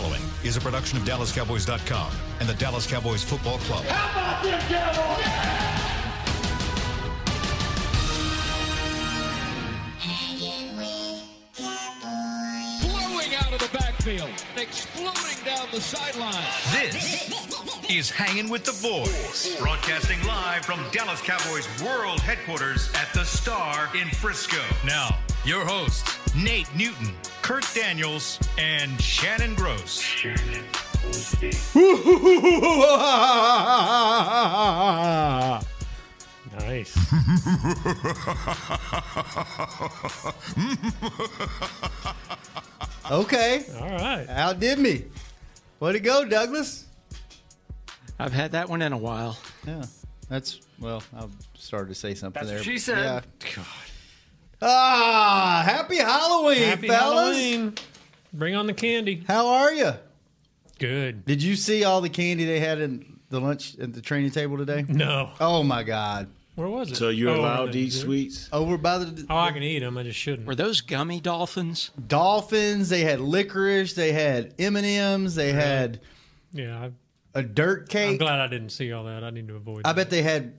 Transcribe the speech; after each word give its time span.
following 0.00 0.22
is 0.44 0.56
a 0.56 0.60
production 0.60 0.96
of 0.96 1.04
DallasCowboys.com 1.04 2.12
and 2.38 2.48
the 2.48 2.54
Dallas 2.54 2.86
Cowboys 2.86 3.24
Football 3.24 3.58
Club. 3.58 3.84
How 3.84 4.38
about 4.38 4.44
them 4.44 4.60
Cowboys? 4.68 5.24
blowing 12.80 13.34
out 13.34 13.52
of 13.52 13.58
the 13.58 13.76
backfield, 13.76 14.30
exploding 14.56 15.44
down 15.44 15.66
the 15.72 15.80
sideline. 15.80 16.44
This 16.70 17.90
is 17.90 18.08
Hanging 18.08 18.48
with 18.48 18.64
the 18.64 18.78
Boys, 18.80 19.56
broadcasting 19.58 20.24
live 20.24 20.64
from 20.64 20.80
Dallas 20.92 21.20
Cowboys 21.22 21.66
World 21.82 22.20
Headquarters 22.20 22.88
at 22.94 23.12
the 23.14 23.24
Star 23.24 23.88
in 23.96 24.08
Frisco. 24.08 24.62
Now, 24.86 25.18
your 25.44 25.64
hosts, 25.64 26.20
Nate 26.36 26.72
Newton, 26.76 27.14
Kurt 27.48 27.64
Daniels, 27.74 28.38
and 28.58 29.00
Shannon 29.00 29.54
Gross. 29.54 30.04
Nice. 36.58 36.94
Okay, 43.10 43.64
All 43.80 43.88
right. 43.88 44.26
outdid 44.28 44.78
me. 44.78 45.04
Way 45.80 45.92
to 45.92 46.00
go, 46.00 46.26
Douglas. 46.26 46.84
I've 48.18 48.34
had 48.34 48.52
that 48.52 48.68
one 48.68 48.82
in 48.82 48.92
a 48.92 48.98
while. 48.98 49.38
Yeah, 49.66 49.86
that's 50.28 50.60
well. 50.78 51.02
I 51.16 51.24
started 51.54 51.88
to 51.88 51.94
say 51.94 52.14
something 52.14 52.38
That's 52.38 52.48
there. 52.48 52.58
what 52.58 52.66
she 52.66 52.78
said. 52.78 53.24
Yeah. 53.56 53.62
Ah, 54.60 55.62
happy 55.64 55.96
Halloween, 55.96 56.62
Happy 56.62 56.88
fellas. 56.88 57.36
Halloween. 57.36 57.74
Bring 58.32 58.54
on 58.54 58.66
the 58.66 58.74
candy. 58.74 59.22
How 59.26 59.46
are 59.46 59.72
you? 59.72 59.92
Good. 60.78 61.24
Did 61.24 61.42
you 61.42 61.56
see 61.56 61.84
all 61.84 62.00
the 62.00 62.08
candy 62.08 62.44
they 62.44 62.60
had 62.60 62.80
in 62.80 63.18
the 63.30 63.40
lunch 63.40 63.78
at 63.78 63.92
the 63.92 64.00
training 64.00 64.30
table 64.32 64.56
today? 64.58 64.84
No. 64.88 65.30
Oh 65.40 65.62
my 65.62 65.82
God! 65.82 66.28
Where 66.56 66.68
was 66.68 66.90
it? 66.90 66.96
So 66.96 67.08
you're 67.08 67.30
Oh, 67.30 67.40
allowed 67.40 67.66
the- 67.68 67.72
to 67.72 67.78
eat 67.78 67.92
sweets? 67.92 68.48
Over 68.52 68.76
by 68.78 68.98
the 68.98 69.26
Oh, 69.30 69.36
I 69.36 69.52
can 69.52 69.62
eat 69.62 69.78
them. 69.80 69.96
I 69.96 70.02
just 70.02 70.18
shouldn't. 70.18 70.46
Were 70.46 70.54
those 70.56 70.80
gummy 70.80 71.20
dolphins? 71.20 71.90
dolphins. 72.08 72.88
They 72.88 73.02
had 73.02 73.20
licorice. 73.20 73.94
They 73.94 74.12
had 74.12 74.54
M 74.58 74.74
and 74.76 74.86
M's. 74.86 75.34
They 75.36 75.52
had 75.52 76.00
Yeah, 76.52 76.88
I, 77.34 77.38
a 77.38 77.42
dirt 77.42 77.88
cake. 77.88 78.04
I'm 78.06 78.12
cake. 78.14 78.20
glad 78.20 78.40
I 78.40 78.48
didn't 78.48 78.70
see 78.70 78.92
all 78.92 79.04
that. 79.04 79.22
I 79.22 79.30
need 79.30 79.46
to 79.48 79.54
avoid. 79.56 79.80
It. 79.80 79.86
I 79.86 79.92
that. 79.92 79.96
bet 79.96 80.10
they 80.10 80.22
had 80.22 80.54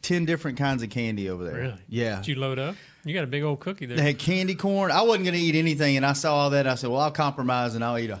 ten 0.00 0.24
different 0.24 0.58
kinds 0.58 0.82
of 0.84 0.90
candy 0.90 1.28
over 1.28 1.44
there. 1.44 1.54
Really? 1.54 1.78
Yeah. 1.88 2.16
Did 2.16 2.28
you 2.28 2.34
load 2.36 2.58
up? 2.60 2.76
You 3.04 3.14
got 3.14 3.24
a 3.24 3.28
big 3.28 3.42
old 3.42 3.58
cookie 3.60 3.86
there. 3.86 3.96
They 3.96 4.02
had 4.02 4.18
candy 4.18 4.54
corn. 4.54 4.90
I 4.92 5.02
wasn't 5.02 5.24
going 5.24 5.34
to 5.36 5.40
eat 5.40 5.54
anything, 5.56 5.96
and 5.96 6.06
I 6.06 6.12
saw 6.12 6.36
all 6.36 6.50
that. 6.50 6.66
I 6.66 6.76
said, 6.76 6.88
"Well, 6.90 7.00
I'll 7.00 7.10
compromise 7.10 7.74
and 7.74 7.82
I'll 7.84 7.98
eat 7.98 8.10
a 8.10 8.20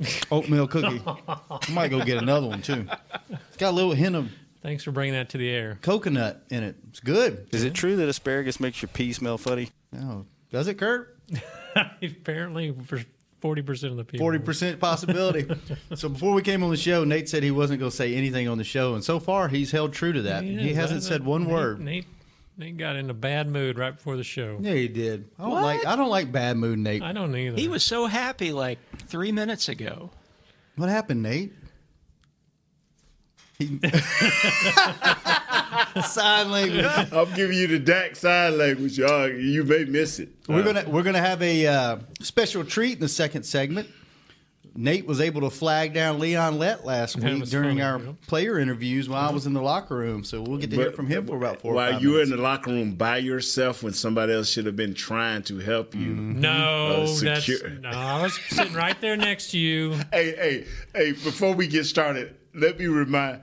oatmeal 0.30 0.66
cookie. 0.66 1.00
I 1.06 1.58
might 1.72 1.88
go 1.88 2.04
get 2.04 2.18
another 2.18 2.46
one 2.48 2.62
too. 2.62 2.86
It's 3.30 3.56
got 3.56 3.70
a 3.70 3.76
little 3.76 3.92
hint 3.92 4.16
of 4.16 4.30
Thanks 4.62 4.84
for 4.84 4.92
bringing 4.92 5.14
that 5.14 5.30
to 5.30 5.38
the 5.38 5.48
air. 5.50 5.78
coconut 5.82 6.44
in 6.50 6.62
it. 6.62 6.76
It's 6.90 7.00
good. 7.00 7.48
Is 7.52 7.64
it 7.64 7.74
true 7.74 7.96
that 7.96 8.08
asparagus 8.08 8.60
makes 8.60 8.80
your 8.80 8.90
pee 8.90 9.12
smell 9.12 9.36
funny? 9.36 9.70
Oh, 9.98 10.24
does 10.52 10.68
it, 10.68 10.74
Kurt? 10.78 11.18
Apparently, 12.02 12.72
for 12.84 13.00
forty 13.40 13.62
percent 13.62 13.90
of 13.92 13.96
the 13.96 14.04
people. 14.04 14.24
Forty 14.24 14.38
percent 14.38 14.78
possibility. 14.80 15.46
so 15.94 16.08
before 16.08 16.32
we 16.32 16.42
came 16.42 16.62
on 16.62 16.70
the 16.70 16.76
show, 16.76 17.04
Nate 17.04 17.28
said 17.28 17.42
he 17.42 17.50
wasn't 17.50 17.80
going 17.80 17.90
to 17.90 17.96
say 17.96 18.14
anything 18.14 18.48
on 18.48 18.58
the 18.58 18.64
show, 18.64 18.94
and 18.94 19.02
so 19.02 19.18
far 19.18 19.48
he's 19.48 19.70
held 19.72 19.92
true 19.92 20.12
to 20.12 20.22
that. 20.22 20.44
Yeah, 20.44 20.60
he 20.60 20.74
hasn't 20.74 21.00
that- 21.02 21.06
said 21.08 21.24
one 21.24 21.44
Nate- 21.44 21.52
word. 21.52 21.80
Nate, 21.80 22.06
Nate 22.56 22.76
got 22.76 22.96
in 22.96 23.08
a 23.10 23.14
bad 23.14 23.48
mood 23.48 23.78
right 23.78 23.94
before 23.96 24.16
the 24.16 24.24
show. 24.24 24.58
Yeah, 24.60 24.74
he 24.74 24.88
did. 24.88 25.28
I 25.38 25.42
don't 25.44 25.62
like. 25.62 25.86
I 25.86 25.96
don't 25.96 26.10
like 26.10 26.30
bad 26.30 26.56
mood, 26.56 26.78
Nate. 26.78 27.02
I 27.02 27.12
don't 27.12 27.34
either. 27.34 27.56
He 27.56 27.68
was 27.68 27.82
so 27.82 28.06
happy 28.06 28.52
like 28.52 28.78
three 29.06 29.32
minutes 29.32 29.68
ago. 29.68 30.10
What 30.76 30.88
happened, 30.88 31.22
Nate? 31.22 31.52
He- 33.58 33.78
Sign 36.06 36.50
language. 36.50 36.84
I'm 37.12 37.32
giving 37.34 37.56
you 37.56 37.66
the 37.66 37.78
Dak 37.78 38.16
sign 38.16 38.58
language, 38.58 38.98
y'all. 38.98 39.28
You 39.28 39.64
may 39.64 39.84
miss 39.84 40.18
it. 40.18 40.30
We're 40.48 40.62
gonna 40.62 40.84
we're 40.88 41.02
gonna 41.02 41.20
have 41.20 41.42
a 41.42 41.66
uh, 41.66 41.98
special 42.20 42.64
treat 42.64 42.94
in 42.94 43.00
the 43.00 43.08
second 43.08 43.42
segment. 43.44 43.88
Nate 44.74 45.06
was 45.06 45.20
able 45.20 45.42
to 45.42 45.50
flag 45.50 45.92
down 45.92 46.18
Leon 46.18 46.58
Lett 46.58 46.84
last 46.84 47.16
week 47.16 47.44
during 47.44 47.78
funny, 47.78 47.82
our 47.82 47.98
yeah. 48.00 48.12
player 48.26 48.58
interviews 48.58 49.08
while 49.08 49.28
I 49.28 49.32
was 49.32 49.44
in 49.46 49.52
the 49.52 49.60
locker 49.60 49.94
room. 49.96 50.24
So 50.24 50.40
we'll 50.42 50.58
get 50.58 50.70
to 50.70 50.76
hear 50.76 50.92
from 50.92 51.06
him 51.08 51.26
for 51.26 51.36
about 51.36 51.60
four. 51.60 51.72
or 51.72 51.74
While 51.74 52.00
you 52.00 52.12
were 52.12 52.22
in 52.22 52.30
the 52.30 52.38
locker 52.38 52.70
room 52.70 52.94
by 52.94 53.18
yourself 53.18 53.82
when 53.82 53.92
somebody 53.92 54.32
else 54.32 54.48
should 54.48 54.64
have 54.66 54.76
been 54.76 54.94
trying 54.94 55.42
to 55.44 55.58
help 55.58 55.94
you. 55.94 56.14
no, 56.14 57.04
Uh, 57.04 57.20
that's 57.20 57.62
no. 57.80 57.88
I 57.90 58.22
was 58.22 58.38
sitting 58.48 58.72
right 58.72 58.98
there 59.00 59.16
next 59.16 59.50
to 59.50 59.58
you. 59.58 59.94
Hey, 60.12 60.34
hey, 60.36 60.66
hey, 60.94 61.12
before 61.12 61.54
we 61.54 61.66
get 61.66 61.84
started, 61.84 62.34
let 62.54 62.78
me 62.78 62.86
remind 62.86 63.40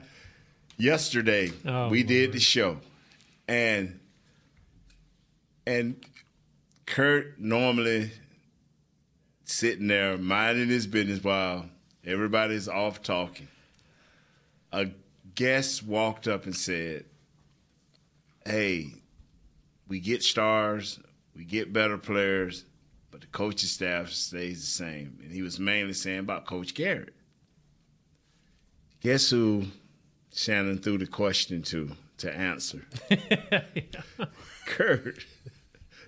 yesterday 0.78 1.52
Oh, 1.66 1.88
we 1.88 2.02
did 2.02 2.32
the 2.32 2.40
show 2.40 2.78
and 3.46 3.98
and 5.66 5.96
Kurt 6.86 7.38
normally 7.38 8.10
sitting 9.50 9.88
there 9.88 10.16
minding 10.16 10.68
his 10.68 10.86
business 10.86 11.22
while 11.22 11.66
everybody's 12.04 12.68
off 12.68 13.02
talking. 13.02 13.48
A 14.72 14.88
guest 15.34 15.82
walked 15.82 16.28
up 16.28 16.44
and 16.44 16.54
said, 16.54 17.04
Hey, 18.46 18.94
we 19.88 20.00
get 20.00 20.22
stars, 20.22 21.00
we 21.34 21.44
get 21.44 21.72
better 21.72 21.98
players, 21.98 22.64
but 23.10 23.20
the 23.20 23.26
coaching 23.26 23.68
staff 23.68 24.10
stays 24.10 24.60
the 24.60 24.66
same. 24.66 25.18
And 25.22 25.32
he 25.32 25.42
was 25.42 25.58
mainly 25.58 25.94
saying 25.94 26.20
about 26.20 26.46
Coach 26.46 26.74
Garrett. 26.74 27.14
Guess 29.00 29.30
who 29.30 29.64
Shannon 30.32 30.78
threw 30.78 30.98
the 30.98 31.06
question 31.06 31.62
to 31.62 31.90
to 32.18 32.32
answer? 32.32 32.86
Kurt. 34.66 35.24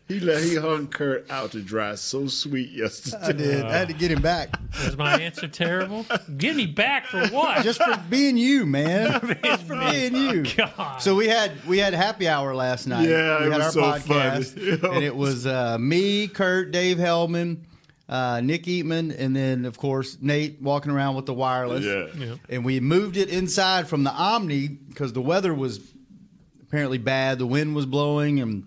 He 0.08 0.20
let 0.20 0.42
he 0.42 0.56
hung 0.56 0.88
Kurt 0.88 1.30
out 1.30 1.52
to 1.52 1.62
dry 1.62 1.94
so 1.94 2.26
sweet 2.26 2.70
yesterday. 2.70 3.18
I 3.22 3.32
did. 3.32 3.64
I 3.64 3.72
had 3.72 3.88
to 3.88 3.94
get 3.94 4.10
him 4.10 4.20
back 4.20 4.50
Was 4.84 4.96
my 4.96 5.14
answer 5.18 5.48
terrible? 5.48 6.04
Get 6.36 6.56
me 6.56 6.66
back 6.66 7.06
for 7.06 7.26
what? 7.28 7.62
just 7.64 7.82
for 7.82 7.96
being 8.10 8.36
you, 8.36 8.66
man. 8.66 9.38
just 9.44 9.64
for 9.66 9.76
being 9.90 10.14
you. 10.14 10.44
God. 10.56 10.98
So 10.98 11.14
we 11.14 11.28
had 11.28 11.52
we 11.66 11.78
had 11.78 11.94
happy 11.94 12.28
hour 12.28 12.54
last 12.54 12.86
night. 12.86 13.08
Yeah, 13.08 13.40
we 13.40 13.46
it 13.46 13.52
had 13.52 13.58
was 13.58 13.76
our 13.76 13.98
so 13.98 14.00
funny. 14.08 14.44
podcast, 14.44 14.82
and 14.94 15.04
it 15.04 15.14
was 15.16 15.46
uh, 15.46 15.78
me, 15.78 16.28
Kurt, 16.28 16.72
Dave 16.72 16.98
Helman, 16.98 17.64
uh, 18.08 18.40
Nick 18.42 18.64
Eatman, 18.64 19.14
and 19.18 19.34
then 19.34 19.64
of 19.64 19.78
course 19.78 20.18
Nate 20.20 20.60
walking 20.60 20.92
around 20.92 21.14
with 21.14 21.26
the 21.26 21.34
wireless. 21.34 21.84
Yeah. 21.84 22.08
Yeah. 22.26 22.34
And 22.50 22.64
we 22.64 22.80
moved 22.80 23.16
it 23.16 23.28
inside 23.30 23.88
from 23.88 24.04
the 24.04 24.12
Omni 24.12 24.68
because 24.68 25.12
the 25.12 25.22
weather 25.22 25.54
was 25.54 25.80
apparently 26.62 26.98
bad. 26.98 27.38
The 27.38 27.46
wind 27.46 27.74
was 27.74 27.86
blowing, 27.86 28.40
and 28.40 28.66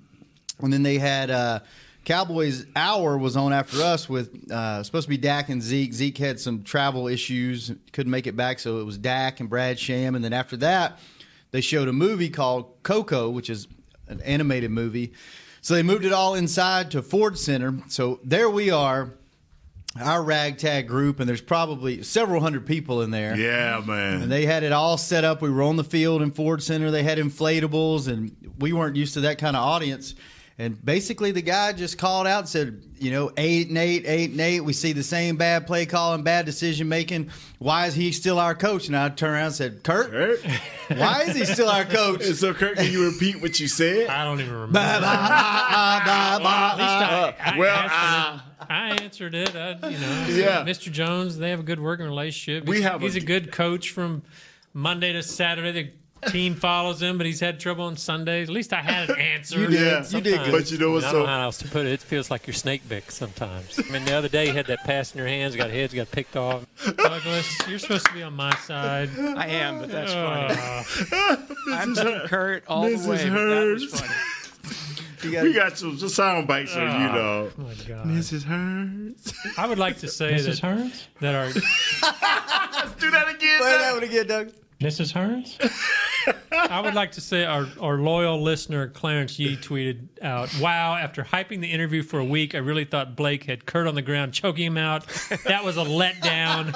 and 0.60 0.72
then 0.72 0.84
they 0.84 0.98
had 0.98 1.30
uh, 1.30 1.60
Cowboys 2.06 2.66
hour 2.76 3.18
was 3.18 3.36
on 3.36 3.52
after 3.52 3.82
us 3.82 4.08
with 4.08 4.52
uh, 4.52 4.84
supposed 4.84 5.06
to 5.06 5.10
be 5.10 5.18
Dak 5.18 5.50
and 5.50 5.62
Zeke. 5.62 5.94
Zeke 5.94 6.18
had 6.18 6.40
some 6.40 6.64
travel 6.64 7.08
issues, 7.08 7.72
couldn't 7.92 8.12
make 8.12 8.28
it 8.28 8.36
back, 8.36 8.60
so 8.60 8.80
it 8.80 8.86
was 8.86 8.98
Dak 8.98 9.40
and 9.40 9.50
Brad 9.50 9.80
Sham. 9.80 10.16
And 10.16 10.24
then 10.24 10.32
after 10.32 10.56
that, 10.58 11.00
they 11.52 11.62
showed 11.62 11.88
a 11.88 11.94
movie 11.94 12.30
called 12.30 12.84
Coco, 12.84 13.30
which 13.30 13.50
is 13.50 13.68
an 14.08 14.22
animated 14.22 14.72
movie. 14.72 15.14
So 15.62 15.74
they 15.74 15.84
moved 15.84 16.06
it 16.06 16.14
all 16.14 16.36
inside 16.36 16.92
to 16.92 17.02
Ford 17.02 17.40
Center. 17.40 17.74
So 17.88 18.20
there 18.24 18.50
we 18.50 18.70
are. 18.70 19.14
Our 20.00 20.22
ragtag 20.22 20.90
group, 20.90 21.22
and 21.22 21.30
there's 21.30 21.42
probably 21.42 22.04
several 22.04 22.42
hundred 22.42 22.66
people 22.66 23.02
in 23.02 23.12
there. 23.12 23.36
Yeah, 23.38 23.82
man. 23.84 24.24
And 24.24 24.32
they 24.32 24.46
had 24.46 24.64
it 24.64 24.74
all 24.74 24.98
set 24.98 25.24
up. 25.24 25.42
We 25.42 25.50
were 25.50 25.64
on 25.64 25.78
the 25.78 25.86
field 25.86 26.22
in 26.22 26.32
Ford 26.32 26.62
Center. 26.62 26.92
They 26.92 27.02
had 27.02 27.18
inflatables, 27.18 28.10
and 28.10 28.36
we 28.60 28.74
weren't 28.74 28.98
used 28.98 29.14
to 29.14 29.22
that 29.22 29.38
kind 29.38 29.56
of 29.56 29.64
audience. 29.64 30.14
And 30.58 30.84
basically, 30.86 31.32
the 31.34 31.42
guy 31.42 31.74
just 31.74 31.98
called 31.98 32.28
out 32.28 32.40
and 32.40 32.48
said, 32.48 32.82
you 32.98 33.12
know, 33.12 33.30
eight 33.36 33.68
and 33.68 33.78
eight, 33.78 34.06
eight 34.08 34.32
and 34.32 34.40
eight. 34.40 34.62
We 34.62 34.72
see 34.72 34.94
the 34.94 35.04
same 35.04 35.36
bad 35.36 35.68
play 35.68 35.86
calling, 35.86 36.24
bad 36.24 36.46
decision 36.46 36.88
making. 36.88 37.30
Why 37.60 37.88
is 37.88 37.94
he 37.94 38.14
still 38.14 38.40
our 38.40 38.56
coach? 38.56 38.88
And 38.88 38.96
I 38.96 39.10
turned 39.10 39.34
around 39.34 39.48
and 39.48 39.56
said, 39.56 39.84
Kurt, 39.84 40.12
Kurt? 40.12 40.40
why 40.98 41.24
is 41.28 41.36
he 41.36 41.44
still 41.44 41.68
our 41.68 41.84
coach? 41.84 42.26
And 42.26 42.36
so, 42.38 42.54
Kurt, 42.54 42.78
can 42.78 42.90
you 42.90 43.06
repeat 43.12 43.42
what 43.42 43.60
you 43.60 43.68
said? 43.68 44.08
I 44.08 44.24
don't 44.24 44.40
even 44.40 44.54
remember. 44.54 44.74
Bah, 44.80 45.00
bah, 45.02 46.02
bah, 46.06 46.40
bah, 46.40 46.40
bah, 46.42 46.72
At 46.72 46.78
least 46.78 46.90
I, 46.90 47.14
uh, 47.20 47.34
I 47.54 47.58
well, 47.60 47.78
answered 47.90 48.46
it. 48.56 48.70
I 48.70 48.90
answered 49.04 49.36
it. 49.36 49.56
I, 49.84 49.90
you 49.90 49.98
know, 49.98 50.26
Yeah. 50.46 50.64
Mr. 50.64 50.90
Jones, 50.90 51.38
they 51.38 51.50
have 51.50 51.60
a 51.60 51.64
good 51.64 51.82
working 51.82 52.06
relationship. 52.06 52.66
We 52.66 52.78
He's- 52.78 52.90
have 52.90 53.02
a- 53.02 53.04
He's 53.04 53.18
a 53.18 53.20
good 53.22 53.52
coach 53.52 53.90
from 53.90 54.24
Monday 54.74 55.12
to 55.12 55.22
Saturday. 55.22 55.72
The 55.74 55.92
team 56.28 56.56
follows 56.56 57.02
him, 57.02 57.18
but 57.18 57.26
he's 57.28 57.40
had 57.40 57.60
trouble 57.60 57.86
on 57.86 57.98
Sundays. 57.98 58.50
At 58.50 58.54
least 58.54 58.74
I 58.74 58.82
had 58.82 59.10
an 59.10 59.20
answer. 59.20 59.60
You 59.60 59.68
did. 59.68 59.80
Yeah, 59.82 60.06
You 60.10 60.22
did 60.22 60.40
good. 60.46 60.52
But 60.52 60.72
you 60.72 60.78
know 60.78 60.92
what's 60.92 61.06
I 61.06 61.12
don't 61.12 61.22
know 61.22 61.28
how 61.28 61.42
else 61.44 61.58
to 61.60 61.68
put 61.68 61.86
it. 61.86 61.92
It 61.94 62.02
feels 62.02 62.32
like 62.32 62.48
you're 62.48 62.54
snake 62.54 62.88
bit 62.90 63.12
sometimes. 63.12 63.80
I 63.80 63.92
mean, 63.92 64.06
the 64.06 64.14
other 64.14 64.28
day 64.30 64.48
you 64.48 64.54
had 64.54 64.66
that 64.68 64.84
pass 64.86 65.14
in 65.14 65.20
your 65.20 65.28
hands, 65.28 65.56
got 65.56 65.70
heads, 65.70 65.94
got 65.94 66.10
picked 66.12 66.36
off. 66.36 66.66
Douglas, 66.98 67.68
you're 67.68 67.80
supposed 67.80 68.06
to 68.08 68.14
be 68.14 68.24
on 68.24 68.34
my 68.34 68.56
side. 68.56 69.10
I 69.20 69.48
am, 69.48 69.80
but 69.80 69.92
that's 69.92 70.14
funny. 70.14 70.56
Uh, 71.12 71.38
I'm 71.74 71.94
Team 71.96 72.20
Kurt 72.28 72.64
all 72.68 72.84
the 72.84 72.96
Mrs. 72.96 73.08
way. 73.08 73.30
But 73.30 73.46
that 73.46 73.66
was 73.66 73.84
Hurst. 73.84 74.06
funny. 74.06 74.14
we 75.44 75.54
got 75.54 75.78
some, 75.78 75.98
some 75.98 76.10
sound 76.10 76.48
bites 76.48 76.76
on 76.76 77.02
you, 77.02 77.08
dog. 77.08 77.52
Oh 77.58 77.62
my 77.64 77.74
God. 77.88 78.06
Mrs. 78.06 78.44
Hearns. 78.44 79.34
I 79.58 79.66
would 79.68 79.80
like 79.80 79.98
to 80.00 80.08
say 80.08 80.34
Mrs. 80.34 80.62
that, 80.62 80.68
Hearns? 80.68 81.04
that 81.20 81.36
our 81.36 81.46
Let's 81.48 82.96
do 83.02 83.10
that 83.12 83.28
again. 83.30 83.60
Play 83.60 83.72
Doug. 83.72 83.80
that 83.82 83.94
one 83.96 84.04
again, 84.04 84.28
Doug. 84.28 84.52
Mrs. 84.82 85.14
Hearns? 85.14 85.58
I 86.52 86.80
would 86.82 86.96
like 86.96 87.12
to 87.14 87.22
say 87.22 87.46
our, 87.46 87.68
our 87.80 87.98
loyal 87.98 88.42
listener 88.42 88.88
Clarence 88.88 89.38
Yee 89.40 89.56
tweeted 89.58 90.08
out, 90.22 90.50
"Wow! 90.60 90.96
After 90.96 91.24
hyping 91.24 91.62
the 91.62 91.72
interview 91.72 92.02
for 92.02 92.20
a 92.20 92.26
week, 92.26 92.56
I 92.56 92.58
really 92.58 92.84
thought 92.86 93.16
Blake 93.16 93.44
had 93.46 93.66
Kurt 93.66 93.88
on 93.88 93.96
the 93.96 94.02
ground 94.02 94.34
choking 94.34 94.66
him 94.66 94.78
out. 94.78 95.06
That 95.46 95.64
was 95.64 95.78
a 95.78 95.84
letdown. 95.86 96.72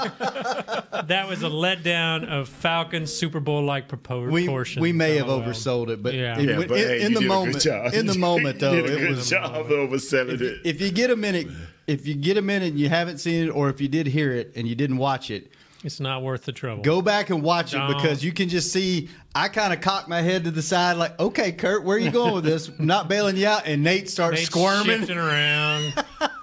that 1.08 1.28
was 1.28 1.42
a 1.44 1.48
letdown 1.50 2.28
of 2.28 2.48
Falcons 2.48 3.12
Super 3.14 3.40
Bowl 3.40 3.64
like 3.64 3.86
We, 3.92 4.46
proportion. 4.46 4.82
we 4.82 4.92
may 4.94 5.16
have 5.16 5.28
oh, 5.28 5.38
LOL. 5.38 5.44
oversold 5.48 5.90
it, 5.90 6.04
but 6.04 6.14
Yeah. 6.14 6.40
it- 6.40 6.46
Yeah, 6.48 6.62
in, 6.62 6.70
hey, 6.70 7.02
in 7.02 7.14
the 7.14 7.20
did 7.22 7.26
a 7.26 7.28
good 7.28 7.28
moment, 7.28 7.66
in 7.66 8.06
the 8.06 8.18
moment 8.18 8.60
though, 8.60 8.74
you 8.76 8.82
did 8.84 8.92
it 8.92 9.00
good 9.00 9.10
was. 9.18 9.30
job 9.30 9.56
of 9.56 9.68
overselling 9.68 10.40
it. 10.42 10.62
If 10.64 10.80
you 10.80 10.92
get 10.92 11.10
a 11.10 11.16
minute, 11.16 11.48
if 11.88 12.06
you 12.06 12.14
get 12.16 12.38
a 12.38 12.42
minute 12.42 12.70
and 12.72 12.80
you 12.80 12.90
haven't 12.90 13.18
seen 13.18 13.48
it, 13.48 13.50
or 13.50 13.70
if 13.70 13.82
you 13.82 13.88
did 13.88 14.08
hear 14.08 14.32
it 14.32 14.52
and 14.56 14.68
you 14.68 14.76
didn't 14.76 14.98
watch 14.98 15.32
it, 15.32 15.52
It's 15.84 16.00
not 16.02 16.22
worth 16.24 16.44
the 16.44 16.52
trouble. 16.52 16.84
go 16.84 17.02
back 17.02 17.30
and 17.30 17.42
watch 17.42 17.74
it 17.74 17.78
Don't. 17.78 17.96
because 17.96 18.24
you 18.24 18.32
can 18.34 18.50
just 18.50 18.74
see. 18.74 19.10
I 19.34 19.48
kind 19.48 19.72
of 19.74 19.80
cocked 19.80 20.10
my 20.10 20.22
head 20.22 20.44
to 20.44 20.52
the 20.52 20.62
side, 20.62 20.98
like, 20.98 21.18
"Okay, 21.20 21.54
Kurt, 21.54 21.84
where 21.86 21.96
are 21.96 22.00
you 22.00 22.12
going 22.12 22.34
with 22.34 22.44
this? 22.44 22.70
Not 22.80 23.08
bailing 23.08 23.38
you 23.38 23.48
out." 23.48 23.66
And 23.66 23.82
Nate 23.84 24.10
starts 24.10 24.38
Nate's 24.40 24.48
squirming. 24.50 25.00
shifting 25.00 25.18
around. 25.18 25.94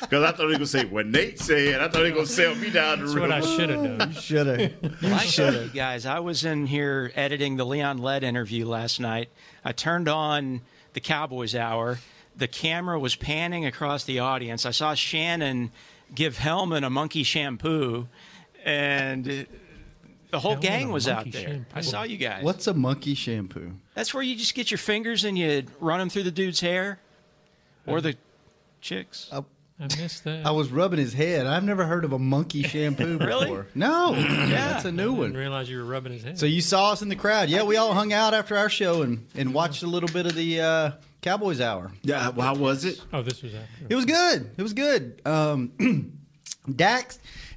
Because 0.00 0.22
I 0.22 0.30
thought 0.30 0.50
he 0.50 0.56
was 0.56 0.56
going 0.56 0.58
to 0.60 0.66
say 0.66 0.84
what 0.84 1.06
Nate 1.06 1.40
said. 1.40 1.80
I 1.80 1.88
thought 1.88 2.04
he 2.04 2.12
was 2.12 2.14
going 2.14 2.26
to 2.26 2.32
sell 2.32 2.54
me 2.54 2.70
down 2.70 3.00
the 3.00 3.06
That's 3.06 3.16
road. 3.16 3.22
what 3.22 3.32
I 3.32 3.40
should 3.40 3.70
have 3.70 3.98
done. 3.98 4.12
You 4.12 4.20
Should 4.20 4.46
have. 4.60 4.72
I 5.12 5.18
showed 5.18 5.54
you 5.64 5.68
guys. 5.70 6.06
I 6.06 6.20
was 6.20 6.44
in 6.44 6.66
here 6.66 7.10
editing 7.16 7.56
the 7.56 7.64
Leon 7.66 7.98
Lett 7.98 8.22
interview 8.22 8.66
last 8.68 9.00
night. 9.00 9.30
I 9.64 9.72
turned 9.72 10.08
on 10.08 10.60
the 10.92 11.00
Cowboys 11.00 11.56
Hour. 11.56 11.98
The 12.36 12.46
camera 12.46 13.00
was 13.00 13.16
panning 13.16 13.66
across 13.66 14.04
the 14.04 14.20
audience. 14.20 14.64
I 14.64 14.70
saw 14.70 14.94
Shannon 14.94 15.72
give 16.14 16.38
Helman 16.38 16.84
a 16.84 16.90
monkey 16.90 17.24
shampoo, 17.24 18.06
and 18.64 19.24
the 19.24 20.40
whole 20.40 20.52
Helman 20.52 20.60
gang 20.62 20.90
a 20.90 20.92
was 20.92 21.06
out 21.08 21.30
there. 21.30 21.42
shampoo. 21.48 21.64
I 21.74 21.80
saw 21.80 22.02
you 22.02 22.16
guys. 22.16 22.42
What's 22.42 22.66
a 22.66 22.74
monkey 22.74 23.14
shampoo? 23.14 23.72
That's 23.94 24.12
where 24.12 24.22
you 24.22 24.34
just 24.34 24.54
get 24.54 24.70
your 24.70 24.78
fingers 24.78 25.22
and 25.24 25.38
you 25.38 25.64
run 25.80 25.98
them 26.00 26.08
through 26.10 26.24
the 26.24 26.32
dude's 26.32 26.60
hair, 26.60 26.98
or 27.86 28.00
the 28.00 28.16
chicks. 28.80 29.30
I 29.32 29.42
missed 29.98 30.22
that. 30.24 30.46
I 30.46 30.52
was 30.52 30.70
rubbing 30.70 31.00
his 31.00 31.12
head. 31.12 31.46
I've 31.48 31.64
never 31.64 31.84
heard 31.84 32.04
of 32.04 32.12
a 32.12 32.18
monkey 32.18 32.62
shampoo 32.68 33.18
Really? 33.18 33.46
before. 33.46 33.66
No, 33.74 34.14
that's 34.48 34.84
a 34.84 34.92
new 34.92 35.12
one. 35.12 35.18
I 35.20 35.22
didn't 35.26 35.32
one. 35.32 35.32
realize 35.34 35.68
you 35.70 35.78
were 35.78 35.84
rubbing 35.84 36.12
his 36.12 36.22
head. 36.22 36.38
So 36.38 36.46
you 36.46 36.60
saw 36.60 36.92
us 36.92 37.02
in 37.02 37.08
the 37.08 37.16
crowd. 37.16 37.48
Yeah, 37.48 37.64
we 37.64 37.76
all 37.76 37.92
hung 37.92 38.12
out 38.12 38.34
after 38.34 38.56
our 38.56 38.68
show 38.68 39.02
and, 39.02 39.26
and 39.34 39.52
watched 39.52 39.82
a 39.82 39.86
little 39.88 40.08
bit 40.08 40.26
of 40.26 40.34
the 40.36 40.60
uh, 40.60 40.90
Cowboys 41.22 41.60
hour. 41.60 41.90
Yeah, 42.02 42.28
well, 42.30 42.46
how 42.46 42.54
was 42.54 42.84
it? 42.84 43.00
oh, 43.12 43.22
this 43.22 43.42
was 43.42 43.52
after. 43.54 43.86
It 43.88 43.94
was 43.96 44.04
good. 44.04 44.50
It 44.56 44.62
was 44.62 44.74
good. 44.74 45.20
Um, 45.26 45.72
Dak, 46.76 47.14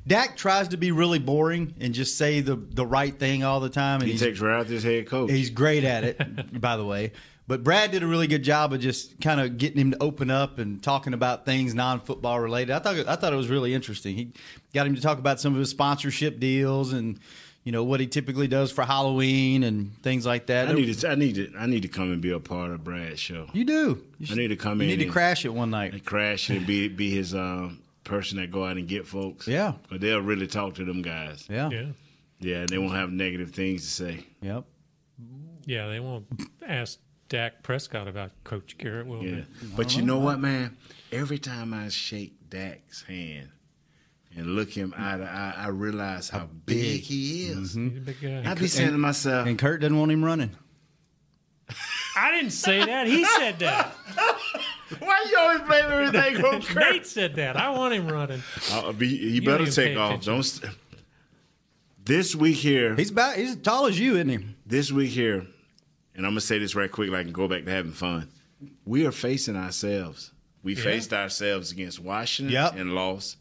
Dak 0.08 0.38
tries 0.38 0.70
to 0.70 0.78
be 0.78 0.92
really 0.92 1.20
boring 1.20 1.76
and 1.82 1.94
just 1.94 2.18
say 2.18 2.40
the, 2.40 2.56
the 2.56 2.86
right 2.86 3.18
thing 3.18 3.44
all 3.44 3.60
the 3.60 3.70
time, 3.70 4.02
and 4.02 4.10
He 4.10 4.18
takes 4.18 4.40
right 4.40 4.60
out 4.60 4.68
his 4.68 4.84
head 4.84 5.06
coach. 5.08 5.30
he's 5.30 5.50
great 5.50 5.84
at 5.84 6.04
it. 6.06 6.62
by 6.62 6.78
the 6.78 6.86
way, 6.86 7.12
but 7.48 7.64
Brad 7.64 7.92
did 7.92 8.04
a 8.04 8.08
really 8.08 8.28
good 8.28 8.44
job 8.44 8.74
of 8.74 8.80
just 8.80 9.20
kind 9.22 9.40
of 9.42 9.58
getting 9.58 9.80
him 9.80 9.92
to 9.92 9.98
open 10.02 10.32
up 10.32 10.60
and 10.60 10.82
talking 10.82 11.14
about 11.14 11.46
things 11.46 11.74
non 11.74 12.00
football 12.00 12.40
related. 12.40 12.72
I 12.74 12.80
thought 12.80 13.08
I 13.08 13.16
thought 13.18 13.34
it 13.34 13.38
was 13.38 13.50
really 13.50 13.74
interesting. 13.74 14.16
He 14.16 14.32
got 14.74 14.88
him 14.88 14.96
to 14.96 15.02
talk 15.02 15.20
about 15.20 15.40
some 15.42 15.54
of 15.54 15.60
his 15.60 15.70
sponsorship 15.70 16.40
deals 16.40 16.94
and. 16.94 17.20
You 17.64 17.74
know 17.74 17.84
what 17.84 18.00
he 18.00 18.08
typically 18.08 18.48
does 18.48 18.72
for 18.72 18.86
Halloween 18.86 19.64
and 19.64 20.02
things 20.02 20.26
like 20.26 20.46
that. 20.46 20.70
I 20.70 20.72
need 20.72 20.98
to. 21.00 21.10
I 21.10 21.16
need 21.16 21.36
to. 21.36 21.52
I 21.60 21.66
need 21.66 21.82
to 21.82 21.90
come 21.90 22.14
and 22.14 22.22
be 22.22 22.32
a 22.32 22.40
part 22.40 22.72
of 22.72 22.82
Brad's 22.86 23.20
show. 23.20 23.48
You 23.52 23.66
do. 23.66 24.02
You 24.20 24.28
I 24.32 24.36
need 24.36 24.48
to 24.48 24.56
come 24.56 24.80
you 24.80 24.86
in 24.86 24.92
You 24.92 24.96
need 24.96 25.04
to 25.04 25.12
crash 25.12 25.44
it 25.44 25.54
one 25.54 25.72
night. 25.72 25.92
And 25.92 26.06
crash 26.06 26.50
and 26.50 26.66
be 26.66 26.88
be 26.88 27.10
his 27.10 27.36
um, 27.36 27.82
person 28.08 28.38
that 28.40 28.50
go 28.52 28.66
out 28.66 28.78
and 28.78 28.88
get 28.88 29.06
folks. 29.06 29.48
Yeah. 29.48 29.74
but 29.90 30.02
they'll 30.02 30.22
really 30.22 30.48
talk 30.48 30.76
to 30.76 30.86
them 30.86 31.02
guys. 31.02 31.46
Yeah. 31.50 31.70
Yeah. 31.70 31.86
Yeah, 32.40 32.58
and 32.62 32.70
they 32.70 32.78
won't 32.78 32.94
have 32.96 33.12
negative 33.12 33.52
things 33.52 33.82
to 33.84 33.88
say. 33.90 34.26
Yep. 34.42 34.64
Yeah, 35.66 35.88
they 35.88 36.00
won't 36.00 36.26
ask 36.66 37.00
Dak 37.30 37.64
Prescott 37.64 38.08
about 38.08 38.32
Coach 38.44 38.78
Garrett, 38.78 39.08
will 39.08 39.24
Yeah, 39.24 39.36
they? 39.38 39.68
but 39.76 39.96
you 39.98 40.02
know 40.04 40.20
what, 40.20 40.40
man? 40.40 40.78
Every 41.12 41.40
time 41.40 41.74
I 41.74 41.90
shake 41.90 42.50
Dak's 42.50 43.02
hand 43.04 43.50
and 44.36 44.56
look 44.56 44.70
him 44.70 44.94
eye 44.96 45.18
to 45.18 45.24
eye, 45.24 45.56
I 45.58 45.68
realize 45.70 46.30
how, 46.30 46.48
big, 46.66 47.02
he 47.02 47.48
is. 47.48 47.76
Mm-hmm. 47.76 47.90
He's 47.90 47.98
a 47.98 48.02
big 48.02 48.22
guy. 48.22 48.52
I 48.52 48.54
be 48.54 48.68
saying 48.68 48.92
to 48.92 48.98
myself, 48.98 49.48
And 49.48 49.58
Kurt 49.60 49.82
doesn't 49.82 49.98
want 49.98 50.12
him 50.12 50.24
running. 50.24 50.52
I 52.16 52.32
didn't 52.32 52.52
say 52.52 52.86
that. 52.86 53.08
He 53.08 53.26
said 53.26 53.60
that. 53.60 53.94
"Why 55.00 55.26
you 55.30 55.38
always 55.38 55.62
blame 55.62 55.86
everything 55.86 56.44
on 56.46 56.62
Kurt?" 56.62 56.76
Nate 56.94 57.06
said 57.08 57.36
that. 57.36 57.58
I 57.58 57.70
want 57.70 57.94
him 57.94 58.08
running. 58.08 58.42
Uh, 58.72 58.92
be, 58.92 59.08
he 59.18 59.30
You 59.36 59.42
better 59.42 59.66
take 59.70 59.98
off. 59.98 60.12
attention. 60.12 60.34
Don't. 60.34 60.44
St- 60.44 60.74
this 62.06 62.36
week 62.36 62.56
here, 62.58 62.96
He's 62.96 63.12
about 63.12 63.36
he's 63.36 63.52
as 63.52 63.56
tall 63.58 63.86
as 63.88 64.00
you, 64.00 64.16
isn't 64.16 64.30
he? 64.30 64.40
this 64.66 64.92
week 64.92 65.10
here, 65.12 65.46
and 66.16 66.26
I'm 66.26 66.32
gonna 66.32 66.42
say 66.42 66.58
this 66.58 66.74
right 66.76 66.92
quick, 66.92 67.10
like 67.10 67.20
I 67.20 67.24
can 67.24 67.34
go 67.34 67.48
back 67.48 67.66
to 67.66 67.72
having 67.72 67.92
fun. 67.92 68.30
We 68.86 69.06
are 69.06 69.12
facing 69.12 69.56
ourselves. 69.58 70.32
We 70.64 70.74
faced 70.76 71.14
ourselves 71.14 71.72
against 71.72 72.00
Washington 72.00 72.54
Yep. 72.54 72.76
and 72.78 72.94
lost. 72.96 73.38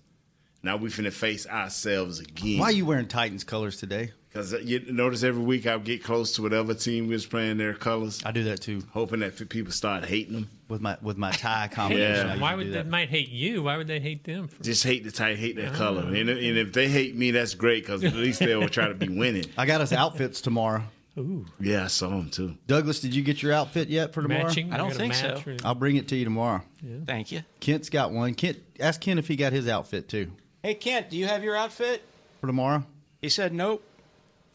Now 0.62 0.76
we 0.76 0.90
finna 0.90 1.12
face 1.12 1.46
ourselves 1.46 2.18
again. 2.20 2.58
Why 2.58 2.66
are 2.66 2.72
you 2.72 2.86
wearing 2.86 3.06
Titans 3.08 3.44
colors 3.44 3.76
today? 3.78 4.12
Because 4.36 4.52
uh, 4.52 4.58
you 4.58 4.80
notice 4.92 5.22
every 5.22 5.42
week 5.42 5.66
I 5.66 5.78
get 5.78 6.04
close 6.04 6.34
to 6.34 6.42
whatever 6.42 6.74
team 6.74 7.08
was 7.08 7.24
playing 7.24 7.56
their 7.56 7.72
colors, 7.72 8.22
I 8.22 8.32
do 8.32 8.44
that 8.44 8.60
too 8.60 8.82
hoping 8.90 9.20
that 9.20 9.48
people 9.48 9.72
start 9.72 10.04
hating 10.04 10.34
them. 10.34 10.50
with 10.68 10.82
my 10.82 10.98
with 11.00 11.16
my 11.16 11.30
tie 11.30 11.68
combination. 11.72 12.28
Yeah. 12.28 12.38
Why 12.38 12.54
would 12.54 12.70
they 12.70 12.82
might 12.82 13.08
hate 13.08 13.30
you? 13.30 13.62
Why 13.62 13.78
would 13.78 13.86
they 13.86 13.98
hate 13.98 14.24
them? 14.24 14.48
For, 14.48 14.62
Just 14.62 14.84
hate 14.84 15.04
the 15.04 15.10
tie, 15.10 15.36
hate 15.36 15.56
their 15.56 15.70
oh. 15.70 15.74
color. 15.74 16.02
And, 16.02 16.28
and 16.28 16.58
if 16.58 16.74
they 16.74 16.86
hate 16.88 17.16
me, 17.16 17.30
that's 17.30 17.54
great 17.54 17.84
because 17.84 18.04
at 18.04 18.12
least 18.12 18.40
they'll 18.40 18.68
try 18.68 18.88
to 18.88 18.94
be 18.94 19.08
winning. 19.08 19.46
I 19.56 19.64
got 19.64 19.80
us 19.80 19.90
outfits 19.90 20.42
tomorrow. 20.42 20.82
ooh, 21.16 21.46
Yeah, 21.58 21.84
I 21.84 21.86
saw 21.86 22.10
them 22.10 22.28
too. 22.28 22.58
Douglas, 22.66 23.00
did 23.00 23.14
you 23.14 23.22
get 23.22 23.42
your 23.42 23.54
outfit 23.54 23.88
yet 23.88 24.12
for 24.12 24.20
tomorrow? 24.20 24.44
matching. 24.44 24.70
I 24.70 24.76
don't 24.76 24.92
think 24.92 25.14
so. 25.14 25.40
or- 25.46 25.56
I'll 25.64 25.74
bring 25.74 25.96
it 25.96 26.08
to 26.08 26.16
you 26.16 26.24
tomorrow. 26.24 26.60
Thank 27.06 27.32
you. 27.32 27.40
Kent's 27.60 27.88
got 27.88 28.12
one. 28.12 28.34
Kent, 28.34 28.58
ask 28.80 29.00
Kent 29.00 29.18
if 29.18 29.28
he 29.28 29.36
got 29.36 29.54
his 29.54 29.66
outfit 29.66 30.10
too 30.10 30.30
Hey 30.62 30.74
Kent, 30.74 31.08
do 31.08 31.16
you 31.16 31.26
have 31.26 31.42
your 31.42 31.56
outfit? 31.56 32.02
for 32.42 32.48
tomorrow. 32.48 32.84
He 33.22 33.30
said 33.30 33.54
nope 33.54 33.82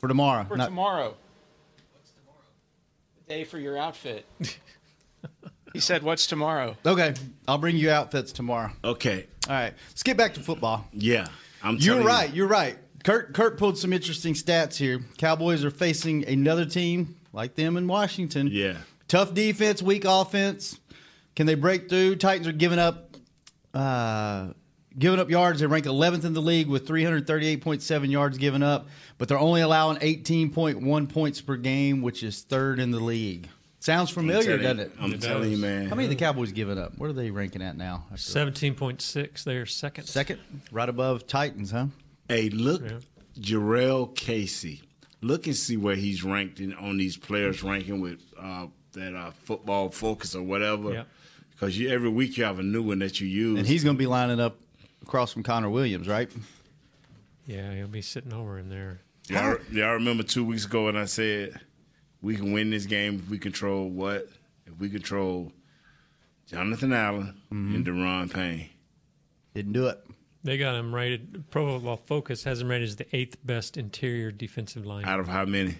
For 0.01 0.07
tomorrow. 0.07 0.45
for 0.45 0.57
Not- 0.57 0.65
tomorrow. 0.65 1.15
What's 1.93 2.11
tomorrow? 2.11 2.39
The 3.27 3.33
day 3.35 3.43
for 3.43 3.59
your 3.59 3.77
outfit. 3.77 4.25
he 5.73 5.79
said, 5.79 6.01
"What's 6.01 6.25
tomorrow?" 6.25 6.75
Okay, 6.85 7.13
I'll 7.47 7.59
bring 7.59 7.77
you 7.77 7.91
outfits 7.91 8.31
tomorrow. 8.31 8.71
Okay. 8.83 9.27
All 9.47 9.53
right, 9.53 9.73
let's 9.89 10.01
get 10.01 10.17
back 10.17 10.33
to 10.33 10.39
football. 10.39 10.87
Yeah. 10.91 11.27
I'm 11.63 11.75
You're 11.77 11.95
telling 11.95 12.07
right. 12.07 12.29
You. 12.31 12.35
You're 12.37 12.47
right. 12.47 12.77
Kurt 13.03 13.35
Kurt 13.35 13.59
pulled 13.59 13.77
some 13.77 13.93
interesting 13.93 14.33
stats 14.33 14.75
here. 14.75 15.01
Cowboys 15.19 15.63
are 15.63 15.69
facing 15.71 16.27
another 16.27 16.65
team 16.65 17.15
like 17.31 17.53
them 17.53 17.77
in 17.77 17.87
Washington. 17.87 18.47
Yeah. 18.51 18.77
Tough 19.07 19.35
defense, 19.35 19.83
weak 19.83 20.03
offense. 20.05 20.79
Can 21.35 21.45
they 21.45 21.55
break 21.55 21.89
through? 21.89 22.15
Titans 22.15 22.47
are 22.47 22.51
giving 22.51 22.79
up 22.79 23.15
uh, 23.75 24.47
giving 24.97 25.19
up 25.19 25.29
yards. 25.29 25.59
They 25.59 25.65
rank 25.67 25.85
11th 25.85 26.25
in 26.25 26.33
the 26.33 26.41
league 26.41 26.67
with 26.67 26.87
338.7 26.87 28.09
yards 28.11 28.37
given 28.37 28.63
up, 28.63 28.87
but 29.17 29.27
they're 29.27 29.39
only 29.39 29.61
allowing 29.61 29.97
18.1 29.97 31.09
points 31.09 31.41
per 31.41 31.55
game, 31.57 32.01
which 32.01 32.23
is 32.23 32.41
third 32.41 32.79
in 32.79 32.91
the 32.91 32.99
league. 32.99 33.47
Sounds 33.79 34.11
familiar, 34.11 34.57
doesn't 34.57 34.79
it? 34.79 34.91
I'm 34.99 35.11
It 35.13 35.21
telling 35.21 35.43
does. 35.43 35.51
you, 35.53 35.57
man. 35.57 35.87
How 35.87 35.95
many 35.95 36.03
of 36.05 36.09
the 36.11 36.15
Cowboys 36.15 36.51
giving 36.51 36.77
up? 36.77 36.97
What 36.99 37.09
are 37.09 37.13
they 37.13 37.31
ranking 37.31 37.63
at 37.63 37.75
now? 37.75 38.05
Seventeen 38.15 38.75
point 38.75 39.01
six. 39.01 39.43
They're 39.43 39.65
second. 39.65 40.05
Second, 40.05 40.39
right 40.71 40.87
above 40.87 41.25
Titans, 41.25 41.71
huh? 41.71 41.87
Hey, 42.29 42.49
look, 42.49 42.83
Yeah. 42.83 42.99
Jurrell 43.39 44.15
Casey. 44.15 44.81
Look 45.21 45.47
and 45.47 45.55
see 45.55 45.77
where 45.77 45.95
he's 45.95 46.23
ranked 46.23 46.59
in 46.59 46.73
on 46.75 46.97
these 46.97 47.17
players 47.17 47.63
ranking 47.63 48.01
with 48.01 48.19
uh, 48.39 48.67
that 48.93 49.15
uh, 49.15 49.31
football 49.31 49.89
focus 49.89 50.35
or 50.35 50.43
whatever. 50.43 51.05
Because 51.51 51.77
you 51.77 51.89
every 51.89 52.09
week 52.09 52.37
you 52.37 52.43
have 52.43 52.59
a 52.59 52.63
new 52.63 52.83
one 52.83 52.99
that 52.99 53.19
you 53.19 53.27
use. 53.27 53.57
And 53.57 53.67
he's 53.67 53.83
going 53.83 53.95
to 53.95 53.99
be 53.99 54.07
lining 54.07 54.39
up 54.39 54.57
across 55.01 55.33
from 55.33 55.43
Connor 55.43 55.69
Williams, 55.69 56.07
right? 56.07 56.29
Yeah, 57.45 57.73
he'll 57.73 57.87
be 57.87 58.01
sitting 58.01 58.33
over 58.33 58.57
in 58.59 58.69
there. 58.69 59.01
Y'all, 59.29 59.57
y'all 59.71 59.93
remember 59.93 60.23
two 60.23 60.43
weeks 60.43 60.65
ago 60.65 60.85
when 60.85 60.95
I 60.97 61.05
said 61.05 61.59
we 62.21 62.35
can 62.35 62.51
win 62.53 62.69
this 62.69 62.85
game 62.85 63.21
if 63.23 63.29
we 63.29 63.37
control 63.39 63.89
what? 63.89 64.27
If 64.65 64.77
we 64.79 64.89
control 64.89 65.51
Jonathan 66.47 66.93
Allen 66.93 67.35
Mm-hmm. 67.53 67.75
and 67.75 67.85
Da'Ron 67.85 68.33
Payne. 68.33 68.69
Didn't 69.53 69.73
do 69.73 69.87
it. 69.87 69.99
They 70.43 70.57
got 70.57 70.75
him 70.75 70.93
rated. 70.95 71.43
Pro 71.51 71.67
Football 71.67 71.97
Focus 71.97 72.43
has 72.45 72.61
him 72.61 72.69
rated 72.69 72.87
as 72.89 72.95
the 72.95 73.15
eighth 73.15 73.37
best 73.43 73.77
interior 73.77 74.31
defensive 74.31 74.85
line. 74.85 75.05
Out 75.05 75.19
of 75.19 75.27
how 75.27 75.45
many? 75.45 75.75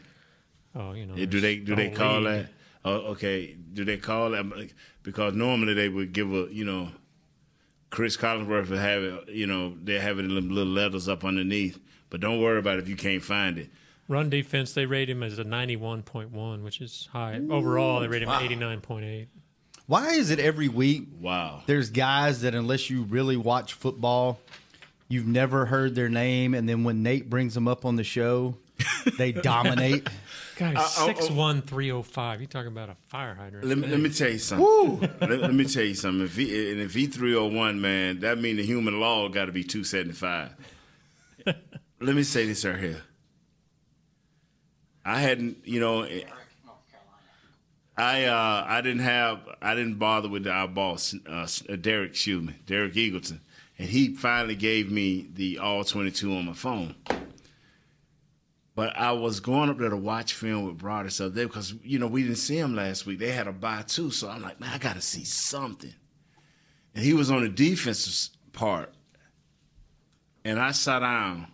Oh, 0.76 0.92
you 0.94 1.06
know. 1.06 1.16
Yeah, 1.16 1.26
do 1.26 1.40
they 1.42 1.58
do 1.58 1.76
they 1.76 1.90
call 1.90 2.22
league. 2.22 2.44
that? 2.44 2.48
Oh, 2.86 2.94
okay. 3.14 3.56
Do 3.74 3.86
they 3.86 3.98
call 3.98 4.32
that? 4.32 4.70
Because 5.04 5.34
normally 5.34 5.74
they 5.74 5.90
would 5.90 6.14
give 6.14 6.32
a 6.34 6.48
you 6.52 6.66
know, 6.66 6.90
Cris 7.92 8.18
Collinsworth 8.18 8.70
would 8.70 8.80
have 8.80 9.04
it. 9.04 9.30
You 9.30 9.46
know, 9.46 9.76
they 9.84 10.00
have 10.00 10.18
it 10.18 10.26
in 10.26 10.34
little 10.34 10.66
letters 10.66 11.08
up 11.08 11.24
underneath. 11.24 11.80
But 12.10 12.20
don't 12.20 12.42
worry 12.42 12.60
about 12.60 12.78
it 12.78 12.84
if 12.84 12.90
you 12.90 12.96
can't 12.96 13.24
find 13.24 13.58
it. 13.58 13.70
Run 14.08 14.30
defense, 14.30 14.74
they 14.74 14.86
rate 14.86 15.10
him 15.10 15.24
as 15.24 15.40
a 15.40 15.46
91.1, 15.46 16.64
which 16.64 16.82
is 16.82 17.08
high. 17.14 17.40
Overall, 17.50 18.02
they 18.02 18.08
rate 18.08 18.24
him 18.24 18.30
89.8. 18.30 19.28
Why 19.88 20.10
is 20.12 20.30
it 20.30 20.40
every 20.40 20.68
week? 20.68 21.08
Wow. 21.20 21.64
There's 21.66 21.90
guys 21.90 22.42
that 22.42 22.54
unless 22.54 22.90
you 22.90 23.04
really 23.04 23.38
watch 23.38 23.74
football, 23.74 24.40
you've 25.08 25.28
never 25.28 25.66
heard 25.66 25.96
their 25.96 26.10
name, 26.10 26.54
and 26.54 26.68
then 26.68 26.84
when 26.84 27.04
Nate 27.04 27.30
brings 27.30 27.54
them 27.54 27.68
up 27.68 27.86
on 27.86 27.96
the 27.96 28.04
show, 28.04 28.58
they 29.18 29.32
dominate. 29.32 30.08
Guy, 30.58 30.74
Uh, 30.74 30.84
oh, 30.84 31.06
six 31.08 31.30
one 31.30 31.62
three 31.62 31.92
oh 31.92 32.02
five. 32.04 32.42
You 32.42 32.48
talking 32.48 32.68
about 32.72 32.90
a 32.90 32.96
fire 33.08 33.36
hydrant? 33.36 33.66
Let 33.66 33.78
me, 33.78 33.88
let 33.88 34.00
me 34.00 34.10
tell 34.10 34.30
you 34.30 34.38
something. 34.40 35.00
let, 35.22 35.30
let 35.42 35.54
me 35.54 35.66
tell 35.66 35.84
you 35.84 35.96
something. 35.96 36.26
If 36.26 36.36
he, 36.36 36.72
and 36.72 36.82
if 36.82 36.94
he 36.94 37.08
three 37.08 37.34
hundred 37.34 37.54
one, 37.56 37.82
man, 37.82 38.20
that 38.20 38.38
mean 38.40 38.58
the 38.58 38.64
human 38.66 39.00
law 39.00 39.28
got 39.30 39.46
to 39.46 39.52
be 39.52 39.64
two 39.64 39.84
seventy 39.84 40.14
five. 40.14 40.52
let 41.46 42.16
me 42.16 42.24
say 42.24 42.46
this 42.46 42.66
right 42.66 42.78
here. 42.78 43.02
I 45.04 45.20
hadn't, 45.20 45.58
you 45.66 45.80
know, 45.80 46.08
I 47.98 48.26
uh, 48.26 48.66
I 48.68 48.82
didn't 48.82 49.02
have, 49.02 49.40
I 49.62 49.74
didn't 49.76 49.96
bother 49.96 50.30
with 50.30 50.48
our 50.48 50.68
boss, 50.68 51.16
uh, 51.28 51.48
Derek 51.80 52.16
Schumann, 52.16 52.56
Derek 52.68 52.94
Eagleton, 52.94 53.40
and 53.80 53.90
he 53.90 54.14
finally 54.16 54.56
gave 54.56 54.92
me 54.92 55.28
the 55.34 55.58
all 55.58 55.84
twenty 55.84 56.12
two 56.12 56.34
on 56.36 56.46
my 56.46 56.54
phone. 56.54 56.96
But 58.74 58.96
I 58.98 59.12
was 59.12 59.40
going 59.40 59.70
up 59.70 59.78
there 59.78 59.90
to 59.90 59.98
watch 59.98 60.34
film 60.34 60.66
with 60.66 60.78
Broaddus 60.78 61.26
up 61.26 61.34
there 61.34 61.48
because, 61.48 61.74
you 61.84 62.00
know, 62.00 62.08
we 62.08 62.24
didn't 62.24 62.38
see 62.38 62.58
him 62.58 62.76
last 62.76 63.06
week. 63.06 63.20
They 63.20 63.32
had 63.32 63.48
a 63.48 63.52
bye 63.52 63.84
too. 63.86 64.12
So 64.12 64.30
I'm 64.30 64.42
like, 64.42 64.60
man, 64.62 64.72
I 64.74 64.78
got 64.78 64.96
to 64.96 65.02
see 65.02 65.26
something. 65.26 65.94
And 66.96 67.04
he 67.04 67.14
was 67.14 67.30
on 67.30 67.42
the 67.42 67.50
defensive 67.50 68.30
part. 68.54 68.94
And 70.46 70.60
I 70.60 70.72
sat 70.72 71.00
down. 71.00 71.48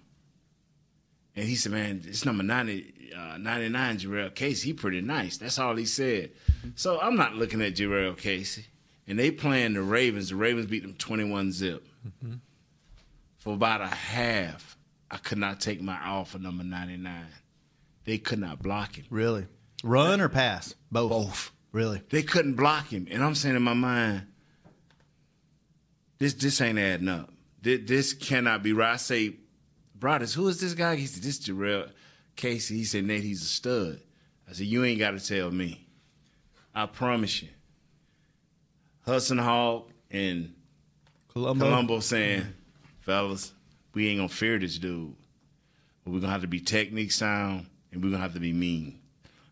And 1.36 1.46
he 1.48 1.56
said, 1.56 1.72
man, 1.72 2.04
it's 2.06 2.26
number 2.26 2.44
90, 2.44 3.14
uh, 3.16 3.38
99, 3.38 3.98
Jurrell 3.98 4.34
Casey. 4.34 4.70
He 4.70 4.74
pretty 4.74 5.02
nice. 5.02 5.38
That's 5.38 5.60
all 5.60 5.76
he 5.76 5.86
said. 5.86 6.32
So 6.76 7.00
I'm 7.00 7.16
not 7.16 7.36
looking 7.36 7.62
at 7.62 7.76
Jurrell 7.76 8.18
Casey. 8.18 8.66
And 9.08 9.18
they 9.18 9.32
playing 9.32 9.74
the 9.74 9.82
Ravens. 9.82 10.30
The 10.30 10.36
Ravens 10.36 10.68
beat 10.68 10.84
them 10.84 10.94
21 10.96 11.52
zip. 11.52 11.88
For 13.38 13.54
about 13.54 13.82
a 13.82 13.88
half, 13.88 14.77
I 15.10 15.18
could 15.18 15.38
not 15.38 15.60
take 15.60 15.82
my 15.82 15.98
eye 15.98 16.10
off 16.10 16.36
of 16.36 16.42
number 16.42 16.64
99. 16.64 17.26
They 18.06 18.18
could 18.18 18.40
not 18.40 18.62
block 18.62 18.96
him. 18.96 19.06
Really? 19.10 19.46
Run 19.84 20.22
or 20.22 20.30
pass? 20.30 20.76
Both. 20.92 21.10
Both. 21.10 21.52
Really? 21.72 22.02
They 22.10 22.24
couldn't 22.24 22.56
block 22.56 22.88
him. 22.88 23.08
And 23.12 23.24
I'm 23.24 23.36
saying 23.36 23.56
in 23.56 23.62
my 23.62 23.74
mind, 23.74 24.24
this 26.18 26.34
this 26.34 26.60
ain't 26.62 26.80
adding 26.80 27.10
up. 27.10 27.30
This, 27.62 27.82
this 27.86 28.14
cannot 28.14 28.64
be 28.64 28.74
right. 28.74 28.94
I 28.94 28.98
say, 28.98 29.36
brothers, 29.96 30.34
who 30.34 30.48
is 30.48 30.60
this 30.60 30.74
guy? 30.74 30.96
He 30.96 31.06
said, 31.06 31.24
this 31.24 31.40
Jurrell 31.40 31.90
Casey. 32.36 32.78
He 32.78 32.86
said, 32.86 33.04
Nate, 33.06 33.24
he's 33.24 33.42
a 33.42 33.46
stud. 33.46 34.00
I 34.50 34.54
said, 34.54 34.68
you 34.68 34.84
ain't 34.84 35.00
got 35.00 35.12
to 35.12 35.20
tell 35.20 35.52
me. 35.52 35.88
I 36.74 36.86
promise 36.86 37.42
you. 37.42 37.50
Hudson 39.06 39.38
Houck 39.38 39.90
and 40.12 40.54
Colombo. 41.30 41.66
Colombo 41.66 42.00
saying, 42.00 42.46
fellas, 43.02 43.52
we 43.98 44.10
ain't 44.10 44.20
gonna 44.20 44.30
fear 44.30 44.60
this 44.60 44.78
dude. 44.78 45.16
But 46.04 46.14
we're 46.14 46.20
gonna 46.20 46.32
have 46.32 46.42
to 46.42 46.48
be 46.48 46.60
technique 46.60 47.12
sound 47.12 47.66
and 47.92 48.04
we're 48.04 48.12
gonna 48.12 48.22
have 48.22 48.36
to 48.36 48.40
be 48.40 48.54
mean. 48.54 49.00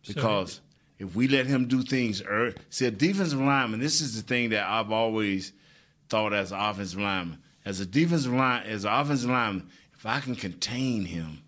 Because 0.05 0.61
if 0.99 1.15
we 1.15 1.27
let 1.27 1.47
him 1.47 1.67
do 1.67 1.81
things 1.81 2.21
early, 2.21 2.53
see 2.69 2.85
a 2.85 2.91
defensive 2.91 3.39
lineman, 3.39 3.79
this 3.79 4.01
is 4.01 4.15
the 4.15 4.21
thing 4.21 4.51
that 4.51 4.69
I've 4.69 4.91
always 4.91 5.51
thought 6.09 6.31
as 6.31 6.51
an 6.51 6.59
offensive 6.59 6.99
lineman. 6.99 7.39
As 7.65 7.79
a 7.79 7.87
defensive 7.87 8.33
line, 8.33 8.67
as 8.67 8.85
an 8.85 8.93
offensive 8.93 9.31
lineman, 9.31 9.67
if 9.95 10.05
I 10.05 10.19
can 10.19 10.35
contain 10.35 11.05
him 11.05 11.41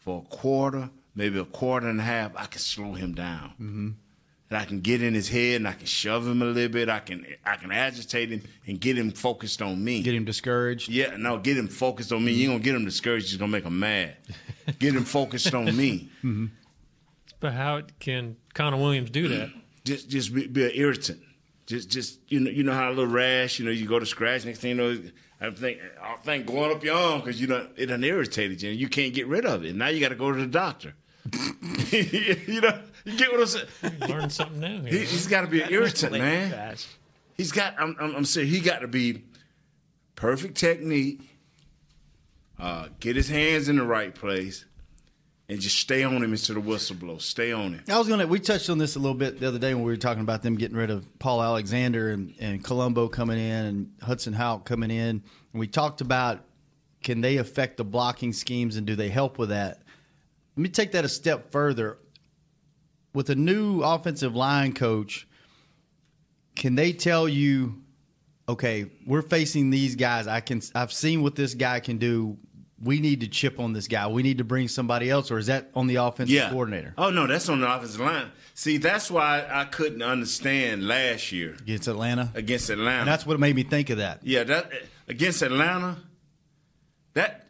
for 0.00 0.24
a 0.26 0.34
quarter, 0.34 0.90
maybe 1.14 1.38
a 1.38 1.44
quarter 1.44 1.88
and 1.88 2.00
a 2.00 2.02
half, 2.02 2.32
I 2.34 2.46
can 2.46 2.58
slow 2.58 2.94
him 2.94 3.14
down. 3.14 3.50
Mm-hmm. 3.50 3.88
And 4.50 4.58
I 4.58 4.64
can 4.64 4.80
get 4.80 5.00
in 5.00 5.14
his 5.14 5.28
head 5.28 5.56
and 5.56 5.68
I 5.68 5.72
can 5.72 5.86
shove 5.86 6.26
him 6.26 6.42
a 6.42 6.44
little 6.44 6.72
bit. 6.72 6.88
I 6.88 6.98
can 6.98 7.24
I 7.44 7.54
can 7.54 7.70
agitate 7.70 8.30
him 8.30 8.42
and 8.66 8.80
get 8.80 8.98
him 8.98 9.12
focused 9.12 9.62
on 9.62 9.82
me. 9.82 10.02
Get 10.02 10.14
him 10.14 10.24
discouraged. 10.24 10.88
Yeah, 10.88 11.16
no, 11.16 11.38
get 11.38 11.56
him 11.56 11.68
focused 11.68 12.12
on 12.12 12.24
me. 12.24 12.32
You 12.32 12.50
ain't 12.50 12.54
gonna 12.54 12.64
get 12.64 12.74
him 12.74 12.84
discouraged. 12.84 13.30
You're 13.30 13.38
gonna 13.38 13.52
make 13.52 13.64
him 13.64 13.78
mad. 13.78 14.16
Get 14.78 14.94
him 14.94 15.04
focused 15.04 15.52
on 15.52 15.64
me. 15.76 16.10
Mm-hmm. 16.22 16.46
But 17.40 17.54
how 17.54 17.82
can 17.98 18.36
Connor 18.54 18.76
Williams 18.76 19.10
do 19.10 19.28
that? 19.28 19.50
Just, 19.84 20.10
just 20.10 20.34
be, 20.34 20.46
be 20.46 20.66
an 20.66 20.72
irritant. 20.74 21.20
Just, 21.64 21.88
just 21.88 22.20
you 22.28 22.38
know, 22.38 22.50
you 22.50 22.62
know 22.62 22.74
how 22.74 22.90
a 22.90 22.92
little 22.92 23.06
rash. 23.06 23.58
You 23.58 23.64
know, 23.64 23.70
you 23.70 23.88
go 23.88 23.98
to 23.98 24.04
scratch. 24.04 24.44
Next 24.44 24.58
thing 24.58 24.70
you 24.70 24.76
know, 24.76 25.02
I 25.40 25.50
think, 25.50 25.78
I 26.02 26.16
think 26.16 26.44
going 26.44 26.70
up 26.70 26.84
your 26.84 26.94
arm 26.94 27.20
because 27.20 27.40
you 27.40 27.46
know 27.46 27.66
it 27.76 27.86
done 27.86 28.04
irritated 28.04 28.60
you, 28.60 28.70
and 28.70 28.78
you 28.78 28.88
can't 28.88 29.14
get 29.14 29.26
rid 29.26 29.46
of 29.46 29.64
it. 29.64 29.74
Now 29.74 29.88
you 29.88 29.98
got 29.98 30.10
to 30.10 30.16
go 30.16 30.30
to 30.30 30.38
the 30.38 30.46
doctor. 30.46 30.94
you 32.46 32.60
know, 32.60 32.80
you 33.04 33.16
get 33.16 33.32
what 33.32 33.40
I'm 33.40 33.46
saying. 33.46 33.66
Learn 34.08 34.30
something 34.30 34.60
new. 34.60 34.82
He, 34.82 34.98
Here. 34.98 35.00
he's 35.00 35.26
got 35.26 35.42
to 35.42 35.46
be 35.46 35.62
an 35.62 35.70
irritant, 35.70 36.12
man. 36.12 36.50
fast. 36.50 36.88
He's 37.36 37.52
got. 37.52 37.74
I'm, 37.78 37.96
I'm, 37.98 38.16
I'm 38.16 38.24
saying 38.24 38.48
he 38.48 38.60
got 38.60 38.80
to 38.80 38.88
be 38.88 39.24
perfect 40.14 40.56
technique. 40.56 41.22
Uh, 42.58 42.88
get 43.00 43.16
his 43.16 43.28
hands 43.28 43.68
in 43.68 43.76
the 43.76 43.84
right 43.84 44.14
place, 44.14 44.66
and 45.48 45.60
just 45.60 45.78
stay 45.78 46.04
on 46.04 46.22
him 46.22 46.32
until 46.32 46.56
the 46.56 46.60
whistle 46.60 46.96
blows. 46.96 47.24
Stay 47.24 47.52
on 47.52 47.72
him. 47.74 47.84
I 47.88 47.98
was 47.98 48.08
gonna. 48.08 48.26
We 48.26 48.38
touched 48.38 48.68
on 48.68 48.78
this 48.78 48.96
a 48.96 48.98
little 48.98 49.16
bit 49.16 49.40
the 49.40 49.48
other 49.48 49.58
day 49.58 49.72
when 49.74 49.82
we 49.82 49.90
were 49.90 49.96
talking 49.96 50.22
about 50.22 50.42
them 50.42 50.56
getting 50.56 50.76
rid 50.76 50.90
of 50.90 51.06
Paul 51.18 51.42
Alexander 51.42 52.10
and, 52.10 52.34
and 52.38 52.62
Colombo 52.62 53.08
coming 53.08 53.38
in 53.38 53.64
and 53.64 53.92
Hudson 54.02 54.34
Houck 54.34 54.66
coming 54.66 54.90
in. 54.90 55.22
And 55.52 55.60
we 55.60 55.66
talked 55.66 56.02
about 56.02 56.44
can 57.02 57.20
they 57.22 57.38
affect 57.38 57.78
the 57.78 57.84
blocking 57.84 58.32
schemes 58.32 58.76
and 58.76 58.86
do 58.86 58.94
they 58.94 59.08
help 59.08 59.38
with 59.38 59.48
that? 59.48 59.80
Let 60.56 60.62
me 60.62 60.68
take 60.68 60.92
that 60.92 61.04
a 61.04 61.08
step 61.08 61.52
further. 61.52 61.98
With 63.12 63.28
a 63.30 63.34
new 63.34 63.82
offensive 63.82 64.36
line 64.36 64.72
coach, 64.72 65.26
can 66.54 66.76
they 66.76 66.92
tell 66.92 67.28
you, 67.28 67.82
okay, 68.48 68.86
we're 69.06 69.22
facing 69.22 69.70
these 69.70 69.96
guys. 69.96 70.26
I 70.28 70.40
can. 70.40 70.62
I've 70.74 70.92
seen 70.92 71.22
what 71.22 71.34
this 71.34 71.54
guy 71.54 71.80
can 71.80 71.98
do. 71.98 72.38
We 72.82 73.00
need 73.00 73.20
to 73.20 73.28
chip 73.28 73.58
on 73.60 73.72
this 73.72 73.88
guy. 73.88 74.06
We 74.06 74.22
need 74.22 74.38
to 74.38 74.44
bring 74.44 74.68
somebody 74.68 75.10
else, 75.10 75.30
or 75.30 75.38
is 75.38 75.48
that 75.48 75.70
on 75.74 75.86
the 75.86 75.96
offensive 75.96 76.50
coordinator? 76.50 76.94
Oh 76.96 77.10
no, 77.10 77.26
that's 77.26 77.48
on 77.48 77.60
the 77.60 77.74
offensive 77.74 78.00
line. 78.00 78.30
See, 78.54 78.76
that's 78.78 79.10
why 79.10 79.44
I 79.50 79.64
couldn't 79.64 80.02
understand 80.02 80.86
last 80.86 81.30
year 81.32 81.56
against 81.60 81.88
Atlanta. 81.88 82.30
against 82.34 82.70
Atlanta. 82.70 83.00
And 83.00 83.08
that's 83.08 83.26
what 83.26 83.38
made 83.40 83.54
me 83.56 83.64
think 83.64 83.90
of 83.90 83.98
that. 83.98 84.20
yeah, 84.22 84.44
that 84.44 84.70
against 85.08 85.42
Atlanta. 85.42 85.98
That 87.14 87.48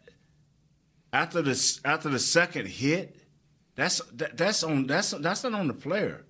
after 1.13 1.43
the 1.43 1.81
after 1.85 2.09
the 2.09 2.19
second 2.19 2.67
hit, 2.69 3.17
that's 3.75 4.01
that, 4.13 4.37
that's 4.37 4.63
on 4.63 4.87
that's 4.87 5.11
that's 5.11 5.45
not 5.45 5.55
on 5.55 5.69
the 5.69 5.75
player. 5.75 6.25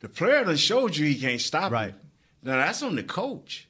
The 0.00 0.08
player 0.08 0.44
that 0.44 0.58
showed 0.58 0.96
you 0.96 1.06
he 1.06 1.18
can't 1.18 1.40
stop 1.40 1.72
Right. 1.72 1.90
it. 1.90 1.94
Now 2.42 2.56
that's 2.56 2.82
on 2.82 2.94
the 2.96 3.02
coach. 3.02 3.64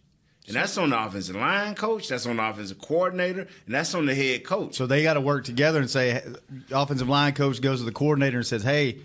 And 0.47 0.57
that's 0.57 0.79
on 0.79 0.89
the 0.91 0.99
offensive 1.05 1.37
line 1.37 1.75
coach, 1.75 2.09
that's 2.09 2.25
on 2.25 2.37
the 2.37 2.43
offensive 2.43 2.79
coordinator, 2.79 3.41
and 3.67 3.75
that's 3.75 3.95
on 3.95 4.07
the 4.07 4.15
head 4.15 4.45
coach. 4.45 4.77
So 4.77 4.87
they 4.87 5.03
got 5.03 5.15
to 5.15 5.21
work 5.21 5.45
together 5.45 5.79
and 5.79 5.91
say, 5.91 6.23
offensive 6.71 7.07
line 7.07 7.35
coach 7.35 7.61
goes 7.61 7.81
to 7.81 7.85
the 7.85 7.93
coordinator 7.93 8.39
and 8.39 8.47
says, 8.47 8.63
"Hey, 8.63 9.01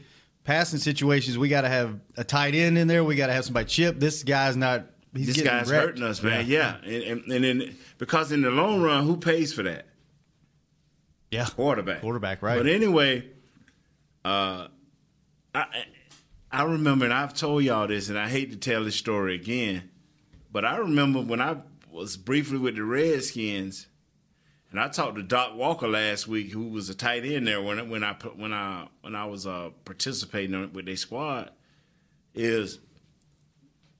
passing 0.45 0.79
situations, 0.79 1.37
we 1.37 1.49
got 1.49 1.61
to 1.63 1.67
have 1.67 1.99
a 2.15 2.23
tight 2.23 2.55
end 2.55 2.77
in 2.77 2.87
there. 2.87 3.03
We 3.03 3.17
got 3.17 3.27
to 3.27 3.33
have 3.33 3.43
somebody 3.43 3.65
chip. 3.67 3.99
This 3.99 4.23
guy's 4.23 4.55
not. 4.55 4.85
He's 5.13 5.27
this 5.35 5.41
guy's 5.41 5.69
wrecked." 5.69 5.83
hurting 5.85 6.03
us, 6.03 6.23
man. 6.23 6.45
Yeah, 6.47 6.77
And, 6.81 7.03
and, 7.03 7.31
and 7.33 7.43
then 7.43 7.75
because 7.97 8.31
in 8.31 8.41
the 8.41 8.49
long 8.51 8.81
run, 8.81 9.03
who 9.05 9.17
pays 9.17 9.51
for 9.53 9.63
that? 9.63 9.87
Yeah, 11.33 11.45
Quarterback. 11.45 12.01
Quarterback, 12.01 12.41
right. 12.41 12.57
But 12.57 12.67
anyway, 12.67 13.27
uh, 14.23 14.67
I 15.55 15.85
I 16.51 16.63
remember, 16.63 17.05
and 17.05 17.13
I've 17.13 17.33
told 17.33 17.63
y'all 17.63 17.87
this, 17.87 18.09
and 18.09 18.17
I 18.17 18.29
hate 18.29 18.51
to 18.51 18.57
tell 18.57 18.83
this 18.83 18.95
story 18.95 19.35
again, 19.35 19.89
but 20.51 20.63
I 20.63 20.77
remember 20.77 21.21
when 21.21 21.41
I 21.41 21.57
was 21.91 22.15
briefly 22.15 22.59
with 22.59 22.75
the 22.75 22.83
Redskins, 22.83 23.87
and 24.69 24.79
I 24.79 24.87
talked 24.87 25.15
to 25.15 25.23
Doc 25.23 25.55
Walker 25.55 25.87
last 25.87 26.27
week, 26.27 26.51
who 26.51 26.67
was 26.69 26.89
a 26.89 26.95
tight 26.95 27.25
end 27.25 27.47
there 27.47 27.61
when 27.61 27.89
when 27.89 28.03
I 28.03 28.13
when 28.35 28.53
I 28.53 28.87
when 29.01 29.15
I 29.15 29.25
was 29.25 29.47
uh, 29.47 29.71
participating 29.85 30.71
with 30.73 30.85
their 30.85 30.95
squad. 30.95 31.49
Is 32.35 32.79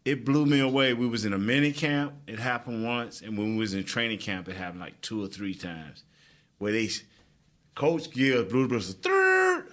it 0.05 0.25
blew 0.25 0.45
me 0.45 0.59
away. 0.59 0.93
We 0.93 1.07
was 1.07 1.23
in 1.25 1.33
a 1.33 1.39
mini 1.39 1.71
camp. 1.71 2.13
It 2.27 2.39
happened 2.39 2.83
once, 2.83 3.21
and 3.21 3.37
when 3.37 3.53
we 3.53 3.59
was 3.59 3.73
in 3.73 3.83
training 3.83 4.19
camp, 4.19 4.47
it 4.49 4.55
happened 4.55 4.81
like 4.81 4.99
two 5.01 5.23
or 5.23 5.27
three 5.27 5.55
times, 5.55 6.03
where 6.57 6.71
they 6.71 6.89
Coach 7.75 8.11
gives 8.11 8.51
blew 8.51 8.67
the 8.67 8.75
whistle. 8.75 8.95
Third. 9.01 9.65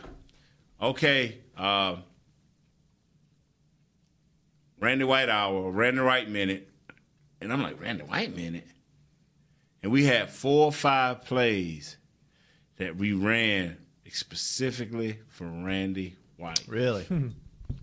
Okay. 0.80 1.38
Uh, 1.56 1.96
Randy 4.80 5.04
White 5.04 5.28
hour, 5.28 5.70
Randy 5.70 6.00
White 6.00 6.30
minute, 6.30 6.68
and 7.40 7.52
I'm 7.52 7.62
like 7.62 7.80
Randy 7.80 8.02
White 8.04 8.34
minute, 8.34 8.66
and 9.82 9.92
we 9.92 10.04
had 10.04 10.30
four 10.30 10.66
or 10.66 10.72
five 10.72 11.22
plays 11.22 11.98
that 12.78 12.96
we 12.96 13.12
ran 13.12 13.76
specifically 14.10 15.18
for 15.28 15.44
Randy 15.44 16.16
White. 16.38 16.64
really. 16.66 17.06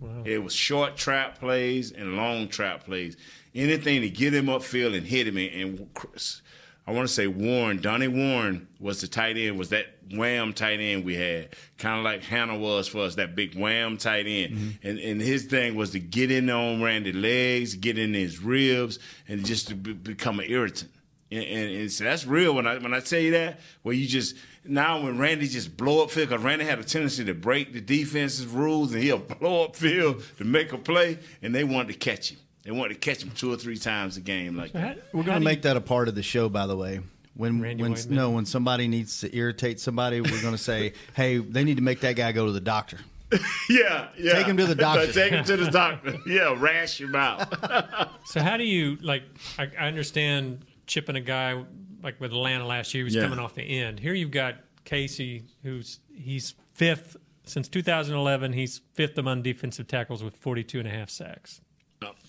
Wow. 0.00 0.22
It 0.24 0.42
was 0.42 0.54
short 0.54 0.96
trap 0.96 1.38
plays 1.40 1.92
and 1.92 2.16
long 2.16 2.48
trap 2.48 2.84
plays. 2.84 3.16
Anything 3.54 4.02
to 4.02 4.10
get 4.10 4.34
him 4.34 4.46
upfield 4.46 4.96
and 4.96 5.06
hit 5.06 5.26
him. 5.26 5.36
And 5.36 5.92
Chris, 5.94 6.42
I 6.88 6.92
want 6.92 7.06
to 7.06 7.12
say 7.12 7.26
Warren, 7.26 7.82
Donnie 7.82 8.08
Warren 8.08 8.66
was 8.80 9.02
the 9.02 9.08
tight 9.08 9.36
end, 9.36 9.58
was 9.58 9.68
that 9.68 9.88
wham 10.10 10.54
tight 10.54 10.80
end 10.80 11.04
we 11.04 11.16
had, 11.16 11.54
kind 11.76 11.98
of 11.98 12.04
like 12.04 12.22
Hannah 12.22 12.56
was 12.56 12.88
for 12.88 13.02
us, 13.02 13.16
that 13.16 13.36
big 13.36 13.54
wham 13.54 13.98
tight 13.98 14.26
end. 14.26 14.54
Mm-hmm. 14.54 14.88
And 14.88 14.98
and 14.98 15.20
his 15.20 15.44
thing 15.44 15.74
was 15.74 15.90
to 15.90 16.00
get 16.00 16.30
in 16.30 16.48
on 16.48 16.82
Randy 16.82 17.12
legs, 17.12 17.74
get 17.74 17.98
in 17.98 18.14
his 18.14 18.42
ribs, 18.42 19.00
and 19.28 19.44
just 19.44 19.68
to 19.68 19.74
be, 19.74 19.92
become 19.92 20.40
an 20.40 20.46
irritant. 20.48 20.90
And, 21.30 21.44
and, 21.44 21.70
and 21.76 21.92
so 21.92 22.04
that's 22.04 22.24
real 22.24 22.54
when 22.54 22.66
I 22.66 22.78
when 22.78 22.94
I 22.94 23.00
tell 23.00 23.20
you 23.20 23.32
that. 23.32 23.60
Where 23.82 23.94
you 23.94 24.06
just 24.06 24.36
now 24.64 25.02
when 25.02 25.18
Randy 25.18 25.46
just 25.46 25.76
blow 25.76 26.02
up 26.02 26.10
field 26.10 26.30
because 26.30 26.42
Randy 26.42 26.64
had 26.64 26.78
a 26.78 26.84
tendency 26.84 27.22
to 27.22 27.34
break 27.34 27.74
the 27.74 27.82
defense's 27.82 28.46
rules 28.46 28.94
and 28.94 29.02
he'll 29.02 29.18
blow 29.40 29.64
up 29.64 29.76
field 29.76 30.22
to 30.38 30.44
make 30.44 30.72
a 30.72 30.78
play, 30.78 31.18
and 31.42 31.54
they 31.54 31.64
wanted 31.64 31.92
to 31.92 31.98
catch 31.98 32.30
him. 32.30 32.38
They 32.68 32.72
wanted 32.74 32.92
to 32.92 33.00
catch 33.00 33.22
him 33.22 33.30
two 33.30 33.50
or 33.50 33.56
three 33.56 33.78
times 33.78 34.18
a 34.18 34.20
game 34.20 34.54
like 34.54 34.72
that. 34.72 34.98
We're 35.14 35.22
going 35.22 35.38
to 35.40 35.44
make 35.44 35.62
that 35.62 35.78
a 35.78 35.80
part 35.80 36.06
of 36.06 36.14
the 36.14 36.22
show, 36.22 36.50
by 36.50 36.66
the 36.66 36.76
way. 36.76 37.00
When 37.34 37.62
Randy 37.62 37.82
when 37.82 37.92
Whiteman? 37.92 38.14
no 38.14 38.30
when 38.32 38.44
somebody 38.44 38.88
needs 38.88 39.20
to 39.20 39.34
irritate 39.34 39.80
somebody, 39.80 40.20
we're 40.20 40.42
going 40.42 40.52
to 40.52 40.58
say, 40.58 40.92
"Hey, 41.16 41.38
they 41.38 41.64
need 41.64 41.78
to 41.78 41.82
make 41.82 42.00
that 42.00 42.14
guy 42.14 42.30
go 42.32 42.44
to 42.44 42.52
the 42.52 42.60
doctor." 42.60 42.98
Yeah, 43.70 44.08
yeah. 44.18 44.32
Take 44.34 44.46
him 44.48 44.58
to 44.58 44.66
the 44.66 44.74
doctor. 44.86 45.10
Take 45.10 45.32
him 45.32 45.44
to 45.46 45.56
the 45.56 45.70
doctor. 45.70 46.18
Yeah, 46.26 46.54
rash 46.58 47.00
him 47.00 47.14
out. 47.14 48.10
So 48.26 48.40
how 48.42 48.58
do 48.58 48.64
you 48.64 48.96
like? 49.00 49.22
I, 49.58 49.68
I 49.78 49.86
understand 49.86 50.66
chipping 50.86 51.16
a 51.16 51.20
guy 51.22 51.64
like 52.02 52.20
with 52.20 52.32
Atlanta 52.32 52.66
last 52.66 52.92
year. 52.92 53.00
He 53.00 53.04
was 53.04 53.14
Yeah. 53.14 53.22
coming 53.22 53.38
off 53.38 53.54
the 53.54 53.62
end. 53.62 53.98
Here 54.00 54.12
you've 54.12 54.30
got 54.30 54.56
Casey, 54.84 55.44
who's 55.62 56.00
he's 56.12 56.54
fifth 56.74 57.16
since 57.44 57.66
2011. 57.68 58.52
He's 58.52 58.82
fifth 58.92 59.16
among 59.16 59.40
defensive 59.42 59.86
tackles 59.88 60.22
with 60.22 60.36
42 60.36 60.80
and 60.80 60.88
a 60.88 60.90
half 60.90 61.08
sacks. 61.08 61.62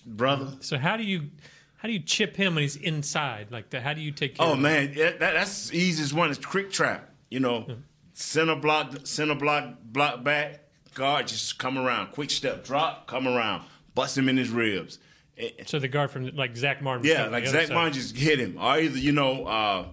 Brother. 0.06 0.52
So 0.60 0.78
how 0.78 0.96
do 0.96 1.04
you 1.04 1.30
how 1.76 1.86
do 1.88 1.92
you 1.92 2.00
chip 2.00 2.36
him 2.36 2.54
when 2.54 2.62
he's 2.62 2.76
inside 2.76 3.48
like 3.50 3.70
that? 3.70 3.82
How 3.82 3.92
do 3.94 4.00
you 4.00 4.12
take 4.12 4.34
care? 4.36 4.46
Oh 4.46 4.50
of 4.52 4.56
him? 4.56 4.62
man, 4.62 4.92
yeah, 4.94 5.10
that, 5.10 5.34
that's 5.34 5.68
the 5.68 5.78
easiest 5.78 6.12
one. 6.12 6.30
Is 6.30 6.38
quick 6.38 6.70
trap. 6.70 7.10
You 7.30 7.40
know, 7.40 7.66
center 8.12 8.56
block, 8.56 9.06
center 9.06 9.34
block, 9.34 9.76
block 9.84 10.24
back. 10.24 10.60
Guard 10.94 11.28
just 11.28 11.58
come 11.58 11.78
around, 11.78 12.08
quick 12.12 12.30
step, 12.30 12.64
drop, 12.64 13.06
come 13.06 13.28
around, 13.28 13.62
bust 13.94 14.18
him 14.18 14.28
in 14.28 14.36
his 14.36 14.50
ribs. 14.50 14.98
Eh, 15.38 15.50
So 15.64 15.78
the 15.78 15.86
guard 15.86 16.10
from 16.10 16.26
like 16.34 16.56
Zack 16.56 16.82
Martin. 16.82 17.06
Yeah, 17.06 17.26
like 17.26 17.46
Zack. 17.46 17.70
Martin 17.70 17.92
just 17.92 18.16
hit 18.16 18.40
him, 18.40 18.56
or 18.58 18.72
either 18.78 18.98
you 18.98 19.12
know, 19.12 19.44
uh, 19.46 19.84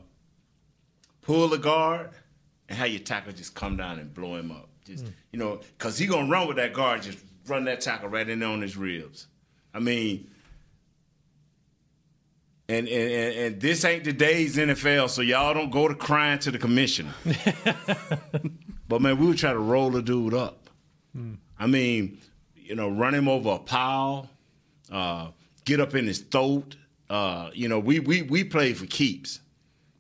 pull 1.22 1.48
the 1.50 1.58
guard 1.60 2.10
and 2.68 2.78
have 2.78 2.88
your 2.90 3.00
tackle 3.00 3.34
just 3.34 3.54
come 3.54 3.78
down 3.78 4.00
and 4.00 4.14
blow 4.14 4.36
him 4.36 4.52
up. 4.52 4.70
Just 4.86 5.04
Hmm. 5.06 5.12
you 5.32 5.40
know, 5.40 5.58
because 5.78 5.98
he 6.00 6.08
gonna 6.08 6.28
run 6.30 6.48
with 6.48 6.58
that 6.58 6.74
guard, 6.74 7.04
just 7.04 7.20
run 7.46 7.66
that 7.66 7.82
tackle 7.82 8.10
right 8.10 8.28
in 8.28 8.40
there 8.40 8.50
on 8.50 8.62
his 8.62 8.76
ribs. 8.76 9.28
I 9.78 9.80
mean, 9.80 10.28
and 12.68 12.88
and 12.88 13.12
and, 13.12 13.36
and 13.36 13.62
this 13.62 13.86
ain't 13.86 14.04
today's 14.04 14.58
NFL, 14.58 15.12
so 15.12 15.22
y'all 15.22 15.54
don't 15.54 15.70
go 15.70 15.88
to 15.88 15.94
crying 15.94 16.40
to 16.40 16.50
the 16.52 16.58
commissioner. 16.58 17.14
but 18.90 19.02
man, 19.02 19.20
we 19.20 19.28
would 19.28 19.38
try 19.38 19.54
to 19.54 19.60
roll 19.60 19.92
the 19.92 20.02
dude 20.02 20.34
up. 20.34 20.70
I 21.60 21.68
mean, 21.68 22.18
you 22.56 22.74
know, 22.76 22.90
run 22.90 23.14
him 23.14 23.28
over 23.28 23.52
a 23.52 23.60
pile, 23.60 24.30
uh, 24.92 25.30
get 25.64 25.80
up 25.80 25.94
in 25.94 26.08
his 26.08 26.20
throat. 26.20 26.76
Uh, 27.08 27.52
you 27.54 27.68
know, 27.68 27.78
we 27.78 28.00
we 28.00 28.24
we 28.24 28.44
play 28.44 28.74
for 28.74 28.88
keeps. 28.88 29.42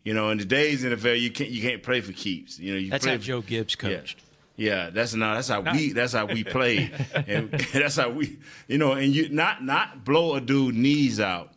You 0.03 0.15
know, 0.15 0.31
in 0.31 0.39
today's 0.39 0.83
NFL, 0.83 1.19
you 1.21 1.29
can't 1.29 1.51
you 1.51 1.61
can't 1.61 1.83
play 1.83 2.01
for 2.01 2.13
keeps. 2.13 2.57
You 2.57 2.73
know, 2.73 2.79
you 2.79 2.89
That's 2.89 3.05
play 3.05 3.13
how 3.13 3.17
for- 3.19 3.23
Joe 3.23 3.41
Gibbs 3.41 3.75
coached. 3.75 4.17
Yeah, 4.17 4.26
that's 4.57 5.13
not 5.13 5.35
that's 5.35 5.47
how 5.49 5.61
we 5.61 5.93
that's 5.93 6.13
how 6.13 6.25
we 6.25 6.43
play, 6.43 6.91
and 7.27 7.51
that's 7.73 7.95
how 7.97 8.09
we 8.09 8.37
you 8.67 8.77
know, 8.77 8.93
and 8.93 9.13
you 9.15 9.29
not 9.29 9.63
not 9.63 10.03
blow 10.03 10.35
a 10.35 10.41
dude 10.41 10.75
knees 10.75 11.19
out, 11.19 11.53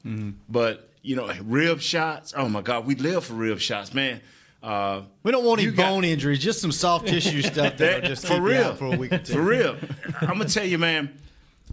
but 0.49 0.91
you 1.03 1.17
know 1.17 1.33
rib 1.45 1.81
shots. 1.81 2.35
Oh 2.37 2.49
my 2.49 2.61
God, 2.63 2.87
we 2.87 2.95
live 2.95 3.25
for 3.25 3.35
rib 3.35 3.59
shots, 3.59 3.95
man. 3.95 4.21
Uh, 4.63 5.03
We 5.23 5.33
don't 5.33 5.45
want 5.47 5.61
any 5.61 5.71
You 5.71 5.75
got- 5.75 5.89
bone 5.89 6.05
injuries, 6.05 6.39
just 6.39 6.61
some 6.61 6.71
soft 6.73 7.07
tissue 7.13 7.41
stuff 7.41 7.79
that 7.79 7.79
that, 7.79 8.05
just 8.05 8.27
for 8.27 8.39
real, 8.41 8.65
out 8.65 8.79
for 8.79 8.93
a 8.95 8.97
week 8.99 9.11
or 9.13 9.19
two. 9.19 9.33
for 9.33 9.41
real. 9.43 9.77
I'm 10.21 10.29
gonna 10.37 10.45
tell 10.45 10.67
you, 10.67 10.77
man. 10.77 11.19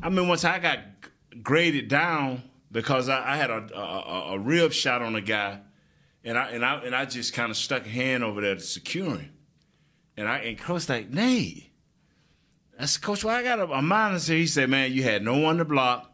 I 0.02 0.10
mean, 0.10 0.30
once 0.30 0.46
I 0.46 0.60
got 0.60 0.80
graded 1.44 1.90
down 1.90 2.44
because 2.72 3.10
I, 3.10 3.34
I 3.34 3.36
had 3.38 3.50
a, 3.50 3.68
a, 3.76 3.80
a, 3.82 4.34
a 4.36 4.40
rib 4.40 4.72
shot 4.72 5.02
on 5.02 5.16
a 5.16 5.22
guy, 5.22 5.60
and 6.24 6.38
I 6.38 6.52
and 6.52 6.64
I 6.64 6.76
and 6.86 6.96
I 6.96 7.04
just 7.04 7.34
kind 7.34 7.50
of 7.52 7.58
stuck 7.58 7.86
a 7.86 7.90
hand 7.90 8.24
over 8.24 8.40
there 8.40 8.56
to 8.56 8.62
secure 8.62 9.18
him, 9.18 9.32
and 10.18 10.28
I 10.28 10.38
and 10.40 10.58
coach 10.58 10.90
like, 10.90 11.10
nay, 11.10 11.70
that's 12.78 12.98
coach. 12.98 13.24
Why 13.24 13.36
I 13.40 13.44
got 13.44 13.60
a, 13.60 13.72
a 13.72 13.82
minus 13.82 14.28
here? 14.28 14.38
He 14.38 14.48
said, 14.48 14.70
man, 14.70 14.92
you 14.92 15.04
had 15.04 15.24
no 15.24 15.38
one 15.38 15.58
to 15.58 15.66
block. 15.66 16.12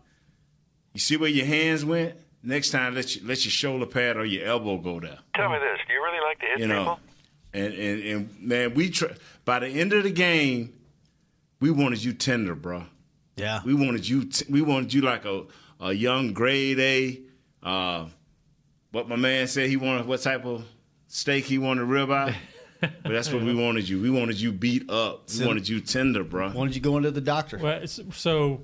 You 0.94 1.00
see 1.00 1.18
where 1.18 1.30
your 1.30 1.46
hands 1.46 1.84
went. 1.84 2.16
Next 2.46 2.72
time, 2.72 2.94
let 2.94 3.16
you, 3.16 3.22
let 3.26 3.46
your 3.46 3.52
shoulder 3.52 3.86
pad 3.86 4.18
or 4.18 4.26
your 4.26 4.46
elbow 4.46 4.78
go 4.78 5.00
there 5.00 5.18
Tell 5.34 5.50
me 5.50 5.58
this: 5.60 5.80
Do 5.88 5.94
you 5.94 6.04
really 6.04 6.20
like 6.28 6.40
to 6.40 6.46
hit 6.46 6.60
you 6.60 6.68
people? 6.68 6.84
know. 6.84 7.00
And, 7.54 7.74
and 7.74 8.04
and 8.04 8.42
man, 8.42 8.74
we 8.74 8.90
try, 8.90 9.10
by 9.46 9.60
the 9.60 9.68
end 9.68 9.94
of 9.94 10.04
the 10.04 10.12
game, 10.12 10.74
we 11.62 11.72
wanted 11.72 12.04
you 12.04 12.12
tender, 12.12 12.54
bro. 12.54 12.84
Yeah. 13.38 13.62
We 13.64 13.74
wanted 13.74 14.08
you. 14.10 14.26
T- 14.26 14.46
we 14.50 14.62
wanted 14.62 14.94
you 14.94 15.02
like 15.02 15.24
a 15.24 15.46
a 15.80 15.94
young 15.94 16.34
grade 16.34 16.80
A. 16.80 17.22
Uh, 17.66 18.08
what 18.92 19.08
my 19.08 19.16
man 19.16 19.48
said 19.48 19.70
he 19.70 19.78
wanted. 19.78 20.06
What 20.06 20.22
type 20.22 20.46
of 20.46 20.66
steak 21.08 21.46
he 21.46 21.58
wanted 21.58 21.88
ribeye? 21.88 22.36
but 23.04 23.12
that's 23.12 23.32
what 23.32 23.42
we 23.50 23.54
wanted 23.56 23.88
you. 23.88 24.02
We 24.02 24.10
wanted 24.10 24.40
you 24.40 24.52
beat 24.52 24.90
up. 24.90 25.24
We 25.30 25.34
So- 25.36 25.48
wanted 25.48 25.68
you 25.68 25.80
tender, 25.82 26.24
bro. 26.24 26.52
Wanted 26.52 26.76
you 26.76 26.82
going 26.82 27.04
to 27.04 27.12
the 27.12 27.22
doctor? 27.22 27.58
Well, 27.58 27.86
so 27.88 28.62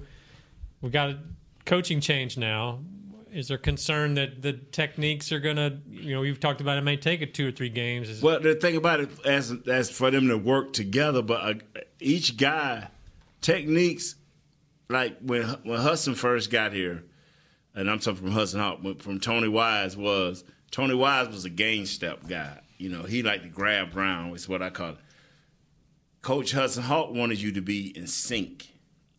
we 0.82 0.90
got 0.90 1.10
a 1.10 1.20
coaching 1.66 2.02
change 2.02 2.38
now. 2.38 2.80
Is 3.32 3.48
there 3.48 3.60
concern 3.60 4.16
that 4.16 4.42
the 4.42 4.54
techniques 4.54 5.32
are 5.32 5.40
going 5.40 5.58
to, 5.58 5.78
you 5.88 6.16
know, 6.16 6.24
you've 6.24 6.40
talked 6.40 6.62
about 6.62 6.80
it 6.80 6.82
may 6.84 6.98
take 6.98 7.22
it 7.22 7.36
two 7.36 7.48
or 7.48 7.52
three 7.52 7.70
games. 7.70 8.10
Is, 8.10 8.24
Well, 8.24 8.40
the 8.40 8.56
thing 8.56 8.76
about 8.76 9.02
it, 9.02 9.10
as 9.24 9.54
as 9.68 9.92
for 9.92 10.10
them 10.10 10.30
to 10.30 10.38
work 10.38 10.74
together, 10.74 11.22
but 11.22 11.42
uh, 11.44 11.82
each 12.00 12.38
guy 12.38 12.88
techniques, 13.42 14.16
like 14.90 15.20
when 15.22 15.44
when 15.64 15.80
Hudson 15.80 16.16
first 16.16 16.50
got 16.50 16.74
here, 16.74 17.04
and 17.76 17.88
I'm 17.88 18.00
talking 18.00 18.22
from 18.24 18.32
Hudson 18.32 18.60
Houck, 18.60 19.02
from 19.02 19.20
Tony 19.20 19.48
Wise 19.48 19.96
was 19.96 20.44
Tony 20.72 20.96
Wise 20.96 21.28
was 21.28 21.46
a 21.46 21.50
game 21.52 21.86
step 21.86 22.28
guy. 22.28 22.60
You 22.80 22.90
know, 22.90 23.04
he 23.04 23.22
liked 23.22 23.44
to 23.44 23.50
grab 23.50 23.92
Brown. 23.92 24.34
Is 24.34 24.50
what 24.50 24.64
I 24.64 24.72
call 24.72 24.92
it. 24.92 24.98
Coach 26.22 26.54
Hudson 26.54 26.84
Houck 26.84 27.12
wanted 27.12 27.40
you 27.40 27.52
to 27.52 27.62
be 27.62 27.96
in 27.96 28.08
sync. 28.08 28.70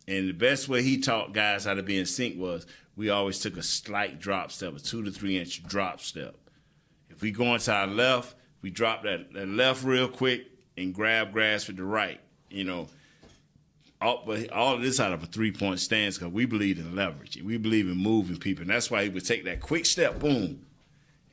And 0.07 0.27
the 0.27 0.33
best 0.33 0.67
way 0.67 0.83
he 0.83 0.99
taught 0.99 1.33
guys 1.33 1.63
how 1.65 1.75
to 1.75 1.83
be 1.83 1.97
in 1.97 2.05
sync 2.05 2.37
was 2.37 2.65
we 2.95 3.09
always 3.09 3.39
took 3.39 3.55
a 3.55 3.63
slight 3.63 4.19
drop 4.19 4.51
step, 4.51 4.75
a 4.75 4.79
two 4.79 5.03
to 5.03 5.11
three 5.11 5.37
inch 5.39 5.63
drop 5.63 6.01
step. 6.01 6.35
If 7.09 7.21
we 7.21 7.31
go 7.31 7.53
into 7.53 7.71
our 7.71 7.87
left, 7.87 8.35
we 8.61 8.69
drop 8.69 9.03
that, 9.03 9.33
that 9.33 9.47
left 9.47 9.83
real 9.83 10.07
quick 10.07 10.47
and 10.77 10.93
grab 10.93 11.31
grass 11.31 11.67
with 11.67 11.77
the 11.77 11.83
right. 11.83 12.19
You 12.49 12.63
know, 12.63 12.87
all, 14.01 14.27
all 14.51 14.75
of 14.75 14.81
this 14.81 14.99
out 14.99 15.13
of 15.13 15.23
a 15.23 15.27
three 15.27 15.51
point 15.51 15.79
stance 15.79 16.17
because 16.17 16.33
we 16.33 16.45
believe 16.45 16.79
in 16.79 16.95
leverage. 16.95 17.41
We 17.41 17.57
believe 17.57 17.87
in 17.87 17.97
moving 17.97 18.37
people. 18.37 18.63
And 18.63 18.71
that's 18.71 18.89
why 18.91 19.03
he 19.03 19.09
would 19.09 19.25
take 19.25 19.45
that 19.45 19.61
quick 19.61 19.85
step, 19.85 20.19
boom, 20.19 20.65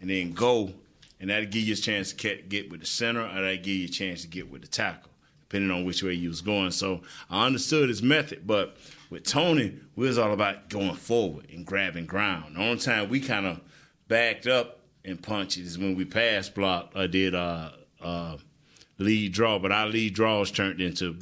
and 0.00 0.10
then 0.10 0.32
go. 0.32 0.72
And 1.20 1.30
that'll 1.30 1.48
give 1.48 1.62
you 1.62 1.74
a 1.74 1.76
chance 1.76 2.12
to 2.12 2.36
get, 2.36 2.70
with 2.70 2.80
the 2.80 2.86
center 2.86 3.22
or 3.22 3.34
that'll 3.34 3.56
give 3.56 3.66
you 3.68 3.86
a 3.86 3.90
chance 3.90 4.22
to 4.22 4.28
get 4.28 4.50
with 4.50 4.62
the 4.62 4.68
tackle, 4.68 5.10
depending 5.42 5.70
on 5.70 5.84
which 5.84 6.02
way 6.02 6.12
you 6.12 6.28
was 6.28 6.40
going. 6.40 6.70
So 6.70 7.02
I 7.28 7.46
understood 7.46 7.88
his 7.88 8.02
method, 8.02 8.46
but 8.46 8.76
with 9.10 9.24
Tony, 9.24 9.74
we 9.96 10.06
was 10.06 10.18
all 10.18 10.32
about 10.32 10.68
going 10.68 10.94
forward 10.94 11.46
and 11.50 11.66
grabbing 11.66 12.06
ground. 12.06 12.56
The 12.56 12.60
only 12.60 12.78
time 12.78 13.08
we 13.08 13.20
kind 13.20 13.46
of 13.46 13.60
backed 14.06 14.46
up 14.46 14.80
and 15.04 15.20
punched 15.22 15.58
is 15.58 15.78
when 15.78 15.96
we 15.96 16.04
pass 16.04 16.48
blocked 16.48 16.96
or 16.96 17.08
did 17.08 17.34
uh, 17.34 17.70
uh, 18.00 18.36
lead 18.98 19.32
draw, 19.32 19.58
but 19.58 19.72
our 19.72 19.88
lead 19.88 20.14
draws 20.14 20.50
turned 20.50 20.80
into 20.80 21.16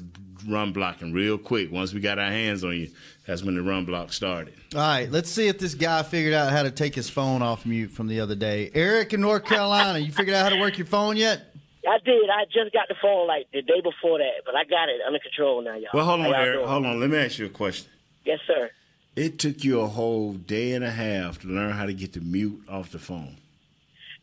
run 0.47 0.73
blocking 0.73 1.13
real 1.13 1.39
quick. 1.39 1.71
Once 1.73 1.93
we 1.93 2.01
got 2.01 2.19
our 2.19 2.31
hands 2.31 2.65
on 2.65 2.73
you, 2.73 2.91
that's 3.27 3.43
when 3.43 3.55
the 3.55 3.63
run 3.63 3.85
block 3.85 4.13
started. 4.13 4.55
All 4.75 4.81
right, 4.81 5.11
let's 5.11 5.31
see 5.31 5.49
if 5.49 5.59
this 5.59 5.75
guy 5.75 6.03
figured 6.03 6.35
out 6.35 6.53
how 6.53 6.63
to 6.63 6.71
take 6.71 6.95
his 6.95 7.09
phone 7.11 7.43
off 7.43 7.67
mute 7.67 7.91
from 7.91 8.07
the 8.09 8.21
other 8.21 8.35
day. 8.35 8.71
Eric 8.75 9.13
in 9.13 9.21
North 9.21 9.45
Carolina, 9.45 9.99
you 9.99 10.13
figured 10.13 10.37
out 10.37 10.45
how 10.45 10.51
to 10.57 10.61
work 10.61 10.79
your 10.79 10.87
phone 10.87 11.17
yet? 11.17 11.53
I 11.89 11.99
did. 12.05 12.29
I 12.31 12.45
just 12.47 12.73
got 12.73 12.89
the 12.89 12.97
phone 13.01 13.29
like 13.29 13.47
the 13.53 13.63
day 13.63 13.81
before 13.81 14.19
that, 14.19 14.43
but 14.45 14.55
I 14.57 14.65
got 14.65 14.89
it 14.89 15.01
under 15.07 15.19
control 15.21 15.63
now, 15.63 15.75
y'all. 15.77 15.91
Well, 15.95 16.05
hold 16.05 16.21
on, 16.21 16.27
y'all 16.27 16.35
Eric. 16.35 16.57
doing? 16.59 16.69
Hold 16.69 16.87
on. 16.87 17.01
Let 17.01 17.11
me 17.11 17.19
ask 17.19 17.39
you 17.39 17.47
a 17.47 17.49
question. 17.49 17.89
Yes, 18.25 18.41
sir. 18.47 18.71
It 19.15 19.39
took 19.39 19.63
you 19.65 19.81
a 19.81 19.87
whole 19.87 20.33
day 20.35 20.73
and 20.73 20.85
a 20.85 20.91
half 20.91 21.41
to 21.43 21.49
learn 21.49 21.71
how 21.71 21.87
to 21.87 21.95
get 21.95 22.13
the 22.13 22.21
mute 22.21 22.61
off 22.69 22.91
the 22.91 22.99
phone. 22.99 23.37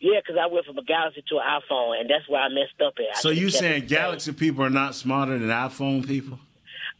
Yeah, 0.01 0.19
because 0.19 0.35
I 0.39 0.47
went 0.53 0.65
from 0.65 0.77
a 0.77 0.83
Galaxy 0.83 1.23
to 1.29 1.37
an 1.37 1.43
iPhone, 1.61 1.99
and 2.01 2.09
that's 2.09 2.27
where 2.27 2.41
I 2.41 2.49
messed 2.49 2.81
up 2.85 2.93
at. 2.99 3.17
I 3.17 3.19
So 3.21 3.29
you 3.29 3.45
kept 3.47 3.57
saying 3.59 3.83
it- 3.83 3.87
Galaxy 3.89 4.33
people 4.33 4.63
are 4.65 4.69
not 4.69 4.93
smarter 4.93 5.39
than 5.39 5.47
iPhone 5.47 6.05
people? 6.05 6.39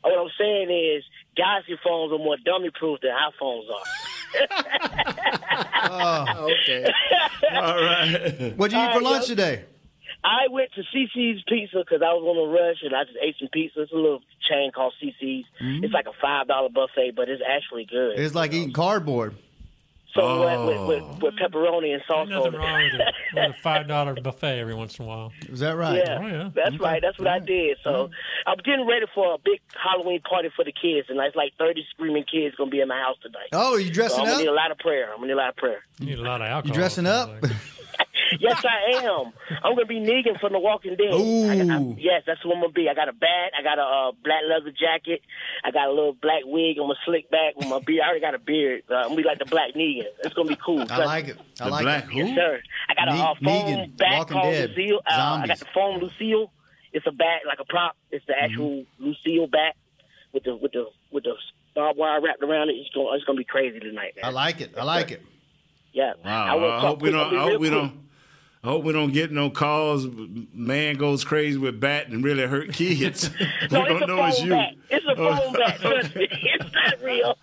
What 0.01 0.17
I'm 0.17 0.31
saying 0.37 0.69
is, 0.71 1.03
Galaxy 1.35 1.77
phones 1.83 2.11
are 2.13 2.17
more 2.17 2.37
dummy-proof 2.43 2.99
than 3.01 3.11
iPhones 3.11 3.65
are. 3.69 3.83
Oh, 5.85 6.49
okay. 6.63 6.85
All 7.55 7.75
right. 7.75 8.57
What'd 8.57 8.73
you 8.75 8.79
eat 8.83 8.93
for 8.93 8.99
right, 8.99 9.03
lunch 9.03 9.29
yo. 9.29 9.35
today? 9.35 9.65
I 10.23 10.47
went 10.49 10.71
to 10.75 10.81
Cicis 10.81 11.45
Pizza 11.47 11.79
because 11.79 12.01
I 12.01 12.13
was 12.13 12.23
on 12.23 12.49
a 12.49 12.51
rush, 12.51 12.77
and 12.81 12.95
I 12.95 13.03
just 13.03 13.17
ate 13.21 13.35
some 13.39 13.49
pizza. 13.51 13.81
It's 13.81 13.91
a 13.91 13.95
little 13.95 14.21
chain 14.49 14.71
called 14.73 14.93
Cicis. 15.03 15.43
Mm-hmm. 15.61 15.83
It's 15.83 15.93
like 15.93 16.05
a 16.07 16.13
five 16.21 16.47
dollar 16.47 16.69
buffet, 16.69 17.11
but 17.15 17.27
it's 17.29 17.43
actually 17.47 17.85
good. 17.85 18.17
It's 18.17 18.33
like 18.33 18.53
eating 18.53 18.71
cardboard. 18.71 19.35
Somewhat 20.15 20.65
with, 20.67 20.87
with, 20.87 21.03
oh. 21.03 21.17
with 21.21 21.33
pepperoni 21.35 21.93
and 21.93 22.03
sauce 22.07 22.29
Nothing 22.29 22.55
on 22.55 22.81
it. 22.81 22.93
with 22.93 23.01
it. 23.01 23.13
With 23.33 23.49
a 23.49 23.53
five 23.61 23.87
dollar 23.87 24.13
buffet 24.13 24.59
every 24.59 24.75
once 24.75 24.99
in 24.99 25.05
a 25.05 25.07
while. 25.07 25.31
Is 25.49 25.59
that 25.61 25.75
right? 25.75 25.97
Yeah, 26.05 26.19
Oh, 26.21 26.27
yeah. 26.27 26.49
that's 26.53 26.79
right. 26.79 27.01
That's 27.01 27.17
what 27.17 27.27
I 27.27 27.39
did. 27.39 27.77
So 27.83 28.09
I'm 28.45 28.57
getting 28.57 28.85
ready 28.87 29.05
for 29.15 29.33
a 29.33 29.37
big 29.43 29.59
Halloween 29.73 30.21
party 30.21 30.49
for 30.55 30.63
the 30.63 30.71
kids, 30.71 31.07
and 31.09 31.19
it's 31.19 31.35
like 31.35 31.53
30 31.57 31.83
screaming 31.89 32.25
kids 32.31 32.55
gonna 32.55 32.69
be 32.69 32.79
in 32.81 32.87
my 32.87 32.99
house 32.99 33.17
tonight. 33.23 33.49
Oh, 33.53 33.73
are 33.73 33.79
you 33.79 33.87
so 33.87 33.93
dressing 33.93 34.19
I'm 34.19 34.25
gonna 34.27 34.37
need 34.39 34.47
a 34.49 34.53
lot 34.53 34.71
of 34.71 34.77
prayer. 34.77 35.09
I'm 35.11 35.15
gonna 35.17 35.27
need 35.27 35.33
a 35.33 35.37
lot 35.37 35.49
of 35.49 35.55
prayer. 35.55 35.83
You 35.99 36.05
need 36.05 36.19
a 36.19 36.21
lot 36.21 36.41
of 36.41 36.47
alcohol. 36.47 36.67
You 36.75 36.79
dressing 36.79 37.07
up? 37.07 37.29
yes, 38.39 38.63
I 38.65 39.03
am. 39.05 39.31
I'm 39.63 39.75
gonna 39.75 39.85
be 39.85 39.99
Negan 39.99 40.39
from 40.39 40.53
The 40.53 40.59
Walking 40.59 40.95
Dead. 40.95 41.13
I, 41.13 41.75
I, 41.75 41.95
yes, 41.97 42.23
that's 42.25 42.43
what 42.45 42.55
I'm 42.55 42.61
gonna 42.61 42.73
be. 42.73 42.87
I 42.89 42.93
got 42.93 43.09
a 43.09 43.13
bat. 43.13 43.51
I 43.57 43.63
got 43.63 43.79
a 43.79 43.83
uh, 43.83 44.11
black 44.23 44.41
leather 44.49 44.71
jacket. 44.71 45.21
I 45.63 45.71
got 45.71 45.87
a 45.87 45.91
little 45.91 46.13
black 46.13 46.43
wig. 46.45 46.77
I'm 46.77 46.83
gonna 46.87 46.95
slick 47.05 47.29
back 47.29 47.55
with 47.55 47.67
my 47.67 47.79
beard. 47.79 48.01
I 48.03 48.07
already 48.07 48.21
got 48.21 48.35
a 48.35 48.39
beard. 48.39 48.83
Uh, 48.89 48.95
I'm 48.95 49.03
gonna 49.09 49.15
be 49.17 49.23
like 49.23 49.39
the 49.39 49.45
Black 49.45 49.73
Negan. 49.75 50.05
It's 50.23 50.33
gonna 50.33 50.49
be 50.49 50.57
cool. 50.63 50.85
I 50.89 51.03
like 51.05 51.27
it. 51.29 51.37
I 51.59 51.65
The 51.65 51.71
like 51.71 51.83
black 51.83 52.03
it. 52.05 52.09
who? 52.11 52.17
Yes, 52.19 52.35
sir. 52.35 52.61
I 52.89 52.93
got 52.95 53.07
a 53.09 53.13
Ne- 53.13 53.21
uh, 53.21 53.33
foam 53.43 53.65
Negan, 53.73 53.97
bat 53.97 54.17
Walking 54.19 54.33
called 54.37 54.53
Dead, 54.53 54.69
Lucille. 54.71 55.01
Uh, 55.05 55.39
I 55.43 55.47
got 55.47 55.59
the 55.59 55.65
foam 55.73 55.99
Lucille. 56.01 56.51
It's 56.93 57.07
a 57.07 57.11
bat, 57.11 57.41
like 57.47 57.59
a 57.59 57.65
prop. 57.65 57.95
It's 58.11 58.25
the 58.27 58.33
actual 58.39 58.85
Lucille 58.99 59.47
bat 59.47 59.75
with 60.33 60.43
the 60.43 60.55
with 60.55 60.71
the 60.73 60.85
with 61.11 61.23
the 61.23 61.33
barbed 61.75 61.97
wire 61.97 62.21
wrapped 62.21 62.43
around 62.43 62.69
it. 62.69 62.73
It's 62.73 62.89
gonna 62.93 63.09
it's 63.15 63.23
gonna 63.25 63.37
be 63.37 63.43
crazy 63.43 63.79
tonight, 63.79 64.13
man. 64.15 64.25
I 64.25 64.29
like 64.29 64.61
it. 64.61 64.73
I 64.77 64.83
like 64.83 65.09
it. 65.11 65.21
yeah. 65.91 66.13
Wow. 66.23 66.59
will 66.59 66.71
I, 66.71 66.79
hope 66.79 67.01
we 67.01 67.09
quick. 67.09 67.19
I'll 67.21 67.29
don't. 67.31 67.39
I 67.39 67.41
hope 67.43 67.59
we 67.61 67.69
quick. 67.69 67.81
don't. 67.81 67.99
I 68.63 68.67
hope 68.69 68.83
we 68.85 68.93
don't 68.93 69.11
get 69.11 69.31
no 69.31 69.49
calls. 69.49 70.07
Man 70.53 70.95
goes 70.95 71.25
crazy 71.25 71.57
with 71.57 71.79
bat 71.81 72.07
and 72.07 72.23
really 72.23 72.45
hurt 72.47 72.71
kids. 72.73 73.29
No, 73.71 73.81
we 73.81 73.89
it's 73.89 73.99
don't 73.99 74.03
a 74.03 74.07
know 74.07 74.25
it's 74.25 74.41
you. 74.41 74.49
bat. 74.51 74.73
It's 74.89 75.05
a 75.05 75.15
Oh. 75.17 75.35
foam 75.37 75.53
bat. 75.53 76.15
Me. 76.15 76.27
It's 76.31 76.73
not 76.73 77.01
real. 77.03 77.37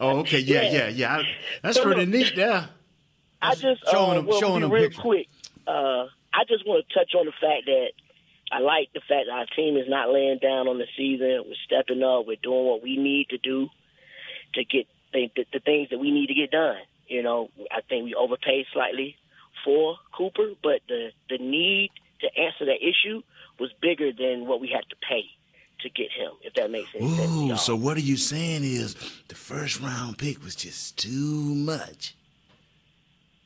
Oh, 0.00 0.18
okay. 0.20 0.38
Yeah, 0.40 0.62
Yeah. 0.70 0.88
yeah. 0.88 1.16
I- 1.18 1.28
That's 1.62 1.76
So 1.78 1.84
pretty 1.84 2.02
look- 2.02 2.10
neat. 2.10 2.36
Yeah. 2.36 2.66
I 3.40 3.54
just 3.54 3.82
Showing 3.90 4.10
uh, 4.10 4.14
them- 4.14 4.26
well, 4.26 4.40
showing 4.40 4.60
them 4.62 4.70
real 4.70 4.84
pictures. 4.84 5.00
quick. 5.00 5.28
Uh, 5.66 6.06
I 6.34 6.44
just 6.48 6.66
want 6.66 6.84
to 6.86 6.94
touch 6.94 7.14
on 7.14 7.24
the 7.26 7.32
fact 7.32 7.64
that 7.66 7.88
I 8.52 8.58
like 8.60 8.90
the 8.92 9.00
fact 9.00 9.26
that 9.28 9.32
our 9.32 9.46
team 9.56 9.76
is 9.76 9.88
not 9.88 10.10
laying 10.12 10.38
down 10.38 10.68
on 10.68 10.78
the 10.78 10.86
season. 10.96 11.44
We're 11.46 11.54
stepping 11.64 12.02
up. 12.02 12.26
We're 12.26 12.36
doing 12.42 12.66
what 12.66 12.82
we 12.82 12.96
need 12.96 13.28
to 13.30 13.38
do 13.38 13.68
to 14.54 14.64
get 14.64 14.86
the, 15.12 15.30
the, 15.36 15.46
the 15.54 15.60
things 15.60 15.88
that 15.90 15.98
we 15.98 16.10
need 16.10 16.26
to 16.28 16.34
get 16.34 16.50
done. 16.50 16.76
You 17.06 17.22
know, 17.22 17.48
I 17.70 17.80
think 17.88 18.04
we 18.04 18.14
overpaid 18.14 18.66
slightly 18.72 19.16
for 19.64 19.96
Cooper, 20.16 20.50
but 20.62 20.80
the 20.88 21.10
the 21.28 21.38
need 21.38 21.90
to 22.20 22.28
answer 22.40 22.64
that 22.66 22.78
issue 22.82 23.22
was 23.58 23.70
bigger 23.80 24.12
than 24.12 24.46
what 24.46 24.60
we 24.60 24.68
had 24.68 24.88
to 24.90 24.96
pay 25.08 25.24
to 25.80 25.88
get 25.90 26.10
him. 26.10 26.32
If 26.42 26.54
that 26.54 26.70
makes 26.70 26.88
any 26.94 27.08
sense. 27.16 27.30
Ooh, 27.30 27.46
y'all. 27.46 27.56
so 27.56 27.76
what 27.76 27.96
are 27.96 28.00
you 28.00 28.16
saying 28.16 28.64
is 28.64 28.94
the 29.28 29.34
first 29.34 29.80
round 29.80 30.18
pick 30.18 30.42
was 30.42 30.54
just 30.54 30.96
too 30.98 31.54
much. 31.54 32.16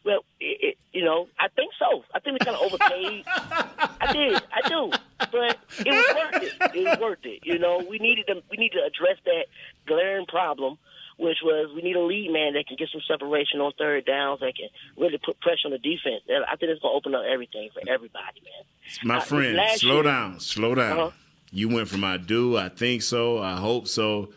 Well, 0.04 0.24
it, 0.40 0.58
it, 0.60 0.78
you 0.92 1.04
know, 1.04 1.28
I 1.38 1.48
think 1.48 1.72
so. 1.78 2.04
I 2.12 2.18
think 2.18 2.40
we 2.40 2.44
kind 2.44 2.56
of 2.56 2.62
overpaid. 2.62 3.24
I 3.26 4.12
did, 4.12 4.42
I 4.52 4.68
do, 4.68 4.90
but 5.30 5.58
it 5.86 5.92
was 5.92 6.16
worth 6.16 6.42
it. 6.42 6.76
It 6.76 6.88
was 6.88 6.98
worth 6.98 7.24
it. 7.24 7.40
You 7.44 7.58
know, 7.58 7.84
we 7.88 7.98
needed 7.98 8.26
to 8.26 8.42
we 8.50 8.56
need 8.56 8.72
to 8.72 8.82
address 8.84 9.18
that 9.24 9.46
glaring 9.86 10.26
problem, 10.26 10.78
which 11.18 11.38
was 11.42 11.70
we 11.74 11.82
need 11.82 11.96
a 11.96 12.00
lead 12.02 12.30
man 12.32 12.54
that 12.54 12.66
can 12.66 12.76
get 12.76 12.88
some 12.90 13.00
separation 13.06 13.60
on 13.60 13.72
third 13.78 14.04
downs, 14.06 14.40
that 14.40 14.54
can 14.56 14.68
really 14.96 15.18
put 15.18 15.40
pressure 15.40 15.66
on 15.66 15.72
the 15.72 15.78
defense. 15.78 16.22
And 16.28 16.44
I 16.44 16.56
think 16.56 16.70
it's 16.70 16.80
gonna 16.82 16.94
open 16.94 17.14
up 17.14 17.22
everything 17.30 17.68
for 17.72 17.80
everybody, 17.88 18.40
man. 18.44 18.64
My 19.04 19.16
Uh, 19.18 19.20
friend, 19.20 19.58
slow 19.78 19.94
year- 19.96 20.02
down, 20.04 20.40
slow 20.40 20.74
down. 20.74 20.98
Uh-huh. 20.98 21.10
You 21.50 21.68
went 21.68 21.88
from 21.88 22.02
I 22.04 22.16
do, 22.16 22.56
I 22.56 22.68
think 22.70 23.02
so, 23.02 23.38
I 23.38 23.56
hope 23.56 23.86
so. 23.86 24.32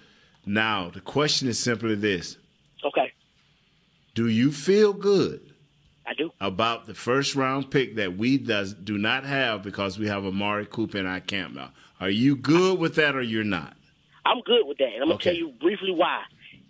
Now 0.46 0.90
the 0.90 1.02
question 1.02 1.48
is 1.48 1.58
simply 1.60 1.96
this: 1.96 2.38
Okay, 2.84 3.12
Do 4.14 4.28
you 4.28 4.52
feel 4.52 4.94
good 4.94 5.42
I 6.06 6.14
do. 6.14 6.32
about 6.40 6.86
the 6.86 6.94
first 6.94 7.36
round 7.36 7.72
pick 7.72 7.96
that 7.96 8.16
we 8.18 8.38
does 8.38 8.74
do 8.74 8.98
not 8.98 9.24
have 9.26 9.64
because 9.64 9.98
we 9.98 10.08
have 10.08 10.26
Amari 10.26 10.66
Cooper 10.68 10.98
in 11.00 11.06
our 11.08 11.20
camp 11.22 11.56
now? 11.56 11.72
Are 12.00 12.10
you 12.10 12.36
good 12.36 12.78
with 12.80 12.96
that 12.96 13.16
or 13.16 13.22
you're 13.22 13.44
not? 13.44 13.76
I'm 14.26 14.42
good 14.42 14.66
with 14.68 14.78
that, 14.80 14.90
and 14.94 15.02
I'm 15.04 15.08
gonna 15.10 15.20
tell 15.20 15.34
you 15.36 15.50
briefly 15.60 15.92
why. 15.92 16.24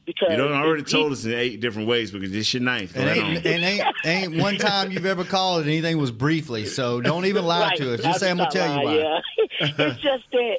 Because 0.05 0.29
You 0.31 0.37
don't 0.37 0.51
already 0.53 0.83
told 0.83 1.11
us 1.11 1.25
in 1.25 1.33
eight 1.33 1.59
different 1.59 1.87
ways 1.87 2.11
because 2.11 2.31
this 2.31 2.53
your 2.53 2.61
ninth. 2.61 2.95
And 2.95 3.05
right 3.05 3.17
ain't, 3.17 3.45
and 3.45 3.63
ain't, 3.63 3.83
ain't 4.05 4.35
one 4.41 4.57
time 4.57 4.91
you've 4.91 5.05
ever 5.05 5.23
called 5.23 5.61
it 5.65 5.67
anything 5.67 5.97
was 5.97 6.11
briefly. 6.11 6.65
So 6.65 7.01
don't 7.01 7.25
even 7.25 7.45
lie 7.45 7.69
Right. 7.69 7.77
to 7.77 7.93
us. 7.95 8.01
Just 8.01 8.19
say 8.19 8.29
I'm 8.29 8.37
gonna 8.37 8.43
not 8.45 8.51
tell 8.51 8.77
you 8.79 8.85
why. 8.85 8.95
Yeah. 8.97 9.19
it's 9.59 10.01
just 10.01 10.23
that 10.31 10.57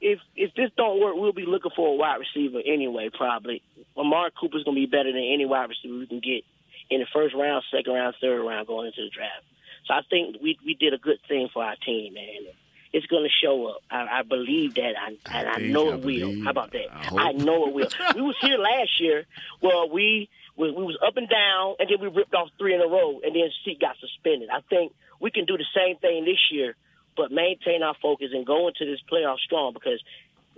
if 0.00 0.20
if 0.36 0.54
this 0.54 0.70
don't 0.76 1.00
work, 1.00 1.16
we'll 1.16 1.32
be 1.32 1.44
looking 1.46 1.72
for 1.74 1.88
a 1.88 1.96
wide 1.96 2.20
receiver 2.20 2.60
anyway. 2.64 3.10
Probably 3.12 3.62
Amari 3.96 4.30
Cooper's 4.38 4.62
gonna 4.64 4.76
be 4.76 4.86
better 4.86 5.10
than 5.12 5.22
any 5.22 5.44
wide 5.44 5.68
receiver 5.70 5.98
we 5.98 6.06
can 6.06 6.20
get 6.20 6.44
in 6.90 7.00
the 7.00 7.06
first 7.12 7.34
round, 7.34 7.64
second 7.74 7.92
round, 7.92 8.14
third 8.20 8.40
round 8.46 8.66
going 8.68 8.86
into 8.86 9.02
the 9.02 9.10
draft. 9.10 9.44
So 9.86 9.94
I 9.94 10.00
think 10.08 10.36
we 10.42 10.56
we 10.64 10.74
did 10.74 10.94
a 10.94 10.98
good 10.98 11.18
thing 11.26 11.48
for 11.52 11.64
our 11.64 11.74
team, 11.84 12.14
man. 12.14 12.52
It's 12.92 13.06
going 13.06 13.24
to 13.24 13.46
show 13.46 13.66
up. 13.66 13.82
I, 13.90 14.20
I 14.20 14.22
believe 14.22 14.74
that, 14.74 14.94
I, 14.96 15.38
and 15.38 15.48
I, 15.48 15.58
know 15.58 15.90
I 15.90 15.94
it 15.94 16.04
will. 16.04 16.44
How 16.44 16.50
about 16.50 16.72
that? 16.72 16.86
I. 16.90 17.28
I 17.28 17.32
know 17.32 17.68
it 17.68 17.74
will. 17.74 17.88
we 18.14 18.22
was 18.22 18.36
here 18.40 18.58
last 18.58 19.00
year. 19.00 19.26
Well, 19.60 19.90
we 19.90 20.28
we, 20.56 20.70
we 20.72 20.84
was 20.84 20.98
up 21.06 21.16
and 21.16 21.28
down, 21.28 21.76
and 21.78 21.88
then 21.88 22.00
we 22.00 22.08
ripped 22.08 22.34
off 22.34 22.48
three 22.58 22.74
in 22.74 22.80
a 22.80 22.86
row, 22.86 23.20
and 23.22 23.34
then 23.34 23.48
Zeke 23.64 23.80
got 23.80 23.96
suspended. 24.00 24.48
I 24.50 24.60
think 24.68 24.92
we 25.20 25.30
can 25.30 25.44
do 25.44 25.56
the 25.56 25.66
same 25.74 25.96
thing 25.98 26.24
this 26.24 26.50
year, 26.50 26.74
but 27.16 27.30
maintain 27.30 27.82
our 27.82 27.94
focus 28.02 28.30
and 28.32 28.44
go 28.44 28.68
into 28.68 28.84
this 28.84 29.00
playoff 29.10 29.38
strong 29.38 29.72
because 29.72 30.02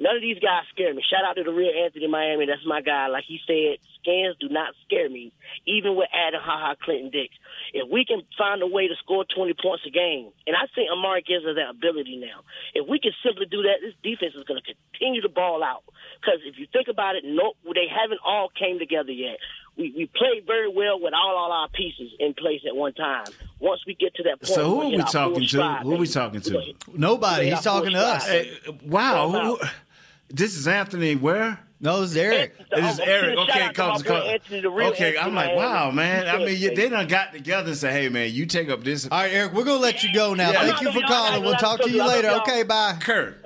none 0.01 0.17
of 0.17 0.23
these 0.23 0.39
guys 0.41 0.65
scare 0.75 0.93
me. 0.95 1.03
Shout 1.07 1.23
out 1.29 1.37
to 1.37 1.45
the 1.45 1.53
real 1.53 1.71
Anthony 1.85 2.09
Miami. 2.09 2.47
That's 2.47 2.65
my 2.67 2.81
guy. 2.81 3.07
Like 3.09 3.25
he 3.29 3.39
said, 3.47 3.79
scans 4.01 4.35
do 4.41 4.49
not 4.49 4.75
scare 4.85 5.09
me, 5.09 5.31
even 5.67 5.95
with 5.95 6.09
adding 6.13 6.41
Ha 6.43 6.57
Ha 6.59 6.75
Clinton 6.83 7.11
Dix. 7.11 7.35
If 7.73 7.89
we 7.89 8.05
can 8.05 8.23
find 8.37 8.63
a 8.63 8.67
way 8.67 8.89
to 8.89 8.95
score 8.99 9.25
20 9.25 9.55
points 9.63 9.85
a 9.87 9.91
game, 9.91 10.33
and 10.47 10.57
I 10.57 10.67
think 10.75 10.91
Amari 10.91 11.23
gives 11.23 11.45
us 11.47 11.55
that 11.55 11.71
ability 11.71 12.17
now. 12.17 12.43
If 12.75 12.89
we 12.89 12.99
can 12.99 13.13
simply 13.23 13.47
do 13.47 13.63
that, 13.63 13.79
this 13.85 13.95
defense 14.03 14.35
is 14.35 14.43
going 14.43 14.59
to 14.61 14.67
continue 14.75 15.23
to 15.23 15.29
ball 15.29 15.63
out. 15.63 15.85
Because 16.21 16.41
if 16.45 16.59
you 16.59 16.67
think 16.73 16.89
about 16.89 17.15
it, 17.17 17.23
no, 17.25 17.53
they 17.75 17.87
haven't 17.87 18.21
all 18.25 18.49
came 18.59 18.79
together 18.79 19.13
yet. 19.13 19.39
We 19.77 19.93
we 19.97 20.07
played 20.07 20.47
very 20.47 20.69
well 20.69 21.01
with 21.01 21.15
all, 21.15 21.37
all 21.37 21.53
our 21.53 21.69
pieces 21.69 22.11
in 22.19 22.35
place 22.35 22.61
at 22.67 22.75
one 22.75 22.93
time. 22.93 23.25
Once 23.61 23.81
we 23.87 23.95
get 23.95 24.15
to 24.17 24.23
that 24.25 24.41
point, 24.41 24.53
So 24.55 24.69
who 24.69 24.81
are 24.83 24.89
we 24.89 24.97
talking 24.99 25.41
to? 25.41 25.49
stride, 25.49 25.83
Who 25.85 25.95
are 25.95 25.99
we 25.99 26.07
talking 26.09 26.41
to? 26.41 26.75
Nobody. 26.93 27.51
He's 27.51 27.61
talking 27.61 27.93
to 27.93 27.99
us. 27.99 28.27
Hey, 28.27 28.51
wow. 28.85 29.13
Call 29.15 29.37
him 29.37 29.47
who- 29.47 29.53
out. 29.63 29.71
This 30.31 30.57
is 30.57 30.67
Anthony. 30.69 31.17
Where? 31.17 31.59
No, 31.83 32.03
it's 32.03 32.15
Eric. 32.15 32.55
I'm- 32.73 32.85
It 32.85 32.91
is 32.91 33.01
I'm 33.01 33.09
Eric. 33.09 33.39
Okay, 33.39 33.53
shout 33.53 33.63
out 33.63 33.75
comes, 33.75 34.03
boy 34.03 34.09
comes. 34.09 34.25
Anthony, 34.29 34.67
Okay, 34.67 35.17
Anthony 35.17 35.19
I'm 35.19 35.35
like, 35.35 35.57
wow, 35.57 35.91
man. 35.91 36.29
I 36.29 36.37
mean, 36.39 36.49
said, 36.49 36.59
you, 36.59 36.75
they 36.75 36.89
done 36.91 37.07
got 37.09 37.33
together 37.33 37.69
and 37.69 37.77
said, 37.77 37.93
hey, 37.93 38.09
man, 38.11 38.31
you 38.33 38.45
take 38.45 38.69
up 38.69 38.85
this. 38.85 39.09
All 39.11 39.19
right, 39.19 39.33
Eric, 39.33 39.55
we're 39.55 39.65
gonna 39.65 39.79
let 39.81 40.03
you 40.05 40.13
go 40.13 40.35
now. 40.35 40.51
Yeah. 40.51 40.61
Thank 40.61 40.83
you 40.83 40.93
for 40.93 41.01
calling. 41.07 41.43
We'll 41.43 41.55
talk 41.55 41.81
to 41.81 41.91
you 41.91 42.07
later. 42.07 42.29
Okay, 42.43 42.65
bye. 42.65 42.99
Kurt, 43.01 43.40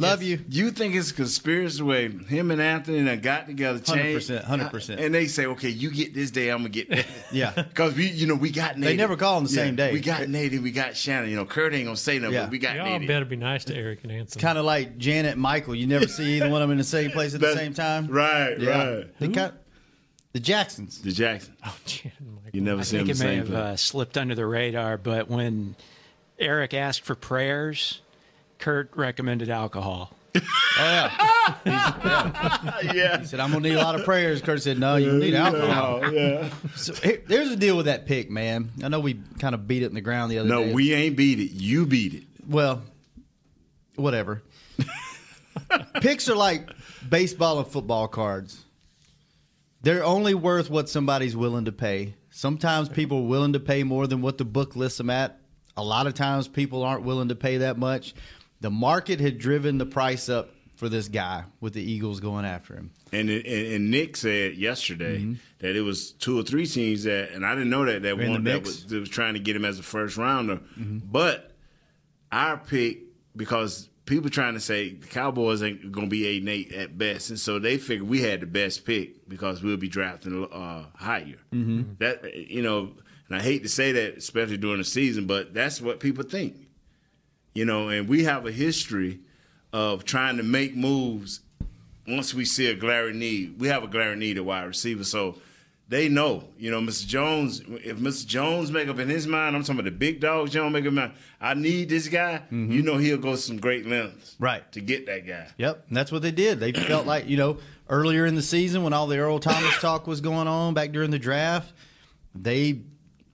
Love 0.00 0.22
you. 0.22 0.38
you 0.48 0.70
think 0.70 0.94
it's 0.94 1.10
a 1.10 1.14
conspiracy 1.14 1.82
way 1.82 2.08
him 2.08 2.50
and 2.52 2.60
Anthony 2.62 3.04
done 3.04 3.20
got 3.20 3.46
together, 3.46 3.80
changed, 3.80 4.30
100%, 4.30 4.44
100%. 4.44 4.96
and 5.04 5.12
they 5.14 5.26
say, 5.26 5.46
okay, 5.46 5.68
you 5.68 5.90
get 5.90 6.14
this 6.14 6.30
day, 6.30 6.50
I'm 6.50 6.58
gonna 6.58 6.68
get 6.68 6.88
that. 6.90 7.06
Yeah. 7.32 7.50
Because 7.50 7.94
we, 7.94 8.06
you 8.08 8.26
know, 8.26 8.36
we 8.36 8.50
got 8.50 8.78
Nate. 8.78 8.90
They 8.90 8.96
never 8.96 9.16
call 9.16 9.36
on 9.36 9.42
the 9.42 9.48
same 9.48 9.74
day. 9.76 9.92
We 9.92 10.00
got 10.00 10.28
Nate, 10.28 10.60
we 10.62 10.70
got 10.70 10.96
Shannon. 10.96 11.28
You 11.30 11.36
know, 11.36 11.44
Kurt 11.44 11.74
ain't 11.74 11.84
gonna 11.86 11.96
say 11.96 12.18
nothing, 12.18 12.34
Yeah. 12.34 12.42
but 12.42 12.50
we 12.52 12.58
got 12.58 12.76
Y'all 12.76 12.84
Nate. 12.98 13.08
better 13.08 13.24
be 13.24 13.36
nice 13.36 13.64
to 13.66 13.74
Eric 13.76 14.00
and 14.04 14.12
Anthony. 14.12 14.40
Kind 14.40 14.56
of 14.56 14.64
like 14.64 14.98
Janet 14.98 15.32
and 15.32 15.40
Michael. 15.42 15.74
You 15.74 15.86
never 15.88 16.06
see 16.06 16.36
either 16.36 16.48
one 16.48 16.62
of 16.62 16.68
them 16.68 16.72
in 16.72 16.78
the 16.78 16.84
same 16.84 17.10
place 17.10 17.34
at 17.34 17.40
the 17.40 17.54
same 17.54 17.74
time. 17.74 18.06
Right, 18.06 18.58
Yeah. 18.58 18.94
right. 18.94 19.18
They 19.18 19.28
got 19.28 19.54
the 20.32 20.40
Jacksons. 20.40 21.02
The 21.02 21.10
Jacksons. 21.12 21.56
oh, 21.66 21.76
Jan 21.86 22.12
and 22.18 22.34
Michael. 22.36 22.50
You 22.52 22.60
never 22.60 22.80
I 22.80 22.84
see 22.84 22.98
him 22.98 23.06
think 23.06 23.18
the 23.18 23.24
it 23.24 23.26
may 23.26 23.32
same 23.32 23.38
have 23.40 23.48
place. 23.48 23.58
uh, 23.58 23.76
slipped 23.76 24.16
under 24.16 24.34
the 24.36 24.46
radar, 24.46 24.96
but 24.96 25.28
when 25.28 25.74
Eric 26.38 26.72
asked 26.72 27.02
for 27.02 27.14
prayers, 27.14 28.00
Kurt 28.58 28.90
recommended 28.96 29.48
alcohol. 29.50 30.12
Oh 30.36 30.40
yeah. 30.78 31.54
He's- 31.64 32.84
yeah. 32.94 33.18
He 33.20 33.24
said, 33.26 33.40
"I'm 33.40 33.50
gonna 33.50 33.68
need 33.68 33.74
a 33.74 33.78
lot 33.82 33.94
of 33.94 34.04
prayers." 34.04 34.40
Kurt 34.42 34.62
said, 34.62 34.78
"No, 34.78 34.96
you 34.96 35.12
need 35.14 35.34
alcohol." 35.34 36.12
yeah. 36.12 36.48
So 36.76 36.92
here, 36.94 37.22
there's 37.26 37.48
the 37.50 37.56
deal 37.56 37.76
with 37.76 37.86
that 37.86 38.06
pick, 38.06 38.30
man. 38.30 38.70
I 38.84 38.88
know 38.88 39.00
we 39.00 39.14
kind 39.40 39.54
of 39.54 39.66
beat 39.66 39.82
it 39.82 39.86
in 39.86 39.94
the 39.94 40.00
ground 40.00 40.30
the 40.30 40.38
other 40.38 40.48
No, 40.48 40.62
day. 40.62 40.68
No, 40.68 40.74
we 40.74 40.92
ain't 40.92 41.16
beat 41.16 41.40
it. 41.40 41.50
You 41.52 41.86
beat 41.86 42.14
it. 42.14 42.24
well, 42.46 42.82
whatever. 43.96 44.42
Picks 46.00 46.28
are 46.28 46.36
like 46.36 46.68
baseball 47.08 47.58
and 47.58 47.66
football 47.66 48.06
cards. 48.08 48.64
They're 49.82 50.04
only 50.04 50.34
worth 50.34 50.70
what 50.70 50.88
somebody's 50.88 51.36
willing 51.36 51.64
to 51.66 51.72
pay. 51.72 52.14
Sometimes 52.30 52.88
people 52.88 53.18
are 53.18 53.26
willing 53.28 53.52
to 53.54 53.60
pay 53.60 53.82
more 53.84 54.06
than 54.06 54.22
what 54.22 54.38
the 54.38 54.44
book 54.44 54.76
lists 54.76 54.98
them 54.98 55.10
at. 55.10 55.38
A 55.76 55.82
lot 55.82 56.06
of 56.06 56.14
times 56.14 56.48
people 56.48 56.82
aren't 56.82 57.02
willing 57.04 57.28
to 57.28 57.34
pay 57.36 57.58
that 57.58 57.78
much. 57.78 58.14
The 58.60 58.70
market 58.70 59.20
had 59.20 59.38
driven 59.38 59.78
the 59.78 59.86
price 59.86 60.28
up 60.28 60.50
for 60.76 60.88
this 60.88 61.08
guy 61.08 61.44
with 61.60 61.72
the 61.74 61.82
Eagles 61.82 62.20
going 62.20 62.44
after 62.44 62.74
him. 62.74 62.90
And, 63.12 63.28
and 63.30 63.44
and 63.46 63.90
Nick 63.90 64.16
said 64.16 64.54
yesterday 64.56 65.18
Mm-hmm. 65.18 65.34
that 65.58 65.74
it 65.76 65.80
was 65.82 66.12
two 66.12 66.38
or 66.38 66.42
three 66.42 66.66
teams 66.66 67.04
that, 67.04 67.30
and 67.32 67.44
I 67.44 67.54
didn't 67.54 67.70
know 67.70 67.84
that 67.84 68.02
that 68.02 68.16
one 68.18 68.44
that. 68.44 68.56
Mm-hmm. 68.58 68.64
was, 68.64 68.86
that 68.86 69.00
was 69.00 69.08
trying 69.08 69.34
to 69.34 69.40
get 69.40 69.56
him 69.56 69.64
as 69.64 69.78
a 69.78 69.82
first 69.82 70.16
rounder. 70.16 70.60
But 70.76 71.52
our 72.30 72.58
pick, 72.58 73.00
because 73.36 73.88
people 74.04 74.30
trying 74.30 74.54
to 74.54 74.60
say 74.60 74.94
the 74.94 75.06
Cowboys 75.06 75.62
ain't 75.62 75.90
going 75.90 76.06
to 76.06 76.10
be 76.10 76.26
eight 76.26 76.42
and 76.42 76.48
eight 76.48 76.72
at 76.72 76.96
best, 76.98 77.30
and 77.30 77.38
so 77.40 77.58
they 77.58 77.76
figured 77.78 78.08
we 78.08 78.20
had 78.22 78.40
the 78.40 78.46
best 78.46 78.84
pick 78.84 79.28
because 79.28 79.62
we'll 79.62 79.76
be 79.78 79.88
drafting 79.88 80.44
uh, 80.52 80.84
higher. 80.94 81.38
Mm-hmm. 81.52 81.94
That 81.98 82.34
you 82.34 82.62
know, 82.62 82.92
and 83.28 83.36
I 83.38 83.42
hate 83.42 83.62
to 83.64 83.68
say 83.68 83.92
that, 83.92 84.18
especially 84.18 84.58
during 84.58 84.78
the 84.78 84.84
season, 84.84 85.26
but 85.26 85.54
that's 85.54 85.80
what 85.80 85.98
people 85.98 86.24
think. 86.24 86.67
You 87.58 87.64
know, 87.64 87.88
and 87.88 88.06
we 88.08 88.22
have 88.22 88.46
a 88.46 88.52
history 88.52 89.18
of 89.72 90.04
trying 90.04 90.36
to 90.36 90.44
make 90.44 90.76
moves 90.76 91.40
once 92.06 92.32
we 92.32 92.44
see 92.44 92.66
a 92.66 92.74
glaring 92.76 93.18
need. 93.18 93.58
We 93.58 93.66
have 93.66 93.82
a 93.82 93.88
glaring 93.88 94.20
need 94.20 94.36
at 94.38 94.44
wide 94.44 94.62
receiver, 94.62 95.02
so 95.02 95.38
they 95.88 96.08
know. 96.08 96.44
You 96.56 96.70
know, 96.70 96.80
Mr. 96.80 97.04
Jones. 97.04 97.60
If 97.66 97.96
Mr. 97.98 98.24
Jones 98.28 98.70
make 98.70 98.86
up 98.86 99.00
in 99.00 99.08
his 99.08 99.26
mind, 99.26 99.56
I'm 99.56 99.62
talking 99.62 99.80
about 99.80 99.86
the 99.86 99.90
big 99.90 100.20
dogs. 100.20 100.52
Jones 100.52 100.72
make 100.72 100.84
up 100.84 100.88
in 100.90 100.94
mind. 100.94 101.12
I 101.40 101.54
need 101.54 101.88
this 101.88 102.06
guy. 102.06 102.42
Mm-hmm. 102.52 102.70
You 102.70 102.82
know, 102.82 102.96
he'll 102.96 103.18
go 103.18 103.34
some 103.34 103.56
great 103.58 103.88
lengths, 103.88 104.36
Right. 104.38 104.70
to 104.70 104.80
get 104.80 105.06
that 105.06 105.26
guy. 105.26 105.48
Yep, 105.58 105.86
and 105.88 105.96
that's 105.96 106.12
what 106.12 106.22
they 106.22 106.30
did. 106.30 106.60
They 106.60 106.70
felt 106.72 107.06
like 107.06 107.28
you 107.28 107.38
know 107.38 107.58
earlier 107.88 108.24
in 108.24 108.36
the 108.36 108.42
season 108.42 108.84
when 108.84 108.92
all 108.92 109.08
the 109.08 109.18
Earl 109.18 109.40
Thomas 109.40 109.76
talk 109.80 110.06
was 110.06 110.20
going 110.20 110.46
on 110.46 110.74
back 110.74 110.92
during 110.92 111.10
the 111.10 111.18
draft, 111.18 111.72
they 112.36 112.82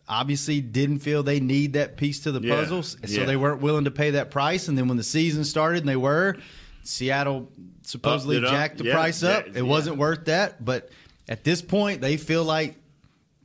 obviously 0.09 0.61
didn't 0.61 0.99
feel 0.99 1.23
they 1.23 1.41
need 1.41 1.73
that 1.75 1.97
piece 1.97 2.21
to 2.21 2.33
the 2.33 2.41
Yeah, 2.41 2.57
puzzle, 2.57 2.83
so 2.83 2.99
yeah. 3.07 3.25
they 3.25 3.37
weren't 3.37 3.61
willing 3.63 3.85
to 3.85 3.91
pay 3.91 4.11
that 4.11 4.31
price. 4.31 4.69
And 4.69 4.77
then 4.77 4.89
when 4.89 4.97
the 4.97 5.03
season 5.03 5.45
started, 5.45 5.81
and 5.81 5.89
they 5.89 5.97
were, 5.97 6.37
Seattle 6.83 7.51
supposedly 7.83 8.37
Upped 8.37 8.45
it 8.45 8.47
up. 8.49 8.53
jacked 8.53 8.79
the 8.79 8.85
Yeah, 8.85 8.95
price 8.95 9.23
up. 9.23 9.47
it 9.55 9.63
wasn't 9.63 9.97
worth 9.97 10.27
that, 10.27 10.63
but 10.65 10.91
at 11.29 11.45
this 11.45 11.63
point, 11.63 12.01
they 12.03 12.17
feel 12.19 12.45
like 12.45 12.77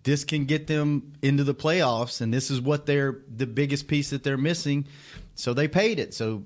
this 0.04 0.24
can 0.24 0.46
get 0.46 0.68
them 0.68 1.14
into 1.22 1.44
the 1.44 1.54
playoffs, 1.56 2.20
and 2.22 2.34
this 2.34 2.50
is 2.52 2.60
what 2.62 2.86
they're 2.86 3.20
the 3.34 3.46
biggest 3.48 3.88
piece 3.88 4.10
that 4.10 4.24
they're 4.24 4.38
missing. 4.38 4.86
So 5.36 5.54
they 5.54 5.68
paid 5.70 6.00
it. 6.00 6.14
So 6.14 6.44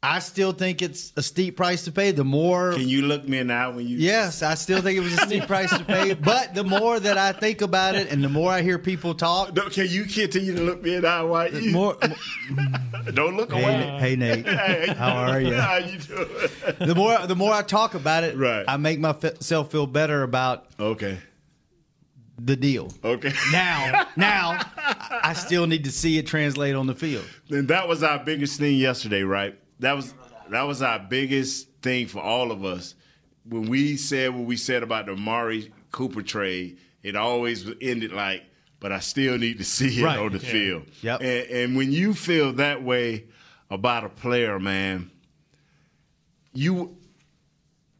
I 0.00 0.20
still 0.20 0.52
think 0.52 0.80
it's 0.80 1.12
a 1.16 1.22
steep 1.22 1.56
price 1.56 1.82
to 1.86 1.90
pay. 1.92 2.12
The 2.12 2.22
more 2.22 2.72
Can 2.74 2.88
you 2.88 3.02
look 3.02 3.28
me 3.28 3.38
in 3.38 3.48
the 3.48 3.54
eye 3.54 3.66
when 3.66 3.84
you? 3.88 3.96
Yes, 3.98 4.44
I 4.44 4.54
still 4.54 4.80
think 4.80 4.96
it 4.96 5.00
was 5.00 5.12
a 5.14 5.26
steep 5.26 5.48
price 5.48 5.76
to 5.76 5.82
pay. 5.84 6.14
But 6.28 6.54
the 6.54 6.62
more 6.62 7.00
that 7.00 7.18
I 7.18 7.32
think 7.32 7.62
about 7.62 7.96
it, 7.96 8.08
and 8.12 8.22
the 8.22 8.28
more 8.28 8.52
I 8.52 8.62
hear 8.62 8.78
people 8.78 9.12
talk, 9.14 9.56
No, 9.56 9.68
Can 9.68 9.88
you 9.88 10.04
continue 10.04 10.54
to 10.54 10.62
look 10.62 10.82
me 10.84 10.94
in 10.94 11.02
the 11.02 11.08
eye 11.08 11.22
while 11.22 11.52
you? 11.52 11.72
more. 11.72 11.96
Don't 13.12 13.36
look 13.36 13.52
Hey, 13.52 13.62
away. 13.62 13.98
hey 13.98 14.14
Nate, 14.16 14.46
Hey, 14.48 14.94
how 14.96 15.16
are 15.16 15.40
you? 15.40 15.54
How 15.54 15.78
you 15.78 15.98
doing? 15.98 16.28
The 16.78 16.94
more 16.94 17.26
the 17.26 17.34
more 17.36 17.52
I 17.52 17.62
talk 17.62 17.94
about 17.94 18.22
it, 18.22 18.36
Right. 18.36 18.64
I 18.68 18.76
make 18.76 19.00
myself 19.00 19.72
feel 19.72 19.88
better 19.88 20.22
about 20.22 20.66
Okay. 20.78 21.18
the 22.38 22.54
deal. 22.54 22.92
Okay. 23.02 23.32
Now, 23.50 24.06
now, 24.16 24.60
I 24.76 25.20
I 25.24 25.32
still 25.32 25.66
need 25.66 25.82
to 25.84 25.90
see 25.90 26.18
it 26.18 26.26
translate 26.28 26.76
on 26.76 26.86
the 26.86 26.94
field. 26.94 27.24
Then 27.48 27.66
that 27.66 27.88
was 27.88 28.04
our 28.04 28.20
biggest 28.24 28.60
thing 28.60 28.76
yesterday, 28.76 29.22
right? 29.24 29.58
That 29.80 29.94
was 29.94 30.14
that 30.50 30.62
was 30.62 30.82
our 30.82 30.98
biggest 30.98 31.68
thing 31.82 32.06
for 32.06 32.20
all 32.20 32.50
of 32.50 32.64
us. 32.64 32.94
When 33.44 33.68
we 33.68 33.96
said 33.96 34.34
what 34.34 34.44
we 34.44 34.56
said 34.56 34.82
about 34.82 35.06
the 35.06 35.16
Mari 35.16 35.72
Cooper 35.92 36.22
trade, 36.22 36.78
it 37.02 37.16
always 37.16 37.64
ended 37.80 38.12
like, 38.12 38.42
but 38.80 38.92
I 38.92 39.00
still 39.00 39.38
need 39.38 39.58
to 39.58 39.64
see 39.76 40.00
it 40.00 40.04
Right. 40.04 40.18
on 40.18 40.32
the 40.32 40.38
Yeah. 40.38 40.50
field. 40.52 40.82
Yep. 41.02 41.20
And, 41.20 41.50
and 41.50 41.76
when 41.76 41.92
you 41.92 42.14
feel 42.14 42.52
that 42.54 42.82
way 42.82 43.26
about 43.70 44.04
a 44.04 44.08
player, 44.08 44.58
man, 44.58 45.10
you 46.52 46.96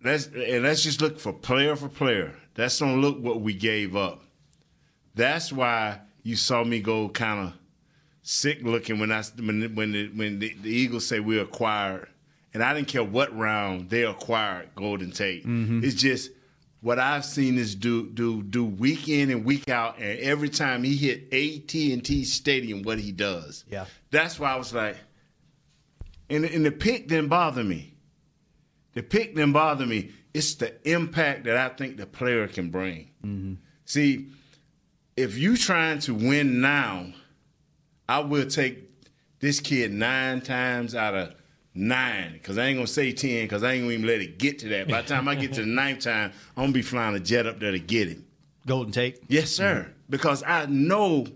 let's 0.04 0.26
and 0.26 0.62
let's 0.64 0.82
just 0.82 1.00
look 1.00 1.18
for 1.20 1.32
player 1.32 1.76
for 1.76 1.88
player. 1.88 2.34
Let's 2.56 2.78
don't 2.78 3.00
look 3.00 3.18
what 3.20 3.40
we 3.40 3.54
gave 3.54 3.94
up. 3.94 4.22
That's 5.14 5.52
why 5.52 6.00
you 6.22 6.36
saw 6.36 6.64
me 6.64 6.80
go 6.80 7.08
kind 7.08 7.48
of 7.48 7.57
sick 8.28 8.62
looking 8.62 8.98
when 8.98 9.10
I 9.10 9.22
when 9.36 9.74
when 9.74 9.92
the, 9.92 10.08
when 10.08 10.38
the, 10.38 10.54
the 10.60 10.70
Eagles 10.70 11.06
say 11.06 11.18
we 11.18 11.38
acquired, 11.38 12.08
and 12.52 12.62
I 12.62 12.74
didn't 12.74 12.88
care 12.88 13.02
what 13.02 13.34
round 13.36 13.88
they 13.88 14.04
acquired 14.04 14.68
Golden 14.74 15.10
Tate. 15.10 15.46
Mm-hmm. 15.46 15.82
It's 15.82 15.94
just 15.94 16.30
what 16.82 16.98
I've 16.98 17.24
seen 17.24 17.56
this 17.56 17.74
do 17.74 18.08
do 18.10 18.42
do 18.42 18.64
week 18.66 19.08
in 19.08 19.30
and 19.30 19.44
week 19.44 19.70
out, 19.70 19.98
and 19.98 20.18
every 20.20 20.50
time 20.50 20.84
he 20.84 20.94
hit 20.94 21.32
AT 21.32 21.74
and 21.74 22.04
T 22.04 22.24
Stadium, 22.24 22.82
what 22.82 22.98
he 22.98 23.12
does. 23.12 23.64
Yeah. 23.70 23.86
That's 24.10 24.38
why 24.38 24.52
I 24.52 24.56
was 24.56 24.74
like, 24.74 24.96
and 26.28 26.44
and 26.44 26.66
the 26.66 26.72
pick 26.72 27.08
didn't 27.08 27.28
bother 27.28 27.64
me. 27.64 27.94
The 28.92 29.02
pick 29.02 29.34
didn't 29.36 29.52
bother 29.52 29.86
me. 29.86 30.10
It's 30.34 30.54
the 30.56 30.74
impact 30.88 31.44
that 31.44 31.56
I 31.56 31.74
think 31.74 31.96
the 31.96 32.06
player 32.06 32.46
can 32.46 32.68
bring. 32.68 33.58
See, 33.86 34.28
if 35.16 35.38
you 35.38 35.56
trying 35.56 36.00
to 36.00 36.14
win 36.14 36.60
now, 36.60 37.12
I 38.08 38.20
will 38.20 38.46
take 38.46 38.84
this 39.40 39.60
kid 39.60 39.92
nine 39.92 40.40
times 40.40 40.94
out 40.94 41.14
of 41.14 41.34
nine. 41.74 42.32
Because 42.32 42.58
I 42.58 42.66
ain't 42.66 42.78
gonna 42.78 42.86
say 42.86 43.12
ten, 43.12 43.44
because 43.44 43.62
I 43.62 43.72
ain't 43.72 43.82
gonna 43.82 43.94
even 43.94 44.06
let 44.06 44.20
it 44.20 44.38
get 44.38 44.58
to 44.60 44.68
that. 44.70 44.88
By 44.88 45.02
the 45.02 45.08
time 45.08 45.28
I 45.28 45.34
get 45.34 45.52
to 45.54 45.60
the 45.60 45.66
ninth 45.66 46.00
time, 46.00 46.32
I'm 46.56 46.64
gonna 46.64 46.72
be 46.72 46.82
flying 46.82 47.14
a 47.14 47.20
jet 47.20 47.46
up 47.46 47.60
there 47.60 47.72
to 47.72 47.78
get 47.78 48.08
him. 48.08 48.24
Golden 48.66 48.92
Tate. 48.92 49.22
Yes, 49.28 49.50
sir. 49.50 49.90
Because 50.10 50.42
I 50.46 50.66
know 50.66 51.26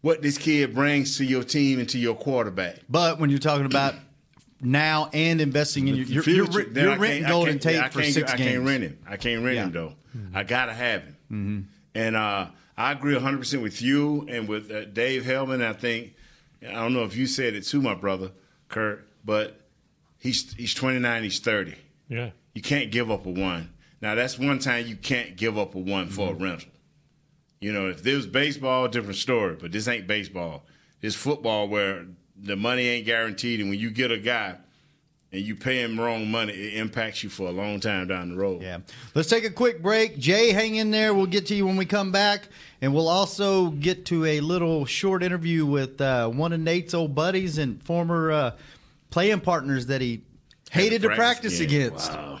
what 0.00 0.22
this 0.22 0.38
kid 0.38 0.74
brings 0.74 1.16
to 1.18 1.24
your 1.24 1.44
team 1.44 1.78
and 1.78 1.88
to 1.90 1.98
your 1.98 2.14
quarterback. 2.14 2.76
But 2.88 3.18
when 3.20 3.30
you're 3.30 3.38
talking 3.38 3.66
about 3.66 3.94
now 4.60 5.10
and 5.12 5.40
investing 5.40 5.86
in 5.88 5.94
your, 5.96 6.06
you're, 6.06 6.24
you're, 6.24 6.46
Future, 6.46 6.80
you're 6.80 6.98
renting 6.98 7.28
Golden 7.28 7.58
Tate 7.58 7.80
I 7.80 7.88
for 7.88 8.02
six 8.02 8.32
I 8.32 8.36
games. 8.36 8.50
can't 8.50 8.66
rent 8.66 8.82
him. 8.84 8.98
I 9.06 9.16
can't 9.16 9.44
rent 9.44 9.56
Yeah. 9.56 9.64
him 9.64 9.72
though. 9.72 9.94
I 10.34 10.42
gotta 10.44 10.72
have 10.72 11.02
him. 11.30 11.68
And 11.94 12.16
uh, 12.16 12.46
I 12.76 12.92
agree 12.92 13.14
100 13.14 13.38
percent 13.38 13.62
with 13.62 13.82
you 13.82 14.26
and 14.28 14.48
with 14.48 14.70
uh, 14.70 14.84
Dave 14.86 15.24
Helman. 15.24 15.62
I 15.62 15.72
think 15.72 16.14
I 16.62 16.72
don't 16.72 16.94
know 16.94 17.04
if 17.04 17.16
you 17.16 17.26
said 17.26 17.54
it 17.54 17.64
too, 17.64 17.82
my 17.82 17.94
brother 17.94 18.30
Kurt, 18.68 19.06
but 19.24 19.60
he's 20.18 20.52
he's 20.54 20.74
29. 20.74 21.22
He's 21.22 21.40
30. 21.40 21.74
Yeah. 22.08 22.30
You 22.54 22.62
can't 22.62 22.90
give 22.90 23.10
up 23.10 23.26
a 23.26 23.30
one. 23.30 23.72
Now 24.00 24.14
that's 24.14 24.38
one 24.38 24.58
time 24.58 24.86
you 24.86 24.96
can't 24.96 25.36
give 25.36 25.58
up 25.58 25.74
a 25.74 25.78
one 25.78 26.08
for 26.08 26.30
a 26.30 26.34
rental. 26.34 26.70
You 27.60 27.72
know, 27.72 27.88
if 27.88 28.02
this 28.02 28.16
was 28.16 28.26
baseball, 28.26 28.88
different 28.88 29.16
story. 29.16 29.56
But 29.60 29.72
this 29.72 29.86
ain't 29.86 30.06
baseball. 30.06 30.64
This 31.00 31.14
football 31.14 31.68
where 31.68 32.06
the 32.36 32.56
money 32.56 32.88
ain't 32.88 33.06
guaranteed, 33.06 33.60
and 33.60 33.70
when 33.70 33.78
you 33.78 33.90
get 33.90 34.10
a 34.10 34.18
guy 34.18 34.56
and 35.32 35.40
you 35.40 35.56
pay 35.56 35.80
him 35.82 35.98
wrong 35.98 36.30
money, 36.30 36.52
it 36.52 36.74
impacts 36.74 37.24
you 37.24 37.30
for 37.30 37.48
a 37.48 37.50
long 37.50 37.80
time 37.80 38.06
down 38.06 38.28
the 38.30 38.36
road. 38.36 38.62
Yeah. 38.62 38.78
Let's 39.14 39.28
take 39.28 39.44
a 39.44 39.50
quick 39.50 39.80
break. 39.80 40.18
Jay, 40.18 40.52
hang 40.52 40.76
in 40.76 40.90
there. 40.90 41.14
We'll 41.14 41.26
get 41.26 41.46
to 41.46 41.54
you 41.54 41.66
when 41.66 41.76
we 41.76 41.86
come 41.86 42.12
back. 42.12 42.48
And 42.82 42.92
we'll 42.92 43.08
also 43.08 43.70
get 43.70 44.04
to 44.06 44.26
a 44.26 44.40
little 44.40 44.84
short 44.84 45.22
interview 45.22 45.64
with 45.64 46.00
uh, 46.00 46.28
one 46.28 46.52
of 46.52 46.60
Nate's 46.60 46.92
old 46.94 47.14
buddies 47.14 47.58
and 47.58 47.82
former 47.82 48.30
uh, 48.30 48.50
playing 49.10 49.40
partners 49.40 49.86
that 49.86 50.00
he 50.00 50.22
hated 50.70 51.02
to 51.02 51.08
practice 51.14 51.60
against. 51.60 52.12
Wow. 52.12 52.40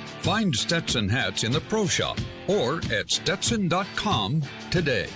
Find 0.21 0.55
Stetson 0.55 1.09
hats 1.09 1.43
in 1.43 1.51
the 1.51 1.61
pro 1.61 1.87
shop 1.87 2.19
or 2.47 2.77
at 2.91 3.09
stetson.com 3.09 4.43
today. 4.69 5.07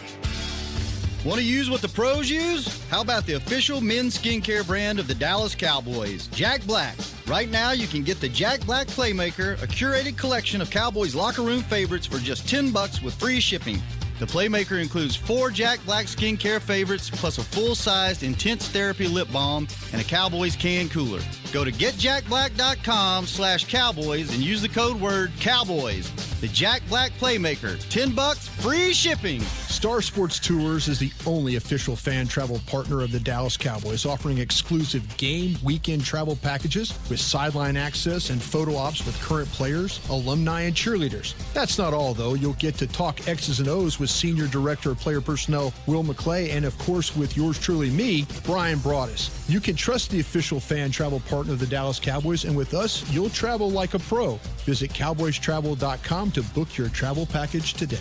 Want 1.24 1.40
to 1.40 1.46
use 1.46 1.70
what 1.70 1.82
the 1.82 1.90
pros 1.90 2.28
use? 2.28 2.84
How 2.90 3.02
about 3.02 3.28
the 3.28 3.34
official 3.34 3.82
men's 3.82 4.18
skincare 4.18 4.66
brand 4.66 4.98
of 4.98 5.08
the 5.08 5.14
Dallas 5.14 5.54
Cowboys, 5.54 6.26
Jack 6.28 6.66
Black? 6.66 6.96
Right 7.28 7.52
now, 7.52 7.72
you 7.72 7.86
can 7.86 8.02
get 8.02 8.20
the 8.20 8.30
Jack 8.30 8.66
Black 8.66 8.88
Playmaker, 8.88 9.62
a 9.62 9.68
curated 9.68 10.18
collection 10.18 10.60
of 10.60 10.72
Cowboys 10.72 11.14
locker 11.14 11.44
room 11.44 11.62
favorites 11.62 12.08
for 12.08 12.18
just 12.18 12.50
10 12.50 12.72
bucks 12.72 13.00
with 13.04 13.14
free 13.14 13.40
shipping. 13.40 13.80
The 14.20 14.26
Playmaker 14.26 14.82
includes 14.82 15.16
four 15.16 15.52
Jack 15.52 15.80
Black 15.86 16.08
skincare 16.08 16.60
favorites, 16.62 17.12
plus 17.12 17.38
a 17.38 17.44
full-sized 17.44 18.24
intense 18.24 18.68
therapy 18.70 19.08
lip 19.08 19.32
balm 19.32 19.68
and 19.94 20.02
a 20.02 20.06
Cowboys 20.06 20.56
can 20.56 20.90
cooler. 20.90 21.22
Go 21.52 21.64
to 21.64 21.72
getjackblack.com 21.72 23.26
slash 23.26 23.66
cowboys 23.66 24.34
and 24.34 24.44
use 24.44 24.62
the 24.62 24.70
code 24.70 25.00
word 25.00 25.32
cowboys. 25.40 26.12
The 26.42 26.48
Jack 26.50 26.82
Black 26.90 27.12
Playmaker, 27.14 27.80
10 27.90 28.12
bucks, 28.14 28.48
free 28.48 28.94
shipping. 28.94 29.42
Star 29.42 30.02
Sports 30.02 30.40
Tours 30.40 30.88
is 30.88 31.00
the 31.00 31.12
only 31.26 31.56
official 31.56 31.96
fan 31.96 32.28
travel 32.28 32.60
partner 32.68 33.02
of 33.02 33.12
the 33.12 33.20
Dallas 33.20 33.56
Cowboys, 33.56 34.06
offering 34.06 34.38
exclusive 34.38 35.18
game 35.18 35.58
weekend 35.64 36.04
travel 36.04 36.36
packages 36.36 36.94
with 37.10 37.20
sideline 37.20 37.78
access 37.78 38.30
and 38.30 38.42
photo 38.42 38.76
ops 38.76 39.06
with 39.06 39.20
current 39.22 39.48
players, 39.50 40.00
alumni, 40.10 40.62
and 40.62 40.76
cheerleaders. 40.76 41.36
That's 41.54 41.78
not 41.78 41.94
all, 41.94 42.14
though. 42.14 42.34
You'll 42.34 42.54
get 42.54 42.76
to 42.76 42.88
talk 42.88 43.28
X's 43.28 43.60
and 43.60 43.70
O's 43.70 44.00
with 44.00 44.10
Senior 44.10 44.48
Director 44.48 44.92
of 44.92 45.00
Player 45.00 45.22
Personnel 45.22 45.74
Will 45.88 46.04
McClay, 46.04 46.52
and 46.52 46.66
of 46.66 46.78
course 46.80 47.16
with 47.16 47.38
yours 47.38 47.60
truly, 47.60 47.90
me, 47.90 48.26
Bryan 48.44 48.80
Broaddus. 48.80 49.30
You 49.50 49.60
can 49.60 49.76
trust 49.76 50.10
the 50.10 50.20
official 50.20 50.60
fan 50.60 50.92
travel 50.92 51.22
partner 51.22 51.45
of 51.50 51.60
the 51.60 51.68
Dallas 51.68 52.00
Cowboys, 52.00 52.46
and 52.46 52.56
with 52.56 52.74
us, 52.74 53.10
you'll 53.12 53.30
travel 53.30 53.70
like 53.72 53.94
a 53.94 54.00
pro. 54.00 54.40
Visit 54.66 54.92
cowboystravel.com 54.92 56.32
to 56.32 56.44
book 56.44 56.78
your 56.78 56.90
travel 56.90 57.26
package 57.26 57.74
today. 57.74 57.98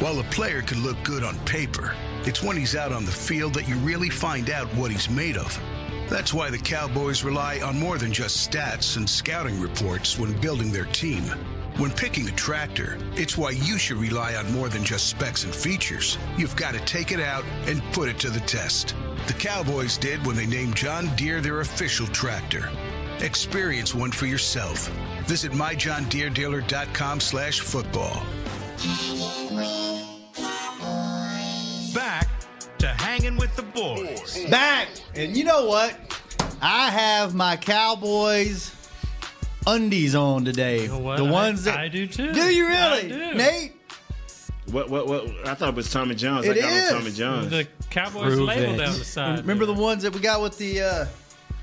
While 0.00 0.18
a 0.18 0.24
player 0.24 0.62
can 0.62 0.82
look 0.82 0.96
good 1.04 1.22
on 1.22 1.38
paper, 1.40 1.94
it's 2.24 2.42
when 2.42 2.56
he's 2.56 2.74
out 2.74 2.92
on 2.92 3.04
the 3.04 3.12
field 3.12 3.54
that 3.54 3.68
you 3.68 3.76
really 3.76 4.10
find 4.10 4.50
out 4.50 4.66
what 4.74 4.90
he's 4.90 5.10
made 5.10 5.36
of. 5.36 5.60
That's 6.08 6.34
why 6.34 6.50
the 6.50 6.58
Cowboys 6.58 7.22
rely 7.22 7.60
on 7.60 7.78
more 7.78 7.98
than 7.98 8.12
just 8.12 8.50
stats 8.50 8.96
and 8.96 9.08
scouting 9.08 9.60
reports 9.60 10.18
when 10.18 10.40
building 10.40 10.72
their 10.72 10.86
team. 10.86 11.22
When 11.76 11.90
picking 11.90 12.28
a 12.28 12.32
tractor, 12.32 12.98
it's 13.14 13.38
why 13.38 13.50
you 13.50 13.78
should 13.78 13.96
rely 13.96 14.34
on 14.34 14.52
more 14.52 14.68
than 14.68 14.84
just 14.84 15.06
specs 15.06 15.44
and 15.44 15.54
features. 15.54 16.18
You've 16.36 16.56
got 16.56 16.74
to 16.74 16.80
take 16.80 17.12
it 17.12 17.20
out 17.20 17.44
and 17.66 17.82
put 17.92 18.08
it 18.08 18.18
to 18.20 18.28
the 18.30 18.40
test. 18.40 18.94
The 19.30 19.38
Cowboys 19.38 19.96
did 19.96 20.26
when 20.26 20.34
they 20.34 20.44
named 20.44 20.74
John 20.74 21.06
Deere 21.14 21.40
their 21.40 21.60
official 21.60 22.08
tractor. 22.08 22.68
Experience 23.20 23.94
one 23.94 24.10
for 24.10 24.26
yourself. 24.26 24.88
Visit 25.26 25.52
myjohndeeredealer.com 25.52 27.20
slash 27.20 27.60
football. 27.60 28.24
Back 31.94 32.28
to 32.78 32.88
hanging 32.88 33.36
with 33.36 33.54
the 33.54 33.62
boys. 33.62 34.46
Back. 34.50 34.88
And 35.14 35.36
you 35.36 35.44
know 35.44 35.64
what? 35.66 35.96
I 36.60 36.90
have 36.90 37.32
my 37.32 37.56
Cowboys 37.56 38.74
undies 39.64 40.16
on 40.16 40.44
today. 40.44 40.88
what? 40.88 41.18
The 41.18 41.24
I- 41.24 41.30
ones 41.30 41.62
that 41.64 41.78
I 41.78 41.86
do 41.86 42.08
too. 42.08 42.32
Do 42.32 42.52
you 42.52 42.66
I 42.66 42.68
really, 42.98 43.08
do. 43.08 43.34
Nate? 43.34 43.74
What? 44.72 44.88
What? 44.90 45.06
What? 45.06 45.28
I 45.46 45.54
thought 45.54 45.70
it 45.70 45.74
was 45.74 45.90
Tommy 45.90 46.14
John's. 46.14 46.46
It 46.46 46.56
I 46.56 46.60
got 46.60 46.72
is. 46.72 46.92
on 46.92 46.98
Tommy 47.00 47.12
John's. 47.12 47.50
The 47.50 47.66
Cowboys 47.90 48.34
Prove 48.34 48.48
label 48.48 48.74
it. 48.74 48.78
down 48.78 48.98
the 48.98 49.04
side. 49.04 49.38
Remember 49.40 49.66
the 49.66 49.74
ones 49.74 50.02
that 50.02 50.12
we 50.12 50.20
got 50.20 50.40
with 50.42 50.58
the? 50.58 50.82
uh 50.82 51.06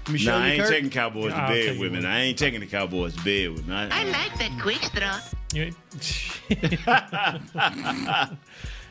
let 0.07 0.13
me 0.13 0.23
Nah, 0.25 0.37
I 0.37 0.47
ain't 0.51 0.61
Kurt? 0.61 0.71
taking 0.71 0.89
Cowboys 0.89 1.33
to 1.33 1.37
I'll 1.37 1.49
bed 1.49 1.65
take 1.65 1.79
with 1.79 1.91
me. 1.91 2.05
I 2.05 2.19
ain't 2.21 2.37
taking 2.37 2.61
the 2.61 2.65
Cowboys 2.65 3.13
to 3.15 3.23
bed 3.25 3.51
with 3.51 3.67
me. 3.67 3.75
I, 3.75 4.01
I 4.01 4.03
like 4.05 4.37
that 4.39 4.57
quick 4.61 4.81
straw. 4.83 5.19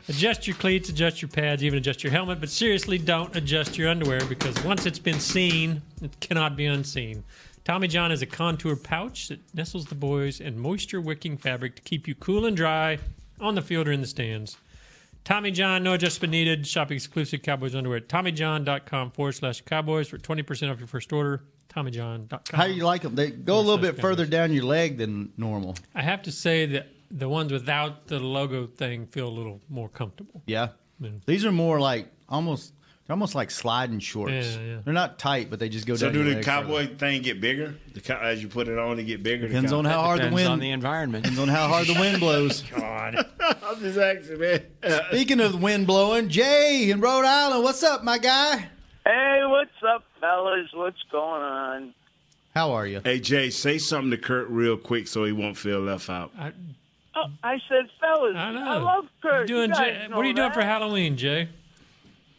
Adjust 0.09 0.47
your 0.47 0.55
cleats, 0.55 0.87
adjust 0.87 1.21
your 1.21 1.27
pads, 1.27 1.61
even 1.63 1.77
adjust 1.79 2.01
your 2.01 2.11
helmet. 2.11 2.39
But 2.39 2.49
seriously, 2.49 2.97
don't 2.97 3.35
adjust 3.35 3.77
your 3.77 3.89
underwear 3.89 4.23
because 4.25 4.61
once 4.63 4.85
it's 4.85 4.99
been 4.99 5.19
seen, 5.19 5.81
it 6.01 6.17
cannot 6.21 6.55
be 6.55 6.65
unseen. 6.65 7.25
Tommy 7.65 7.89
John 7.89 8.13
is 8.13 8.21
a 8.21 8.25
contour 8.25 8.77
pouch 8.77 9.27
that 9.27 9.39
nestles 9.53 9.85
the 9.87 9.95
boys 9.95 10.39
in 10.39 10.57
moisture 10.57 11.01
wicking 11.01 11.35
fabric 11.35 11.75
to 11.75 11.81
keep 11.81 12.07
you 12.07 12.15
cool 12.15 12.45
and 12.45 12.55
dry 12.55 12.99
on 13.39 13.55
the 13.55 13.61
field 13.61 13.87
or 13.87 13.91
in 13.91 14.01
the 14.01 14.07
stands. 14.07 14.57
Tommy 15.23 15.51
John, 15.51 15.83
no 15.83 15.93
adjustment 15.93 16.31
needed. 16.31 16.65
Shop 16.65 16.91
exclusive 16.91 17.41
Cowboys 17.41 17.75
underwear 17.75 17.97
at 17.97 18.07
TommyJohn.com 18.07 19.11
forward 19.11 19.33
slash 19.33 19.61
Cowboys 19.61 20.07
for 20.07 20.17
20% 20.17 20.71
off 20.71 20.79
your 20.79 20.87
first 20.87 21.11
order. 21.11 21.43
TommyJohn.com. 21.69 22.39
How 22.53 22.65
do 22.65 22.73
you 22.73 22.85
like 22.85 23.01
them? 23.01 23.15
They 23.15 23.31
go 23.31 23.57
a 23.57 23.59
little 23.59 23.77
bit 23.77 23.99
further 23.99 24.25
down 24.25 24.53
your 24.53 24.63
leg 24.63 24.97
than 24.97 25.33
normal. 25.37 25.75
I 25.93 26.01
have 26.01 26.21
to 26.23 26.31
say 26.31 26.65
that 26.67 26.87
the 27.11 27.27
ones 27.27 27.51
without 27.51 28.07
the 28.07 28.19
logo 28.19 28.67
thing 28.67 29.05
feel 29.07 29.27
a 29.27 29.29
little 29.29 29.59
more 29.69 29.89
comfortable. 29.89 30.43
Yeah. 30.45 30.69
Yeah. 30.99 31.09
These 31.25 31.45
are 31.45 31.51
more 31.51 31.79
like 31.79 32.07
almost 32.29 32.73
they're 33.07 33.13
almost 33.13 33.35
like 33.35 33.49
sliding 33.51 33.99
shorts. 33.99 34.33
Yeah, 34.33 34.61
yeah. 34.61 34.77
They're 34.83 34.93
not 34.93 35.17
tight, 35.17 35.49
but 35.49 35.59
they 35.59 35.69
just 35.69 35.87
go 35.87 35.95
so 35.95 36.07
down. 36.07 36.13
So 36.13 36.19
do 36.19 36.25
your 36.25 36.29
the 36.29 36.35
leg 36.35 36.45
cowboy 36.45 36.95
thing 36.97 37.21
get 37.21 37.39
bigger? 37.39 37.73
The 37.93 38.01
cow, 38.01 38.19
as 38.19 38.41
you 38.43 38.49
put 38.49 38.67
it 38.67 38.77
on, 38.77 38.99
it 38.99 39.05
get 39.05 39.23
bigger. 39.23 39.47
Depends 39.47 39.71
on 39.71 39.85
how 39.85 40.01
hard 40.01 40.19
the 40.19 40.23
Depends 40.23 40.35
wind. 40.35 40.47
on 40.49 40.59
the 40.59 40.71
environment. 40.71 41.23
Depends 41.23 41.39
on 41.39 41.47
how 41.47 41.67
hard 41.67 41.87
the 41.87 41.93
wind 41.99 42.19
blows. 42.19 42.61
God. 42.75 43.25
I'm 43.63 43.79
just 43.79 43.97
asking, 43.97 44.39
man. 44.39 44.61
Speaking 45.09 45.39
of 45.39 45.53
the 45.53 45.57
wind 45.57 45.87
blowing, 45.87 46.27
Jay 46.29 46.89
in 46.91 46.99
Rhode 46.99 47.25
Island, 47.25 47.63
what's 47.63 47.81
up, 47.83 48.03
my 48.03 48.17
guy? 48.17 48.67
Hey, 49.05 49.39
what's 49.45 49.71
up, 49.87 50.03
fellas? 50.19 50.67
What's 50.73 51.01
going 51.11 51.41
on? 51.41 51.93
How 52.53 52.71
are 52.73 52.85
you? 52.87 53.01
Hey 53.05 53.19
Jay, 53.19 53.49
say 53.51 53.77
something 53.77 54.11
to 54.11 54.17
Kurt 54.17 54.49
real 54.49 54.75
quick 54.77 55.07
so 55.07 55.23
he 55.23 55.31
won't 55.31 55.55
feel 55.55 55.79
left 55.79 56.09
out. 56.09 56.31
I, 56.37 56.51
Oh, 57.19 57.25
I 57.43 57.57
said, 57.67 57.85
fellas, 57.99 58.35
I 58.35 58.51
know. 58.51 58.63
I 58.63 58.77
love 58.77 59.05
Kurt. 59.23 59.47
doing 59.47 59.69
You 59.69 59.75
guys 59.75 59.77
Jay, 60.01 60.07
know 60.07 60.17
what 60.17 60.25
are 60.25 60.27
you 60.27 60.35
doing 60.35 60.51
for 60.51 60.61
Halloween, 60.61 61.17
Jay? 61.17 61.49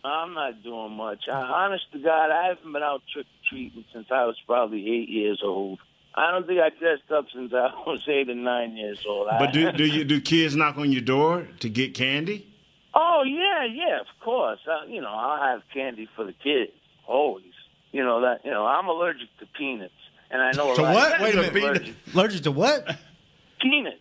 I'm 0.05 0.35
not 0.35 0.63
doing 0.63 0.93
much. 0.93 1.25
I, 1.31 1.37
honest 1.41 1.85
to 1.93 1.99
God, 1.99 2.31
I 2.31 2.49
haven't 2.49 2.73
been 2.73 2.83
out 2.83 3.03
trick 3.13 3.27
or 3.27 3.49
treating 3.49 3.85
since 3.93 4.07
I 4.11 4.25
was 4.25 4.37
probably 4.47 4.81
eight 4.89 5.09
years 5.09 5.41
old. 5.45 5.79
I 6.15 6.31
don't 6.31 6.47
think 6.47 6.61
I 6.61 6.71
dressed 6.71 7.11
up 7.15 7.27
since 7.33 7.53
I 7.53 7.71
was 7.87 8.03
eight 8.09 8.29
or 8.31 8.35
nine 8.35 8.77
years 8.77 9.05
old. 9.09 9.29
But 9.39 9.53
do 9.53 9.73
do 9.81 9.85
you 9.85 10.05
do 10.05 10.21
kids 10.21 10.55
knock 10.57 10.79
on 10.79 10.93
your 10.93 11.03
door 11.03 11.49
to 11.61 11.69
get 11.69 11.95
candy? 11.95 12.47
Oh 12.95 13.23
yeah, 13.27 13.65
yeah, 13.73 14.01
of 14.01 14.07
course. 14.25 14.61
Uh, 14.67 14.87
you 14.87 15.01
know, 15.01 15.11
I'll 15.11 15.41
have 15.43 15.63
candy 15.73 16.09
for 16.17 16.25
the 16.25 16.33
kids 16.33 16.73
always. 17.07 17.45
You 17.93 18.05
know 18.05 18.21
that. 18.23 18.45
You 18.45 18.51
know, 18.51 18.67
I'm 18.67 18.87
allergic 18.87 19.29
to 19.41 19.47
peanuts, 19.59 19.93
and 20.31 20.41
I 20.43 20.53
know 20.53 20.73
a 20.73 20.77
To 20.77 20.83
lot 20.83 20.95
what? 20.95 21.15
of 21.15 21.21
Wait 21.21 21.35
a 21.35 21.37
minute. 21.39 21.55
are 21.55 21.59
allergic. 21.71 21.95
Allergic 22.15 22.43
to 22.45 22.51
what? 22.53 22.87
Peanuts. 23.61 23.97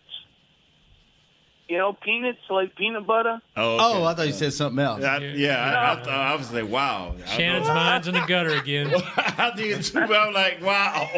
You 1.68 1.76
know, 1.76 1.92
peanuts 1.92 2.38
like 2.48 2.74
peanut 2.76 3.06
butter. 3.06 3.40
Oh, 3.56 3.76
Oh, 3.78 4.04
I 4.04 4.14
thought 4.14 4.26
you 4.26 4.32
said 4.32 4.54
something 4.54 4.82
else. 4.82 5.04
I, 5.04 5.18
yeah, 5.18 5.58
I, 5.58 5.92
I, 5.92 5.96
thought, 6.02 6.08
I 6.08 6.34
was 6.34 6.50
like, 6.52 6.68
wow. 6.68 7.14
I 7.22 7.26
Shannon's 7.28 7.68
mind's 7.68 8.08
in 8.08 8.14
the 8.14 8.24
gutter 8.26 8.56
again. 8.56 8.90
I 9.16 9.52
did 9.54 9.82
too. 9.82 10.00
but 10.06 10.12
I'm 10.16 10.32
like, 10.32 10.62
wow. 10.62 11.10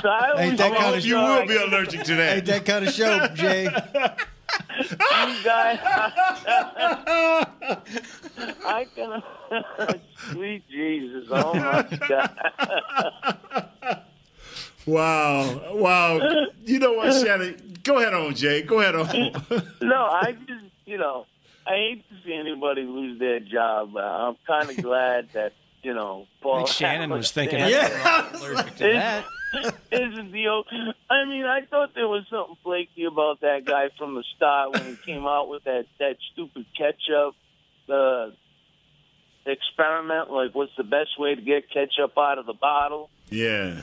So 0.00 0.08
I 0.08 0.34
Ain't 0.38 0.58
that 0.58 0.72
kind 0.72 0.84
hope 0.84 0.96
of 0.96 1.04
you 1.04 1.16
will 1.16 1.46
be 1.46 1.56
allergic 1.56 2.04
to 2.04 2.14
that. 2.14 2.36
Ain't 2.36 2.46
that 2.46 2.64
kind 2.64 2.86
of 2.86 2.94
show, 2.94 3.26
Jay? 3.34 3.64
you 3.64 4.96
guys. 5.44 5.78
I 8.66 8.86
can. 8.94 9.22
Sweet 10.30 10.68
Jesus! 10.68 11.28
Oh 11.30 11.54
my 11.54 11.82
God! 12.08 13.63
Wow, 14.86 15.74
wow. 15.74 16.20
You 16.64 16.78
know 16.78 16.92
what, 16.94 17.12
Shannon? 17.22 17.76
Go 17.82 17.98
ahead 17.98 18.14
on, 18.14 18.34
Jay. 18.34 18.62
Go 18.62 18.80
ahead 18.80 18.94
on. 18.94 19.62
No, 19.82 19.96
I 20.06 20.32
just 20.46 20.64
you 20.86 20.96
know 20.98 21.26
I 21.66 21.70
hate 21.70 22.08
to 22.08 22.14
see 22.24 22.34
anybody 22.34 22.82
lose 22.82 23.18
their 23.18 23.40
job. 23.40 23.94
Uh, 23.96 24.00
I'm 24.00 24.36
kind 24.46 24.70
of 24.70 24.76
glad 24.82 25.28
that 25.32 25.52
you 25.82 25.92
know 25.94 26.26
Paul. 26.42 26.54
I 26.54 26.58
think 26.60 26.68
Shannon 26.68 27.10
was 27.10 27.30
thinking 27.32 27.60
Allen- 27.60 27.72
yeah. 27.72 28.36
allergic 28.36 28.74
to 28.76 28.92
that. 28.94 29.24
Isn't 29.92 30.32
the 30.32 30.48
old? 30.48 30.66
I 31.10 31.24
mean, 31.26 31.44
I 31.44 31.60
thought 31.70 31.94
there 31.94 32.08
was 32.08 32.24
something 32.30 32.56
flaky 32.64 33.04
about 33.04 33.40
that 33.42 33.64
guy 33.64 33.90
from 33.96 34.14
the 34.14 34.24
start 34.36 34.72
when 34.72 34.84
he 34.84 34.96
came 35.04 35.26
out 35.26 35.48
with 35.48 35.64
that 35.64 35.84
that 36.00 36.16
stupid 36.32 36.64
ketchup 36.76 37.34
uh, 37.88 38.30
experiment. 39.46 40.30
Like, 40.30 40.54
what's 40.54 40.72
the 40.76 40.84
best 40.84 41.18
way 41.18 41.34
to 41.34 41.40
get 41.40 41.70
ketchup 41.70 42.12
out 42.18 42.38
of 42.38 42.46
the 42.46 42.54
bottle? 42.54 43.10
yeah. 43.30 43.82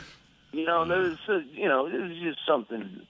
You 0.51 0.65
know, 0.65 0.87
there's 0.87 1.17
uh, 1.29 1.39
you 1.53 1.67
know, 1.67 1.89
there's 1.89 2.17
just 2.19 2.39
something 2.47 3.01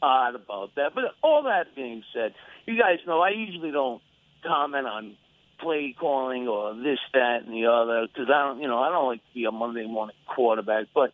odd 0.00 0.34
about 0.34 0.74
that. 0.76 0.94
But 0.94 1.04
all 1.22 1.44
that 1.44 1.74
being 1.74 2.02
said, 2.14 2.34
you 2.66 2.78
guys 2.78 2.98
know 3.06 3.20
I 3.20 3.30
usually 3.30 3.70
don't 3.72 4.02
comment 4.44 4.86
on 4.86 5.16
play 5.58 5.94
calling 5.98 6.48
or 6.48 6.74
this, 6.74 6.98
that, 7.12 7.42
and 7.46 7.54
the 7.54 7.66
other 7.66 8.06
because 8.06 8.28
I 8.32 8.46
don't, 8.46 8.60
you 8.60 8.68
know, 8.68 8.78
I 8.78 8.90
don't 8.90 9.06
like 9.06 9.20
to 9.20 9.34
be 9.34 9.44
a 9.44 9.50
Monday 9.50 9.86
morning 9.86 10.16
quarterback. 10.26 10.86
But 10.94 11.12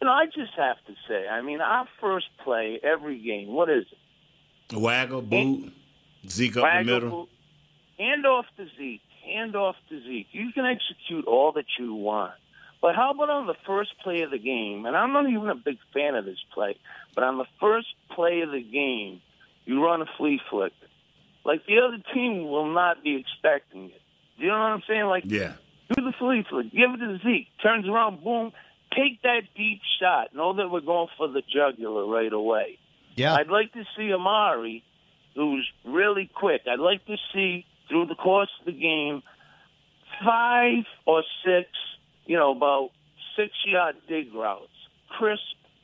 you 0.00 0.06
know, 0.06 0.12
I 0.12 0.26
just 0.26 0.52
have 0.56 0.76
to 0.86 0.94
say, 1.08 1.26
I 1.26 1.42
mean, 1.42 1.60
our 1.60 1.88
first 2.00 2.26
play 2.44 2.78
every 2.82 3.20
game, 3.20 3.48
what 3.48 3.68
is 3.68 3.84
it? 3.90 4.76
Waggle, 4.76 5.22
boot, 5.22 5.72
Zeke 6.28 6.58
up 6.58 6.64
the 6.78 6.84
middle. 6.84 7.10
boot, 7.10 7.28
Hand 7.98 8.26
off 8.26 8.46
to 8.56 8.66
Zeke. 8.78 9.00
Hand 9.24 9.56
off 9.56 9.76
to 9.88 10.00
Zeke. 10.02 10.28
You 10.30 10.52
can 10.52 10.64
execute 10.64 11.26
all 11.26 11.52
that 11.52 11.64
you 11.78 11.94
want. 11.94 12.32
But 12.80 12.94
how 12.94 13.10
about 13.12 13.28
on 13.30 13.46
the 13.46 13.56
first 13.66 13.90
play 14.02 14.22
of 14.22 14.30
the 14.30 14.38
game? 14.38 14.86
And 14.86 14.96
I'm 14.96 15.12
not 15.12 15.28
even 15.28 15.48
a 15.48 15.54
big 15.54 15.78
fan 15.92 16.14
of 16.14 16.24
this 16.24 16.38
play, 16.54 16.76
but 17.14 17.24
on 17.24 17.38
the 17.38 17.46
first 17.60 17.88
play 18.14 18.40
of 18.42 18.52
the 18.52 18.62
game, 18.62 19.20
you 19.64 19.84
run 19.84 20.00
a 20.00 20.06
flea 20.16 20.40
flick. 20.48 20.72
Like 21.44 21.66
the 21.66 21.78
other 21.80 21.98
team 22.14 22.44
will 22.48 22.72
not 22.72 23.02
be 23.02 23.16
expecting 23.16 23.86
it. 23.86 24.00
You 24.36 24.48
know 24.48 24.54
what 24.54 24.72
I'm 24.72 24.82
saying? 24.86 25.06
Like 25.06 25.24
Yeah. 25.26 25.54
do 25.94 26.04
the 26.04 26.12
flea 26.18 26.44
flick, 26.48 26.70
give 26.70 26.90
it 26.94 26.98
to 26.98 27.18
Zeke, 27.24 27.48
turns 27.62 27.88
around, 27.88 28.22
boom, 28.22 28.52
take 28.94 29.22
that 29.22 29.42
deep 29.56 29.80
shot. 30.00 30.34
Know 30.34 30.52
that 30.54 30.70
we're 30.70 30.80
going 30.80 31.08
for 31.16 31.26
the 31.28 31.42
jugular 31.42 32.06
right 32.06 32.32
away. 32.32 32.78
Yeah. 33.16 33.34
I'd 33.34 33.48
like 33.48 33.72
to 33.72 33.84
see 33.96 34.12
Amari, 34.12 34.84
who's 35.34 35.68
really 35.84 36.30
quick. 36.32 36.62
I'd 36.70 36.78
like 36.78 37.04
to 37.06 37.16
see 37.34 37.66
through 37.88 38.06
the 38.06 38.14
course 38.14 38.50
of 38.60 38.66
the 38.66 38.72
game 38.72 39.22
five 40.24 40.84
or 41.06 41.22
six, 41.44 41.68
you 42.28 42.36
know, 42.36 42.52
about 42.52 42.90
six 43.34 43.52
yard 43.64 43.96
dig 44.06 44.32
routes, 44.32 44.68
crisp 45.08 45.42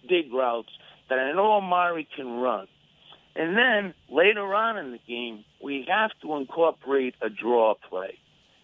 dig 0.09 0.33
routes 0.33 0.69
that 1.09 1.19
I 1.19 1.33
know 1.33 1.55
Amari 1.55 2.07
can 2.15 2.39
run. 2.39 2.69
And 3.35 3.57
then 3.57 3.95
later 4.09 4.55
on 4.55 4.77
in 4.79 4.93
the 4.93 5.01
game, 5.09 5.45
we 5.61 5.87
have 5.89 6.13
to 6.23 6.37
incorporate 6.37 7.17
a 7.21 7.29
draw 7.29 7.75
play. 7.89 8.19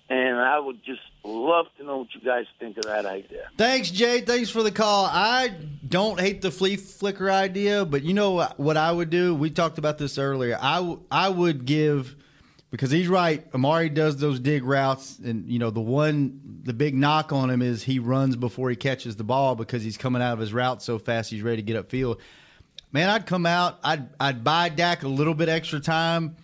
And 0.08 0.38
I 0.38 0.58
would 0.58 0.84
just 0.84 1.00
love 1.24 1.66
to 1.78 1.84
know 1.84 1.98
what 1.98 2.08
you 2.14 2.20
guys 2.20 2.44
think 2.58 2.76
of 2.76 2.84
that 2.84 3.06
idea. 3.06 3.48
Thanks, 3.56 3.90
Jay. 3.90 4.20
Thanks 4.20 4.50
for 4.50 4.62
the 4.62 4.72
call. 4.72 5.06
I 5.06 5.54
don't 5.88 6.20
hate 6.20 6.42
the 6.42 6.50
flea 6.50 6.76
flicker 6.76 7.30
idea, 7.30 7.84
but 7.84 8.02
you 8.02 8.12
know 8.12 8.46
what, 8.56 8.76
I 8.76 8.92
would 8.92 9.10
do? 9.10 9.34
We 9.34 9.50
talked 9.50 9.78
about 9.78 9.98
this 9.98 10.18
earlier. 10.18 10.58
I, 10.60 10.76
w- 10.76 11.00
I 11.10 11.28
would 11.28 11.64
give 11.64 12.16
because 12.70 12.90
he's 12.90 13.08
right. 13.08 13.44
Amari 13.54 13.88
does 13.88 14.16
those 14.18 14.38
dig 14.38 14.64
routes, 14.64 15.18
and 15.18 15.48
you 15.48 15.58
know 15.58 15.70
the 15.70 15.80
one 15.80 16.40
the 16.62 16.72
big 16.72 16.94
knock 16.94 17.32
on 17.32 17.50
him 17.50 17.62
is 17.62 17.82
he 17.82 17.98
runs 17.98 18.36
before 18.36 18.70
he 18.70 18.76
catches 18.76 19.16
the 19.16 19.24
ball 19.24 19.54
because 19.54 19.82
he's 19.82 19.96
coming 19.96 20.22
out 20.22 20.34
of 20.34 20.38
his 20.38 20.52
route 20.52 20.82
so 20.82 20.98
fast 20.98 21.30
he's 21.30 21.42
ready 21.42 21.56
to 21.56 21.62
get 21.62 21.88
upfield. 21.88 22.18
Man, 22.92 23.08
I'd 23.08 23.26
come 23.26 23.46
out. 23.46 23.78
I'd 23.82 24.08
I'd 24.18 24.44
buy 24.44 24.68
Dak 24.68 25.02
a 25.02 25.08
little 25.08 25.34
bit 25.34 25.48
extra 25.48 25.80
time, 25.80 26.36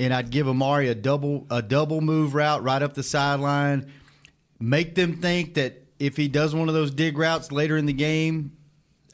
and 0.00 0.12
I'd 0.12 0.30
give 0.30 0.48
Amari 0.48 0.88
a 0.88 0.94
double 0.94 1.46
a 1.50 1.62
double 1.62 2.00
move 2.00 2.34
route 2.34 2.62
right 2.62 2.82
up 2.82 2.94
the 2.94 3.02
sideline. 3.02 3.92
Make 4.58 4.94
them 4.94 5.16
think 5.16 5.54
that 5.54 5.82
if 5.98 6.16
he 6.16 6.28
does 6.28 6.54
one 6.54 6.68
of 6.68 6.74
those 6.74 6.90
dig 6.90 7.18
routes 7.18 7.52
later 7.52 7.76
in 7.76 7.86
the 7.86 7.92
game, 7.92 8.55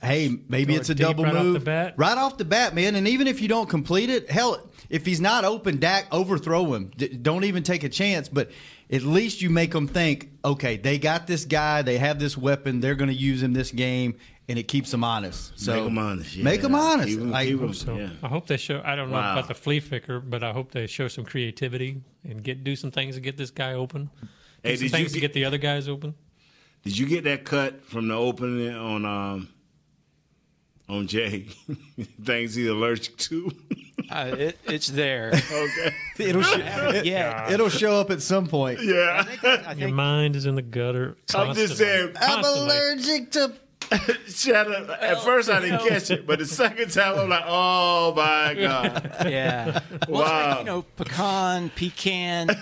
hey, 0.03 0.37
maybe 0.49 0.75
it's 0.75 0.89
a 0.91 0.95
double 0.95 1.25
right 1.25 1.35
off 1.37 1.45
move 1.45 1.55
the 1.55 1.61
bat? 1.61 1.95
right 1.97 2.19
off 2.19 2.37
the 2.39 2.45
bat, 2.45 2.75
man. 2.75 2.95
And 2.97 3.07
even 3.09 3.27
if 3.27 3.41
you 3.41 3.49
don't 3.49 3.69
complete 3.69 4.11
it, 4.11 4.31
hell, 4.31 4.69
if 4.91 5.07
he's 5.07 5.21
not 5.21 5.45
open, 5.45 5.79
Dak 5.79 6.07
overthrow 6.13 6.75
him. 6.75 6.91
D- 6.97 7.09
don't 7.09 7.45
even 7.45 7.63
take 7.63 7.85
a 7.85 7.89
chance. 7.89 8.29
But 8.29 8.51
at 8.91 9.03
least 9.03 9.41
you 9.43 9.49
make 9.51 9.71
them 9.73 9.87
think, 9.89 10.31
okay, 10.45 10.77
they 10.77 10.99
got 10.99 11.27
this 11.27 11.45
guy, 11.45 11.83
they 11.83 11.99
have 11.99 12.19
this 12.19 12.37
weapon, 12.37 12.81
they're 12.81 12.95
going 12.97 13.11
to 13.11 13.17
use 13.17 13.43
him 13.43 13.53
this 13.53 13.71
game, 13.71 14.17
and 14.49 14.59
it 14.59 14.65
keeps 14.65 14.91
them 14.91 15.05
honest. 15.05 15.53
So 15.59 15.75
Make 15.77 15.85
'em 15.87 15.99
honest, 15.99 16.37
yeah. 16.37 16.45
Make 16.45 16.63
them 16.63 16.75
honest. 16.75 17.09
Keep 17.09 17.21
'em- 17.21 17.31
Like- 17.31 17.49
keep 17.49 17.61
'em- 17.63 17.73
So 17.75 17.97
Yeah. 17.97 18.11
I 18.23 18.29
hope 18.29 18.47
they 18.49 18.57
show. 18.57 18.83
I 18.85 18.97
don't 18.97 19.09
know 19.11 19.17
Wow. 19.17 19.33
about 19.35 19.49
the 19.49 19.55
flea 19.55 19.81
flicker, 19.81 20.21
but 20.21 20.43
I 20.43 20.53
hope 20.53 20.73
they 20.73 20.87
show 20.89 21.09
some 21.09 21.25
creativity 21.25 22.03
and 22.29 22.43
get 22.43 22.65
do 22.65 22.75
some 22.77 22.91
things 22.91 23.15
to 23.15 23.21
get 23.21 23.37
this 23.37 23.51
guy 23.51 23.73
open. 23.75 24.11
Do 24.21 24.29
Hey, 24.65 24.77
some 24.77 24.81
did 24.81 24.83
you 24.83 24.89
things 24.91 25.13
to 25.13 25.21
get- 25.21 25.29
get 25.29 25.33
the 25.35 25.45
other 25.45 25.59
guys 25.59 25.89
open. 25.89 26.15
Did 26.85 26.99
you 26.99 27.07
get 27.07 27.25
that 27.25 27.45
cut 27.45 27.85
from 27.85 28.09
the 28.09 28.15
opening 28.15 28.75
on 28.75 29.05
um 29.07 29.49
on 30.93 31.07
Jay? 31.07 31.47
Things 32.25 32.55
he's 32.55 32.69
allergic 32.69 33.17
to. 33.19 33.51
Uh, 34.11 34.35
it, 34.37 34.59
it's 34.67 34.89
there. 34.89 35.29
okay. 35.33 35.95
It'll 36.19 36.43
sh- 36.43 36.57
it- 36.59 37.07
yeah. 37.07 37.51
it'll 37.51 37.71
show 37.71 37.99
up 37.99 38.11
at 38.11 38.21
some 38.21 38.47
point. 38.47 38.79
Yeah. 38.83 39.73
Your 39.75 39.89
mind 39.89 40.37
is 40.37 40.45
in 40.45 40.55
the 40.55 40.61
gutter. 40.61 41.17
I'm 41.35 41.55
just 41.55 41.79
constantly. 41.79 41.87
saying. 41.87 42.13
I'm 42.21 42.45
allergic 42.45 43.31
to. 43.33 43.53
Shut 44.27 44.71
up. 44.71 44.89
At 45.03 45.17
oh. 45.19 45.21
first, 45.21 45.51
I 45.51 45.61
didn't 45.61 45.87
catch 45.89 46.11
it, 46.11 46.27
but 46.27 46.39
the 46.39 46.47
second 46.47 46.91
time, 46.91 47.19
I'm 47.19 47.29
like, 47.29 47.45
oh 47.47 48.15
my 48.15 48.55
god. 48.59 49.17
Yeah. 49.27 49.81
Well, 50.09 50.23
Wow. 50.23 50.59
you 50.61 50.65
know, 50.65 50.83
pecan, 50.97 51.71
pecan. 51.71 52.49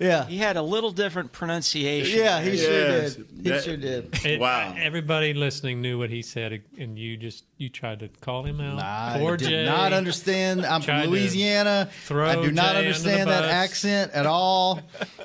Yeah. 0.00 0.24
He 0.26 0.38
had 0.38 0.56
a 0.56 0.62
little 0.62 0.90
different 0.90 1.32
pronunciation. 1.32 2.18
Yeah, 2.18 2.40
he 2.42 2.56
sure 2.56 2.72
Yes. 2.72 3.14
did. 3.16 3.26
He 3.42 3.48
That- 3.50 3.64
sure 3.64 3.76
did. 3.76 4.24
It- 4.24 4.40
Wow. 4.40 4.74
Everybody 4.78 5.34
listening 5.34 5.80
knew 5.80 5.98
what 5.98 6.10
he 6.10 6.22
said, 6.22 6.62
and 6.78 6.98
you 6.98 7.16
just 7.16 7.44
you 7.56 7.68
tried 7.68 8.00
to 8.00 8.08
call 8.20 8.44
him 8.44 8.60
out. 8.60 8.80
I 8.82 9.18
Poor 9.18 9.36
did 9.36 9.48
Jay. 9.48 9.64
not 9.64 9.92
understand. 9.92 10.66
I'm 10.66 10.82
Tried 10.82 11.02
from 11.04 11.10
Louisiana. 11.12 11.88
throw 12.04 12.28
I 12.28 12.34
do 12.34 12.50
not 12.50 12.72
Jay 12.72 12.78
understand 12.78 13.30
that 13.30 13.44
accent 13.44 14.12
at 14.12 14.26
all. 14.26 14.80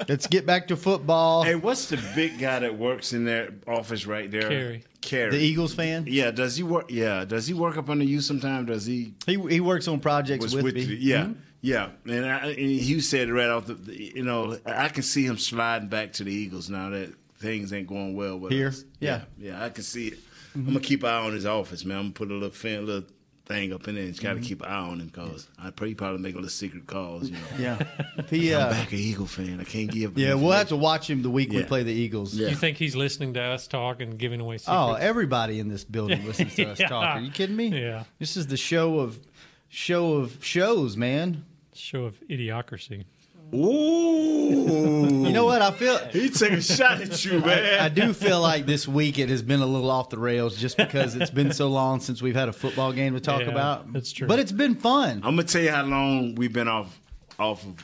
Let's 0.07 0.27
get 0.27 0.45
back 0.45 0.67
to 0.67 0.77
football. 0.77 1.43
Hey, 1.43 1.55
what's 1.55 1.87
the 1.89 1.97
big 2.15 2.37
guy 2.39 2.59
that 2.59 2.77
works 2.77 3.13
in 3.13 3.25
their 3.25 3.49
office 3.67 4.05
right 4.05 4.29
there? 4.29 4.47
Carey. 4.49 4.83
Carey. 5.01 5.31
The 5.31 5.37
Eagles 5.39 5.73
fan. 5.73 6.05
Yeah, 6.07 6.31
does 6.31 6.57
he 6.57 6.63
work? 6.63 6.85
Yeah, 6.89 7.25
does 7.25 7.47
he 7.47 7.53
work 7.53 7.77
up 7.77 7.89
under 7.89 8.03
you 8.05 8.21
sometime? 8.21 8.65
Does 8.65 8.85
he? 8.85 9.13
He 9.25 9.35
he 9.49 9.59
works 9.61 9.87
on 9.87 9.99
projects 9.99 10.53
with, 10.53 10.63
with 10.63 10.75
me. 10.75 10.83
you? 10.83 10.95
Yeah, 10.95 11.23
Mhm. 11.25 11.35
yeah. 11.61 11.89
And, 12.05 12.25
I, 12.25 12.47
and 12.47 12.57
he 12.57 12.99
said 13.01 13.29
it 13.29 13.33
right 13.33 13.49
off 13.49 13.67
the. 13.67 13.77
You 14.15 14.23
know, 14.23 14.57
I 14.65 14.89
can 14.89 15.03
see 15.03 15.25
him 15.25 15.37
sliding 15.37 15.87
back 15.89 16.13
to 16.13 16.23
the 16.23 16.31
Eagles 16.33 16.69
now 16.69 16.89
that 16.89 17.13
things 17.39 17.71
ain't 17.71 17.87
going 17.87 18.15
well 18.15 18.37
with 18.37 18.51
Here? 18.51 18.67
us. 18.69 18.83
Yeah. 18.99 19.21
yeah, 19.39 19.51
yeah, 19.51 19.63
I 19.65 19.69
can 19.69 19.83
see 19.83 20.07
it. 20.09 20.19
I'm 20.55 20.65
gonna 20.65 20.79
keep 20.81 21.03
an 21.03 21.09
eye 21.09 21.19
on 21.25 21.31
his 21.33 21.45
office, 21.45 21.85
man. 21.85 21.97
I'm 21.97 22.03
gonna 22.05 22.13
put 22.13 22.31
a 22.31 22.33
little 22.33 22.49
fan, 22.49 22.85
little 22.85 23.07
thing 23.49 23.73
up 23.73 23.87
in 23.87 23.95
there. 23.95 24.03
and 24.05 24.13
Just 24.13 24.21
gotta 24.23 24.39
Mhm. 24.39 24.43
keep 24.45 24.61
an 24.61 24.67
eye 24.69 24.75
on 24.77 24.99
him 25.01 25.07
because 25.07 25.47
I 25.57 25.71
probably 25.71 25.95
probably 25.95 26.19
make 26.21 26.33
a 26.33 26.37
little 26.37 26.49
secret 26.51 26.85
calls. 26.85 27.29
You 27.29 27.35
know. 27.35 27.39
Yeah. 27.59 27.83
He, 28.29 28.53
I'm 28.53 28.67
uh, 28.67 28.69
back 28.69 28.91
an 28.93 28.99
Eagle 28.99 29.25
fan. 29.25 29.59
I 29.59 29.63
can't 29.63 29.91
give. 29.91 30.17
Yeah, 30.17 30.35
we'll 30.35 30.51
have 30.51 30.69
to 30.69 30.75
watch 30.75 31.09
him 31.09 31.23
the 31.23 31.29
week 31.31 31.51
we 31.51 31.63
play 31.63 31.81
the 31.83 31.91
Eagles. 31.91 32.35
You 32.35 32.53
think 32.55 32.77
he's 32.77 32.95
listening 32.95 33.33
to 33.33 33.41
us 33.41 33.67
talk 33.67 34.01
and 34.01 34.17
giving 34.19 34.39
away 34.39 34.57
secrets? 34.59 34.77
Oh, 34.77 34.93
everybody 34.93 35.59
in 35.59 35.67
this 35.67 35.83
building 35.83 36.23
listens 36.27 36.53
to 36.55 36.65
us 36.69 36.79
Yeah. 36.79 36.87
talk. 36.89 37.15
Are 37.17 37.19
you 37.21 37.31
kidding 37.31 37.55
me? 37.55 37.67
Yeah. 37.69 38.03
This 38.19 38.37
is 38.37 38.47
the 38.47 38.57
show 38.57 38.99
of 38.99 39.19
show 39.67 40.13
of 40.13 40.37
shows, 40.45 40.95
man. 40.95 41.43
Show 41.73 42.05
of 42.05 42.19
idiocracy. 42.29 43.05
Ooh. 43.53 45.25
You 45.25 45.31
know 45.33 45.45
what? 45.45 45.61
I 45.61 45.71
feel 45.71 45.97
he 46.09 46.29
took 46.29 46.51
a 46.51 46.61
shot 46.61 47.01
at 47.01 47.23
you, 47.25 47.39
man. 47.39 47.81
I, 47.81 47.85
I 47.85 47.89
do 47.89 48.13
feel 48.13 48.41
like 48.41 48.65
this 48.65 48.87
week 48.87 49.19
it 49.19 49.29
has 49.29 49.41
been 49.41 49.61
a 49.61 49.65
little 49.65 49.89
off 49.91 50.09
the 50.09 50.17
rails 50.19 50.57
just 50.57 50.77
because 50.77 51.15
it's 51.15 51.29
been 51.31 51.51
so 51.53 51.67
long 51.69 51.99
since 51.99 52.21
we've 52.21 52.35
had 52.35 52.49
a 52.49 52.53
football 52.53 52.91
game 52.93 53.13
to 53.13 53.19
talk 53.19 53.41
Yeah, 53.41 53.49
about. 53.49 53.91
that's 53.93 54.11
true. 54.11 54.27
But 54.27 54.39
it's 54.39 54.51
been 54.51 54.75
fun. 54.75 55.17
I'm 55.23 55.35
gonna 55.35 55.43
tell 55.43 55.61
you 55.61 55.71
how 55.71 55.83
long 55.83 56.35
we've 56.35 56.53
been 56.53 56.67
off 56.67 56.99
off 57.37 57.63
of 57.65 57.75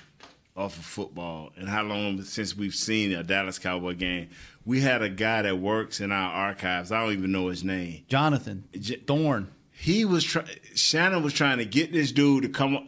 off 0.55 0.77
of 0.77 0.85
football 0.85 1.51
and 1.57 1.67
how 1.67 1.83
long 1.83 2.21
since 2.23 2.55
we've 2.55 2.75
seen 2.75 3.11
a 3.13 3.23
Dallas 3.23 3.59
Cowboy 3.59 3.93
game. 3.95 4.29
We 4.65 4.81
had 4.81 5.01
a 5.01 5.09
guy 5.09 5.41
that 5.43 5.59
works 5.59 5.99
in 5.99 6.11
our 6.11 6.31
archives. 6.31 6.91
I 6.91 7.03
don't 7.03 7.13
even 7.13 7.31
know 7.31 7.47
his 7.49 7.63
name. 7.63 8.03
Jonathan 8.07 8.63
Thorne. 9.05 9.49
He 9.71 10.05
was 10.05 10.23
trying. 10.23 10.47
Shannon 10.73 11.21
was 11.21 11.33
trying 11.33 11.57
to 11.57 11.65
get 11.65 11.91
this 11.91 12.11
dude 12.13 12.43
to 12.43 12.49
come 12.49 12.87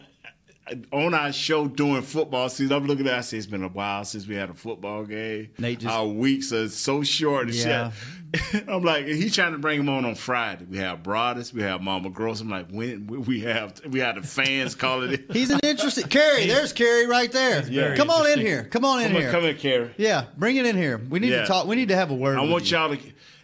on- 0.72 0.86
on 0.91 1.13
our 1.13 1.32
show 1.32 1.68
during 1.68 2.01
football 2.01 2.49
season. 2.49 2.76
I'm 2.76 2.86
looking 2.88 3.07
at. 3.07 3.13
it, 3.13 3.18
I 3.18 3.22
say 3.22 3.38
it's 3.38 3.45
been 3.47 3.63
a 3.63 3.68
while 3.70 4.03
since 4.05 4.28
we 4.28 4.36
had 4.36 4.49
a 4.49 4.53
football 4.53 5.03
game. 5.05 5.49
Nate 5.57 5.80
just- 5.80 5.93
our 5.93 6.05
weeks 6.07 6.51
are 6.51 6.68
so 6.70 7.03
short. 7.03 7.47
And 7.47 7.55
Yeah. 7.55 7.91
I'm 8.68 8.84
like, 8.84 9.05
he's 9.05 9.34
trying 9.34 9.53
to 9.53 9.57
bring 9.57 9.80
him 9.80 9.88
on 9.88 10.03
on 10.03 10.15
Friday. 10.15 10.65
We 10.70 10.78
have 10.80 11.01
Broaddus, 11.01 11.53
we 11.53 11.61
have 11.61 11.82
Mama 11.82 12.09
Gross. 12.09 12.41
I'm 12.41 12.49
like, 12.49 12.70
when 12.70 13.07
we 13.07 13.39
have 13.41 13.80
we 13.89 13.99
have 14.01 14.15
the 14.15 14.28
fans 14.28 14.76
calling 14.76 15.13
it. 15.13 15.26
He's 15.32 15.49
an 15.49 15.61
interesting 15.63 16.07
Carrie. 16.07 16.45
There's 16.45 16.74
Carrie 16.74 17.07
right 17.07 17.32
there. 17.32 17.61
very 17.61 17.95
Come 17.95 18.09
on 18.09 18.28
in 18.30 18.39
here. 18.39 18.65
Come 18.65 18.84
on 18.84 18.99
in 19.01 19.07
Come 19.07 19.15
on, 19.15 19.22
here. 19.22 19.32
come 19.32 19.45
in, 19.45 19.55
Carrie. 19.57 19.91
Yeah, 19.97 20.26
bring 20.38 20.57
it 20.57 20.65
in 20.65 20.76
here. 20.76 20.97
We 21.09 21.20
need 21.20 21.30
Yeah. 21.32 21.41
to 21.43 21.47
talk. 21.47 21.68
We 21.68 21.78
need 21.78 21.88
to 21.88 21.95
have 21.95 22.11
a 22.11 22.15
word. 22.15 22.38
I 22.38 22.41
with 22.41 22.51
want 22.51 22.70
you. 22.72 22.78
y'all 22.78 22.89
to, 22.95 22.99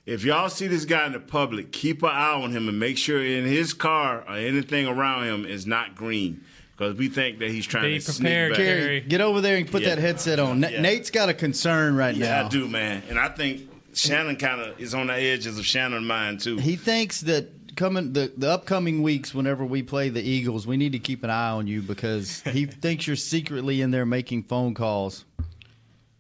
if 0.05 0.25
y'all 0.25 0.49
see 0.49 0.67
this 0.67 0.83
guy 0.83 1.05
in 1.05 1.13
the 1.13 1.19
public, 1.21 1.71
keep 1.71 2.03
an 2.03 2.09
eye 2.09 2.33
on 2.33 2.51
him 2.51 2.67
and 2.67 2.77
make 2.77 2.97
sure 2.97 3.23
in 3.23 3.45
his 3.45 3.73
car 3.73 4.25
or 4.27 4.35
anything 4.35 4.85
around 4.85 5.23
him 5.23 5.45
is 5.45 5.65
not 5.65 5.95
green. 5.95 6.43
Because 6.83 6.97
we 6.99 7.07
think 7.09 7.39
that 7.39 7.49
he's 7.49 7.65
trying 7.65 7.83
Be 7.91 7.99
to 7.99 8.05
prepared, 8.13 8.55
sneak 8.55 8.65
back. 8.67 8.77
Carrie, 8.77 9.01
get 9.01 9.21
over 9.21 9.41
there 9.41 9.57
and 9.57 9.69
put 9.69 9.81
Yeah. 9.81 9.89
that 9.95 9.97
headset 9.99 10.39
on. 10.39 10.59
Na- 10.59 10.67
Yeah. 10.69 10.81
Nate's 10.81 11.09
got 11.09 11.29
a 11.29 11.33
concern 11.33 11.95
right 11.95 12.15
now. 12.15 12.25
Yeah, 12.25 12.41
now. 12.41 12.45
I 12.45 12.49
do, 12.49 12.67
man. 12.67 13.03
And 13.09 13.19
I 13.19 13.29
think 13.29 13.69
Shannon 13.93 14.35
kind 14.37 14.61
of 14.61 14.79
is 14.79 14.93
on 14.93 15.07
the 15.07 15.13
edges 15.13 15.57
of 15.57 15.65
Shannon's 15.65 16.05
mind, 16.05 16.39
too. 16.41 16.57
He 16.57 16.75
thinks 16.75 17.21
that 17.21 17.75
coming 17.75 18.13
the, 18.13 18.31
the 18.37 18.49
upcoming 18.49 19.01
weeks, 19.01 19.33
whenever 19.33 19.65
we 19.65 19.81
play 19.83 20.09
the 20.09 20.21
Eagles, 20.21 20.67
we 20.67 20.77
need 20.77 20.91
to 20.91 20.99
keep 20.99 21.23
an 21.23 21.29
eye 21.29 21.49
on 21.49 21.67
you 21.67 21.81
because 21.81 22.41
he 22.51 22.65
thinks 22.67 23.07
you're 23.07 23.15
secretly 23.15 23.81
in 23.81 23.91
there 23.91 24.05
making 24.05 24.43
phone 24.43 24.73
calls. 24.73 25.25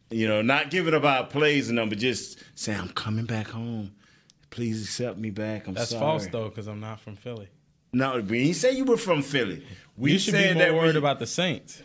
You 0.09 0.27
know, 0.27 0.41
not 0.43 0.69
giving 0.69 0.93
up 0.93 1.03
our 1.03 1.25
plays 1.25 1.69
and 1.69 1.77
them, 1.77 1.89
but 1.89 1.97
just 1.97 2.37
saying, 2.55 2.79
I'm 2.79 2.89
coming 2.89 3.25
back 3.25 3.47
home. 3.47 3.91
Please 4.51 4.83
accept 4.83 5.17
me 5.17 5.31
back. 5.31 5.67
I'm 5.67 5.73
That's 5.73 5.89
sorry. 5.89 5.99
false 6.01 6.27
though, 6.27 6.49
because 6.49 6.67
I'm 6.67 6.79
not 6.79 6.99
from 6.99 7.15
Philly. 7.15 7.47
No, 7.91 8.15
we 8.21 8.43
didn't 8.43 8.55
say 8.55 8.71
you 8.73 8.85
were 8.85 8.97
from 8.97 9.21
Philly. 9.23 9.63
We 9.97 10.13
you 10.13 10.19
should 10.19 10.33
be 10.33 10.45
more 10.53 10.63
that 10.63 10.73
worried 10.73 10.93
we- 10.93 10.99
about 10.99 11.19
the 11.19 11.27
Saints. 11.27 11.81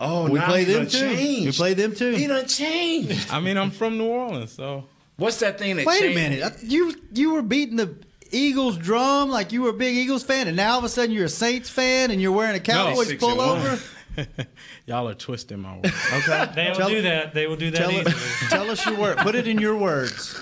Oh, 0.00 0.30
we 0.30 0.38
now 0.38 0.46
play 0.46 0.64
them 0.64 0.86
too. 0.86 0.98
changed. 0.98 1.46
We 1.46 1.52
play 1.52 1.74
them 1.74 1.94
too. 1.94 2.12
He 2.14 2.28
done 2.28 2.46
changed. 2.46 3.30
I 3.32 3.40
mean, 3.40 3.56
I'm 3.56 3.70
from 3.72 3.98
New 3.98 4.06
Orleans, 4.06 4.52
so 4.52 4.84
What's 5.16 5.40
that 5.40 5.58
thing 5.58 5.76
that 5.76 5.86
Wait 5.86 6.12
a 6.12 6.14
minute. 6.14 6.54
You 6.62 6.94
you 7.12 7.32
were 7.32 7.42
beating 7.42 7.74
the 7.76 7.96
Eagles 8.30 8.76
drum 8.76 9.30
like 9.30 9.50
you 9.52 9.62
were 9.62 9.70
a 9.70 9.74
big 9.74 9.96
Eagles 9.96 10.22
fan, 10.22 10.46
and 10.46 10.56
now 10.56 10.72
all 10.74 10.78
of 10.78 10.84
a 10.84 10.88
sudden 10.88 11.10
you're 11.10 11.24
a 11.24 11.28
Saints 11.28 11.68
fan 11.68 12.12
and 12.12 12.22
you're 12.22 12.30
wearing 12.32 12.54
a 12.54 12.60
Cowboys 12.60 13.08
six 13.08 13.22
and 13.22 13.32
pullover. 13.32 13.97
y'all 14.86 15.08
are 15.08 15.14
twisting 15.14 15.60
my 15.60 15.76
words. 15.76 15.92
Okay, 16.12 16.50
They 16.54 16.68
will 16.68 16.74
Tell- 16.76 16.88
do 16.88 17.02
that. 17.02 17.34
They 17.34 17.46
will 17.46 17.56
do 17.56 17.70
that 17.70 17.78
Tell, 17.78 17.90
easily. 17.92 18.14
tell 18.50 18.70
us 18.70 18.84
your 18.86 18.96
word. 18.96 19.18
Put 19.18 19.34
it 19.34 19.46
in 19.48 19.58
your 19.58 19.76
words. 19.76 20.40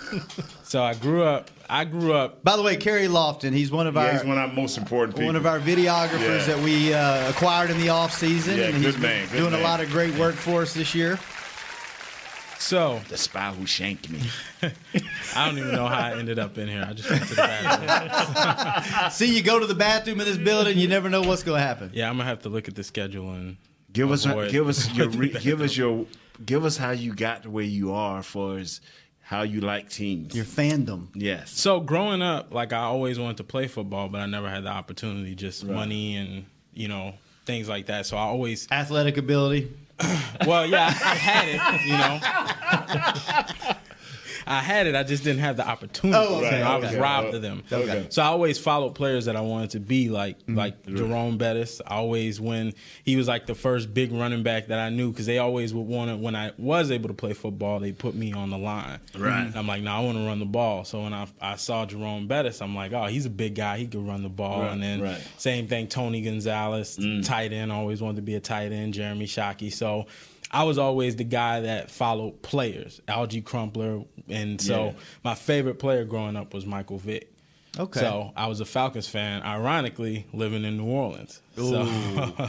so 0.62 0.82
I 0.82 0.94
grew 0.94 1.22
up. 1.22 1.50
I 1.68 1.84
grew 1.84 2.12
up. 2.12 2.44
By 2.44 2.56
the 2.56 2.62
way, 2.62 2.76
Kerry 2.76 3.06
Lofton, 3.08 3.52
he's 3.52 3.70
one 3.72 3.86
of 3.86 3.94
Yeah, 3.94 4.02
our 4.06 4.12
he's 4.12 4.24
one 4.24 4.38
of 4.38 4.48
our 4.50 4.54
most 4.54 4.78
important 4.78 5.16
people. 5.16 5.26
one 5.26 5.36
of 5.36 5.46
our 5.46 5.58
videographers 5.58 6.46
Yeah. 6.46 6.54
that 6.54 6.60
we 6.62 6.94
uh, 6.94 7.28
acquired 7.30 7.70
in 7.70 7.78
the 7.80 7.88
off 7.88 8.12
season, 8.12 8.56
Yeah, 8.58 8.66
and 8.66 8.76
he's 8.76 8.94
good 8.94 9.02
man, 9.02 9.28
good 9.30 9.38
doing 9.38 9.54
a 9.54 9.58
lot 9.58 9.80
of 9.80 9.90
great 9.90 10.14
work 10.14 10.34
for 10.36 10.62
us 10.62 10.74
this 10.74 10.94
year. 10.94 11.18
So 12.58 13.00
the 13.08 13.16
spy 13.16 13.52
who 13.52 13.66
shanked 13.66 14.08
me. 14.10 14.20
I 15.34 15.46
don't 15.46 15.58
even 15.58 15.72
know 15.72 15.86
how 15.86 15.98
I 15.98 16.18
ended 16.18 16.38
up 16.38 16.56
in 16.58 16.68
here. 16.68 16.84
I 16.88 16.92
just 16.94 17.08
went 17.10 17.22
to 17.24 17.34
the 17.34 17.36
bathroom. 17.36 19.10
See, 19.10 19.36
you 19.36 19.42
go 19.42 19.58
to 19.58 19.66
the 19.66 19.74
bathroom 19.74 20.20
in 20.20 20.26
this 20.26 20.38
building, 20.38 20.78
you 20.78 20.88
never 20.88 21.08
know 21.10 21.22
what's 21.22 21.42
going 21.42 21.60
to 21.60 21.66
happen. 21.66 21.90
yeah, 21.92 22.08
I'm 22.08 22.16
gonna 22.16 22.28
have 22.28 22.42
to 22.42 22.48
look 22.48 22.68
at 22.68 22.74
the 22.74 22.82
schedule 22.84 23.32
and 23.32 23.56
Give 23.92 24.10
us, 24.10 24.24
avoid 24.26 24.50
give 24.50 24.68
us 24.68 24.90
your, 24.94 25.08
re, 25.08 25.28
give 25.40 25.60
us 25.62 25.76
your, 25.76 26.06
give 26.44 26.64
us 26.64 26.76
how 26.76 26.90
you 26.90 27.14
got 27.14 27.44
to 27.44 27.50
where 27.50 27.64
you 27.64 27.92
are, 27.92 28.22
for 28.22 28.58
as 28.58 28.80
how 29.22 29.42
you 29.42 29.60
like 29.60 29.88
teams. 29.90 30.34
Your 30.36 30.44
fandom. 30.44 31.08
yes. 31.14 31.50
So 31.50 31.80
growing 31.80 32.20
up, 32.22 32.52
like 32.52 32.72
I 32.72 32.80
always 32.82 33.18
wanted 33.18 33.38
to 33.38 33.44
play 33.44 33.66
football, 33.68 34.08
but 34.08 34.20
I 34.20 34.26
never 34.26 34.48
had 34.50 34.64
the 34.64 34.68
opportunity. 34.70 35.34
Just 35.34 35.62
Right. 35.62 35.72
money 35.74 36.16
and 36.16 36.44
you 36.74 36.88
know, 36.88 37.14
things 37.46 37.68
like 37.68 37.86
that. 37.86 38.04
So 38.06 38.16
I 38.18 38.22
always 38.22 38.68
athletic 38.70 39.16
ability. 39.16 39.72
Well, 40.46 40.66
yeah, 40.66 40.86
I, 40.86 41.14
had 41.14 41.48
it, 41.48 41.60
you 41.86 41.96
know. 41.96 43.76
I 44.46 44.60
had 44.60 44.86
it. 44.86 44.94
I 44.94 45.02
just 45.02 45.24
didn't 45.24 45.40
have 45.40 45.56
the 45.56 45.66
opportunity. 45.66 46.18
Oh, 46.18 46.36
okay, 46.36 46.62
I 46.62 46.76
was 46.76 46.90
okay. 46.90 47.00
robbed 47.00 47.34
of 47.34 47.42
them. 47.42 47.62
Okay. 47.70 48.06
So 48.10 48.22
I 48.22 48.26
always 48.26 48.58
followed 48.58 48.94
players 48.94 49.24
that 49.24 49.34
I 49.36 49.40
wanted 49.40 49.70
to 49.70 49.80
be 49.80 50.08
like, 50.08 50.38
Mm-hmm. 50.46 50.56
like 50.56 50.86
Jerome 50.86 51.38
Bettis. 51.38 51.80
I 51.86 51.96
always 51.96 52.40
when 52.40 52.72
he 53.04 53.16
was 53.16 53.26
like 53.26 53.46
the 53.46 53.54
first 53.54 53.92
big 53.92 54.12
running 54.12 54.42
back 54.42 54.68
that 54.68 54.78
I 54.78 54.90
knew 54.90 55.10
because 55.10 55.26
they 55.26 55.38
always 55.38 55.74
would 55.74 55.86
want 55.86 56.10
to. 56.10 56.16
When 56.16 56.36
I 56.36 56.52
was 56.58 56.90
able 56.90 57.08
to 57.08 57.14
play 57.14 57.32
football, 57.32 57.80
they 57.80 57.92
put 57.92 58.14
me 58.14 58.32
on 58.32 58.50
the 58.50 58.58
line. 58.58 59.00
Right. 59.16 59.46
And 59.46 59.56
I'm 59.56 59.66
like, 59.66 59.82
no, 59.82 59.90
I 59.92 60.00
want 60.00 60.18
to 60.18 60.26
run 60.26 60.38
the 60.38 60.44
ball. 60.46 60.84
So 60.84 61.02
when 61.02 61.12
I 61.14 61.26
I 61.40 61.56
saw 61.56 61.84
Jerome 61.86 62.28
Bettis, 62.28 62.60
I'm 62.62 62.74
like, 62.76 62.92
oh, 62.92 63.06
he's 63.06 63.26
a 63.26 63.30
big 63.30 63.54
guy. 63.56 63.78
He 63.78 63.86
could 63.86 64.06
run 64.06 64.22
the 64.22 64.28
ball. 64.28 64.60
Right, 64.62 64.72
and 64.72 64.82
then 64.82 65.00
right. 65.00 65.20
same 65.38 65.66
thing, 65.66 65.88
Tony 65.88 66.22
Gonzalez, 66.22 66.98
tight 67.24 67.52
end. 67.52 67.72
Always 67.72 68.00
wanted 68.00 68.16
to 68.16 68.22
be 68.22 68.34
a 68.36 68.40
tight 68.40 68.72
end. 68.72 68.94
Jeremy 68.94 69.26
Shockey. 69.26 69.72
So. 69.72 70.06
I 70.50 70.64
was 70.64 70.78
always 70.78 71.16
the 71.16 71.24
guy 71.24 71.60
that 71.62 71.90
followed 71.90 72.40
players, 72.42 73.00
Alge 73.08 73.44
Crumpler, 73.44 74.02
and 74.28 74.60
so 74.60 74.86
Yeah. 74.86 74.92
my 75.24 75.34
favorite 75.34 75.78
player 75.78 76.04
growing 76.04 76.36
up 76.36 76.54
was 76.54 76.64
Michael 76.66 76.98
Vick. 76.98 77.32
Okay. 77.78 78.00
So 78.00 78.32
I 78.36 78.46
was 78.46 78.60
a 78.60 78.64
Falcons 78.64 79.06
fan, 79.06 79.42
ironically 79.42 80.24
living 80.32 80.64
in 80.64 80.78
New 80.78 80.86
Orleans. 80.86 81.42
So, 81.56 81.82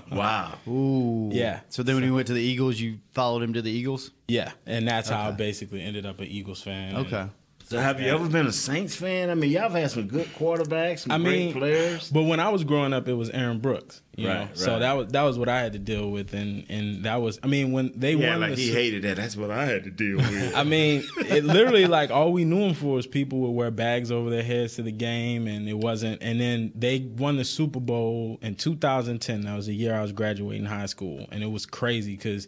wow. 0.11 0.53
Ooh. 0.67 1.29
Yeah. 1.33 1.59
So 1.69 1.83
then 1.83 1.95
when 1.95 2.03
he 2.05 2.11
went 2.11 2.27
to 2.27 2.33
the 2.33 2.41
Eagles, 2.41 2.79
you 2.79 2.99
followed 3.13 3.43
him 3.43 3.53
to 3.53 3.61
the 3.61 3.71
Eagles? 3.71 4.11
yeah, 4.29 4.51
and 4.65 4.87
that's 4.87 5.09
how 5.09 5.27
I 5.27 5.31
basically 5.31 5.81
ended 5.81 6.05
up 6.05 6.19
an 6.19 6.27
Eagles 6.27 6.61
fan. 6.61 6.95
and- 6.95 7.07
Okay. 7.07 7.25
So 7.67 7.77
have 7.79 7.99
you 7.99 8.07
ever 8.07 8.29
been 8.29 8.47
a 8.47 8.51
Saints 8.53 8.95
fan? 8.95 9.29
I 9.29 9.35
mean, 9.35 9.51
y'all 9.51 9.63
have 9.63 9.73
had 9.73 9.91
some 9.91 10.07
good 10.07 10.27
quarterbacks, 10.27 10.99
some 10.99 11.11
I 11.11 11.17
great 11.17 11.47
mean, 11.47 11.53
players. 11.53 12.09
But 12.09 12.23
when 12.23 12.39
I 12.39 12.47
was 12.47 12.63
growing 12.63 12.93
up, 12.93 13.09
it 13.09 13.13
was 13.13 13.29
Aaron 13.29 13.59
Brooks. 13.59 14.01
You 14.15 14.29
Right, 14.29 14.39
know? 14.39 14.49
So 14.53 14.79
that 14.79 14.93
was 14.93 15.09
that 15.09 15.23
was 15.23 15.37
what 15.37 15.49
I 15.49 15.59
had 15.59 15.73
to 15.73 15.79
deal 15.79 16.09
with, 16.09 16.33
and 16.33 16.65
and 16.69 17.03
that 17.03 17.17
was 17.17 17.39
I 17.43 17.47
mean 17.47 17.73
when 17.73 17.91
they 17.93 18.13
yeah, 18.13 18.31
won 18.31 18.39
like 18.39 18.55
the 18.55 18.61
he 18.67 18.71
hated 18.71 19.03
that. 19.03 19.17
That's 19.17 19.35
what 19.35 19.51
I 19.51 19.65
had 19.65 19.83
to 19.83 19.91
deal 19.91 20.15
with. 20.15 20.55
I 20.55 20.63
mean, 20.63 21.03
it 21.17 21.43
literally 21.43 21.87
like 21.87 22.09
all 22.09 22.31
we 22.31 22.45
knew 22.45 22.61
him 22.61 22.73
for 22.73 22.93
was 22.93 23.05
people 23.05 23.39
would 23.41 23.51
wear 23.51 23.69
bags 23.69 24.13
over 24.13 24.29
their 24.29 24.43
heads 24.43 24.75
to 24.75 24.81
the 24.81 24.93
game, 24.93 25.45
and 25.45 25.67
it 25.67 25.77
wasn't. 25.77 26.23
And 26.23 26.39
then 26.39 26.71
they 26.73 26.99
won 26.99 27.35
the 27.35 27.43
Super 27.45 27.81
Bowl 27.81 28.39
in 28.41 28.55
2010. 28.55 29.41
That 29.41 29.55
was 29.57 29.67
the 29.67 29.75
year 29.75 29.93
I 29.93 30.01
was 30.01 30.13
graduating 30.13 30.67
high 30.67 30.85
school, 30.85 31.27
and 31.33 31.43
it 31.43 31.51
was 31.51 31.65
crazy 31.65 32.15
because 32.15 32.47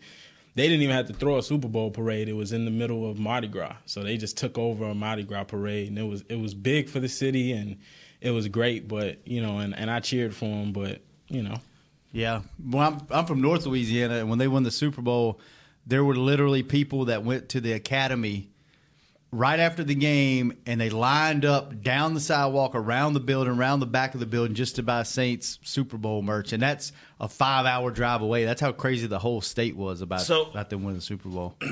they 0.60 0.68
didn't 0.68 0.82
even 0.82 0.96
have 0.96 1.08
to 1.08 1.14
throw 1.14 1.38
a 1.38 1.44
Super 1.44 1.68
Bowl 1.68 1.92
parade. 1.92 2.28
It 2.28 2.34
was 2.34 2.52
in 2.52 2.66
the 2.66 2.72
middle 2.72 3.10
of 3.10 3.18
Mardi 3.18 3.48
Gras, 3.48 3.76
so 3.86 4.04
they 4.04 4.18
just 4.18 4.38
took 4.38 4.58
over 4.58 4.86
a 4.86 4.96
Mardi 4.96 5.24
Gras 5.24 5.46
parade, 5.46 5.88
and 5.88 5.98
it 5.98 6.04
was 6.04 6.24
it 6.30 6.40
was 6.40 6.54
big 6.54 6.90
for 6.90 7.00
the 7.00 7.10
city, 7.10 7.54
and 7.54 7.78
it 8.22 8.32
was 8.32 8.48
great. 8.48 8.88
But 8.88 9.26
you 9.26 9.42
know, 9.42 9.60
and 9.60 9.76
and 9.76 9.90
I 9.90 10.00
cheered 10.00 10.36
for 10.36 10.46
them, 10.46 10.74
but 10.74 11.02
you 11.30 11.44
know. 11.44 11.56
Yeah. 12.12 12.42
Well, 12.64 12.88
I'm, 12.88 13.08
I'm 13.12 13.26
from 13.26 13.42
North 13.42 13.66
Louisiana, 13.66 14.16
and 14.16 14.30
when 14.30 14.40
they 14.40 14.48
won 14.48 14.64
the 14.64 14.72
Super 14.72 15.02
Bowl, 15.02 15.40
there 15.86 16.04
were 16.04 16.16
literally 16.16 16.64
people 16.64 17.06
that 17.06 17.24
went 17.24 17.50
to 17.50 17.62
the 17.62 17.74
academy 17.74 18.50
right 19.32 19.60
after 19.60 19.84
the 19.84 19.96
game, 19.96 20.58
and 20.66 20.80
they 20.82 20.90
lined 20.90 21.46
up 21.46 21.82
down 21.82 22.14
the 22.14 22.20
sidewalk, 22.20 22.72
around 22.74 23.14
the 23.14 23.20
building, 23.20 23.54
around 23.54 23.80
the 23.80 23.86
back 23.86 24.14
of 24.14 24.20
the 24.20 24.26
building, 24.26 24.56
just 24.56 24.76
to 24.78 24.84
buy 24.84 25.04
Saints 25.04 25.60
Super 25.64 25.98
Bowl 25.98 26.22
merch. 26.22 26.54
And 26.54 26.62
that's 26.62 26.92
a 27.20 27.28
five 27.28 27.66
hour 27.66 27.92
drive 27.92 28.22
away. 28.22 28.46
That's 28.46 28.62
how 28.62 28.72
crazy 28.72 29.08
the 29.08 29.20
whole 29.20 29.42
state 29.42 29.76
was 29.76 30.02
about, 30.02 30.22
So- 30.22 30.46
about 30.46 30.70
them 30.70 30.84
winning 30.84 31.00
the 31.00 31.02
Super 31.02 31.30
Bowl. 31.30 31.56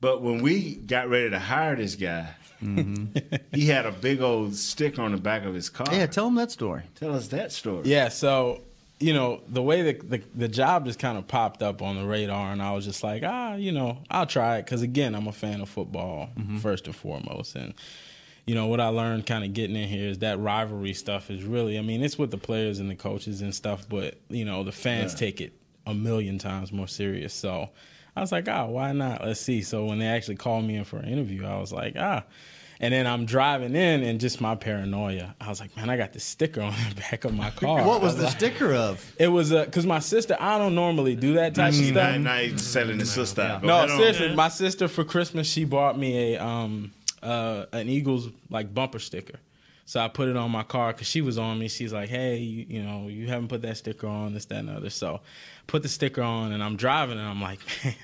But 0.00 0.22
when 0.22 0.40
we 0.40 0.76
got 0.76 1.10
ready 1.10 1.28
to 1.28 1.38
hire 1.38 1.76
this 1.76 1.94
guy, 1.94 2.34
mm-hmm. 2.62 3.18
he 3.52 3.66
had 3.66 3.84
a 3.84 3.92
big 3.92 4.22
old 4.22 4.56
sticker 4.56 5.02
on 5.02 5.12
the 5.12 5.18
back 5.18 5.44
of 5.44 5.52
his 5.52 5.68
car. 5.68 5.86
Yeah, 5.92 6.06
tell 6.06 6.26
him 6.26 6.36
that 6.36 6.50
story. 6.50 6.84
Tell 6.94 7.14
us 7.14 7.28
that 7.28 7.52
story. 7.52 7.82
Yeah, 7.84 8.08
so 8.08 8.62
you 9.00 9.14
know 9.14 9.40
the 9.48 9.62
way 9.62 9.82
that 9.82 10.08
the, 10.10 10.22
the 10.34 10.48
job 10.48 10.84
just 10.84 10.98
kind 10.98 11.16
of 11.18 11.26
popped 11.26 11.62
up 11.62 11.80
on 11.82 11.96
the 11.96 12.04
radar, 12.06 12.52
and 12.52 12.62
I 12.62 12.72
was 12.72 12.84
just 12.84 13.02
like, 13.02 13.22
ah, 13.24 13.54
you 13.54 13.72
know, 13.72 13.98
I'll 14.10 14.26
try 14.26 14.58
it 14.58 14.64
because 14.66 14.82
again, 14.82 15.14
I'm 15.14 15.26
a 15.26 15.32
fan 15.32 15.60
of 15.60 15.68
football 15.68 16.28
first 16.60 16.86
and 16.86 16.94
foremost, 16.94 17.56
and 17.56 17.72
you 18.46 18.54
know 18.54 18.66
what 18.66 18.80
I 18.80 18.88
learned 18.88 19.26
kind 19.26 19.44
of 19.44 19.54
getting 19.54 19.76
in 19.76 19.88
here 19.88 20.08
is 20.08 20.18
that 20.18 20.38
rivalry 20.38 20.92
stuff 20.92 21.30
is 21.30 21.44
really, 21.44 21.78
I 21.78 21.82
mean, 21.82 22.02
it's 22.02 22.18
with 22.18 22.30
the 22.30 22.38
players 22.38 22.78
and 22.78 22.90
the 22.90 22.94
coaches 22.96 23.40
and 23.42 23.54
stuff, 23.54 23.88
but 23.88 24.16
you 24.28 24.44
know 24.44 24.64
the 24.64 24.72
fans 24.72 25.12
Yeah. 25.12 25.18
take 25.18 25.40
it 25.40 25.52
a 25.86 25.94
million 25.94 26.38
times 26.38 26.70
more 26.72 26.86
serious. 26.88 27.32
So 27.32 27.70
I 28.16 28.20
was 28.20 28.32
like, 28.32 28.48
ah, 28.48 28.66
why 28.66 28.92
not? 28.92 29.24
Let's 29.24 29.40
see. 29.40 29.62
So 29.62 29.86
when 29.86 29.98
they 29.98 30.06
actually 30.06 30.36
called 30.36 30.64
me 30.64 30.76
in 30.76 30.84
for 30.84 30.98
an 30.98 31.08
interview, 31.08 31.46
I 31.46 31.58
was 31.58 31.72
like, 31.72 31.94
ah. 31.98 32.24
And 32.82 32.94
then 32.94 33.06
I'm 33.06 33.26
driving 33.26 33.74
in, 33.76 34.02
and 34.02 34.18
just 34.18 34.40
my 34.40 34.54
paranoia. 34.54 35.34
I 35.38 35.48
was 35.50 35.60
like, 35.60 35.76
"Man, 35.76 35.90
I 35.90 35.98
got 35.98 36.14
this 36.14 36.24
sticker 36.24 36.62
on 36.62 36.72
the 36.88 36.94
back 36.94 37.26
of 37.26 37.34
my 37.34 37.50
car." 37.62 37.84
What 37.86 38.00
was 38.00 38.14
I 38.14 38.18
the 38.18 38.24
like- 38.24 38.36
sticker 38.38 38.72
of? 38.72 39.12
It 39.18 39.28
was 39.28 39.52
a. 39.52 39.64
because 39.66 39.84
my 39.84 39.98
sister. 39.98 40.34
I 40.40 40.56
don't 40.56 40.74
normally 40.74 41.14
do 41.14 41.34
that 41.34 41.54
type 41.54 41.74
of 41.74 41.78
Now, 41.80 41.86
stuff. 41.90 42.20
now 42.20 42.36
he's 42.38 42.62
selling 42.62 42.98
his 42.98 43.10
sister 43.12 43.42
out. 43.42 43.62
No, 43.62 43.76
ahead 43.78 43.90
on. 43.90 43.98
seriously, 43.98 44.34
my 44.34 44.48
sister 44.48 44.88
for 44.88 45.04
Christmas 45.04 45.46
she 45.46 45.64
bought 45.66 45.98
me 45.98 46.34
a 46.34 46.42
um 46.42 46.90
uh 47.22 47.66
an 47.72 47.90
Eagles 47.90 48.30
like 48.48 48.72
bumper 48.72 48.98
sticker. 48.98 49.38
So 49.84 50.00
I 50.00 50.08
put 50.08 50.28
it 50.28 50.36
on 50.36 50.50
my 50.50 50.62
car 50.62 50.92
because 50.94 51.06
she 51.08 51.20
was 51.20 51.36
on 51.36 51.58
me. 51.58 51.68
She's 51.68 51.92
like, 51.92 52.08
"Hey, 52.08 52.38
you, 52.38 52.64
you 52.66 52.82
know, 52.82 53.08
you 53.08 53.26
haven't 53.26 53.48
put 53.48 53.60
that 53.62 53.76
sticker 53.76 54.06
on, 54.06 54.32
this, 54.32 54.46
that, 54.46 54.60
and 54.60 54.68
the 54.70 54.72
other." 54.74 54.88
So 54.88 55.20
put 55.66 55.82
the 55.82 55.88
sticker 55.88 56.22
on, 56.22 56.52
and 56.52 56.62
I'm 56.62 56.76
driving, 56.76 57.18
and 57.18 57.28
I'm 57.28 57.42
like, 57.42 57.58
"Man, 57.84 57.94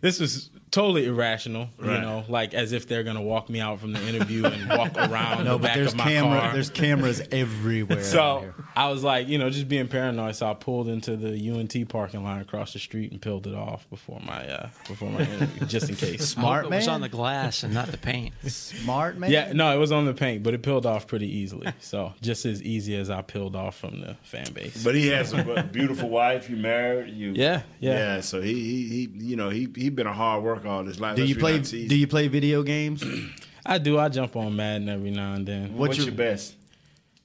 this 0.00 0.20
was 0.20 0.50
totally 0.70 1.06
irrational." 1.06 1.68
You 1.80 1.86
know, 1.86 2.24
like 2.28 2.54
as 2.54 2.72
if 2.72 2.86
they're 2.88 3.04
gonna 3.04 3.22
walk 3.22 3.48
me 3.48 3.60
out 3.60 3.80
from 3.80 3.92
the 3.92 4.02
interview 4.08 4.44
and 4.46 4.68
walk 4.68 4.96
around 4.96 5.44
No, 5.44 5.52
the 5.52 5.58
but 5.58 5.62
back 5.68 5.76
there's 5.76 5.92
of 5.92 5.98
my 5.98 6.04
camera. 6.04 6.40
car. 6.40 6.52
There's 6.52 6.70
cameras 6.70 7.22
everywhere. 7.32 8.02
So. 8.04 8.52
I 8.76 8.90
was 8.90 9.02
like, 9.02 9.26
you 9.26 9.38
know, 9.38 9.50
just 9.50 9.66
being 9.66 9.88
paranoid. 9.88 10.36
So 10.36 10.48
I 10.48 10.54
pulled 10.54 10.86
into 10.86 11.16
the 11.16 11.50
UNT 11.50 11.88
parking 11.88 12.22
lot 12.22 12.40
across 12.40 12.74
the 12.74 12.78
street 12.78 13.10
and 13.10 13.20
peeled 13.20 13.48
it 13.48 13.54
off 13.54 13.90
before 13.90 14.20
my 14.24 14.46
uh, 14.48 14.68
before 14.86 15.10
my 15.10 15.22
interview, 15.22 15.66
just 15.66 15.88
in 15.88 15.96
case. 15.96 16.36
I 16.38 16.40
hope 16.40 16.64
it 16.66 16.70
was 16.76 16.86
on 16.86 17.00
the 17.00 17.08
glass 17.08 17.64
and 17.64 17.74
not 17.74 17.88
the 17.88 17.98
paint. 17.98 18.34
Smart 18.46 19.18
man. 19.18 19.32
Yeah, 19.32 19.52
no, 19.52 19.74
it 19.74 19.78
was 19.80 19.90
on 19.90 20.04
the 20.04 20.14
paint, 20.14 20.44
but 20.44 20.54
it 20.54 20.62
peeled 20.62 20.86
off 20.86 21.08
pretty 21.08 21.26
easily. 21.26 21.72
So 21.80 22.12
just 22.20 22.46
as 22.46 22.62
easy 22.62 22.94
as 22.96 23.10
I 23.10 23.20
peeled 23.22 23.56
off 23.56 23.76
from 23.76 24.00
the 24.00 24.14
fan 24.22 24.52
base. 24.52 24.84
But 24.84 24.94
he 24.94 25.08
has 25.08 25.32
a 25.32 25.68
beautiful 25.72 26.08
wife. 26.08 26.48
You 26.48 26.56
married. 26.56 27.12
You. 27.14 27.32
Yeah, 27.34 27.62
yeah. 27.80 27.92
Yeah. 28.16 28.20
So 28.20 28.40
he, 28.40 28.54
he, 28.54 28.88
he 28.88 29.10
you 29.30 29.36
know, 29.36 29.48
he, 29.50 29.66
he 29.74 29.87
been 29.96 30.06
a 30.06 30.12
hard 30.12 30.42
worker 30.42 30.68
all 30.68 30.84
his 30.84 31.00
life. 31.00 31.16
Do 31.16 31.22
That's 31.22 31.30
you 31.30 31.36
play? 31.36 31.58
Do 31.60 31.96
you 31.96 32.06
play 32.06 32.28
video 32.28 32.62
games? 32.62 33.04
I 33.66 33.78
do. 33.78 33.98
I 33.98 34.08
jump 34.08 34.36
on 34.36 34.56
Madden 34.56 34.88
every 34.88 35.10
now 35.10 35.34
and 35.34 35.46
then. 35.46 35.76
What's, 35.76 35.98
your, 35.98 36.12
best? 36.12 36.54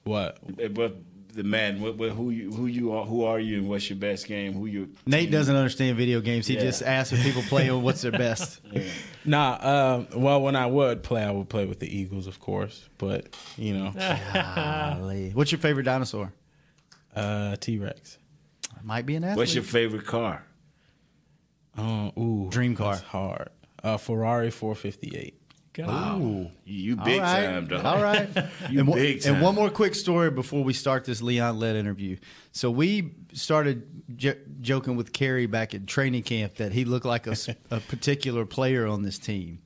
What? 0.04 0.38
Eh, 0.58 0.68
What 0.68 0.96
the 1.32 1.42
man? 1.42 1.80
What, 1.80 1.96
what, 1.96 2.10
who 2.10 2.30
you? 2.30 2.52
Who 2.52 2.66
you 2.66 2.92
are? 2.92 3.04
Who 3.06 3.24
are 3.24 3.40
you? 3.40 3.58
And 3.58 3.68
what's 3.68 3.88
your 3.88 3.98
best 3.98 4.26
game? 4.26 4.52
Who 4.52 4.66
you? 4.66 4.90
Nate 5.06 5.30
doesn't 5.30 5.56
understand 5.56 5.96
video 5.96 6.20
games. 6.20 6.46
He 6.46 6.54
Yeah. 6.54 6.60
just 6.60 6.82
asks 6.82 7.12
if 7.12 7.22
people 7.22 7.42
play 7.42 7.68
and 7.68 7.82
what's 7.82 8.02
their 8.02 8.12
best. 8.12 8.60
Nah. 9.26 10.04
Um, 10.12 10.20
well, 10.20 10.42
when 10.42 10.54
I 10.54 10.66
would 10.66 11.02
play, 11.02 11.24
I 11.24 11.30
would 11.30 11.48
play 11.48 11.64
with 11.64 11.78
the 11.78 11.88
Eagles, 11.88 12.26
of 12.26 12.40
course. 12.40 12.86
But 12.98 13.34
you 13.56 13.72
know, 13.72 13.90
Golly. 14.34 15.30
What's 15.30 15.50
your 15.50 15.60
favorite 15.60 15.84
dinosaur? 15.84 16.30
uh, 17.16 17.56
T 17.56 17.78
Rex. 17.78 18.18
Might 18.82 19.06
be 19.06 19.14
an 19.16 19.24
athlete. 19.24 19.38
What's 19.38 19.54
your 19.54 19.64
favorite 19.64 20.04
car? 20.04 20.44
Uh, 21.76 22.10
ooh, 22.18 22.48
Dream 22.50 22.74
car. 22.76 22.94
that's 22.94 23.04
hard. 23.06 23.50
Uh, 23.82 23.96
Ferrari 23.96 24.50
458. 24.50 25.40
Wow. 25.78 26.18
You, 26.18 26.50
you 26.64 26.96
big 26.96 27.20
right. 27.20 27.46
time, 27.46 27.66
dog. 27.66 27.84
All 27.84 28.00
right. 28.02 28.28
You 28.70 28.78
and, 28.80 28.88
one- 28.88 28.98
big 28.98 29.22
time. 29.22 29.34
and 29.34 29.42
one 29.42 29.54
more 29.56 29.70
quick 29.70 29.94
story 29.96 30.30
before 30.30 30.62
we 30.62 30.72
start 30.72 31.04
this 31.04 31.20
Leon 31.20 31.58
Lett 31.58 31.74
interview. 31.74 32.16
So 32.52 32.70
we 32.70 33.12
started 33.32 33.84
j- 34.16 34.38
joking 34.60 34.94
with 34.96 35.12
Kerry 35.12 35.46
back 35.46 35.74
at 35.74 35.86
training 35.88 36.22
camp 36.22 36.54
that 36.56 36.72
he 36.72 36.84
looked 36.84 37.04
like 37.06 37.26
a 37.70 37.80
particular 37.88 38.46
player 38.46 38.86
on 38.86 39.02
this 39.02 39.18
team, 39.18 39.58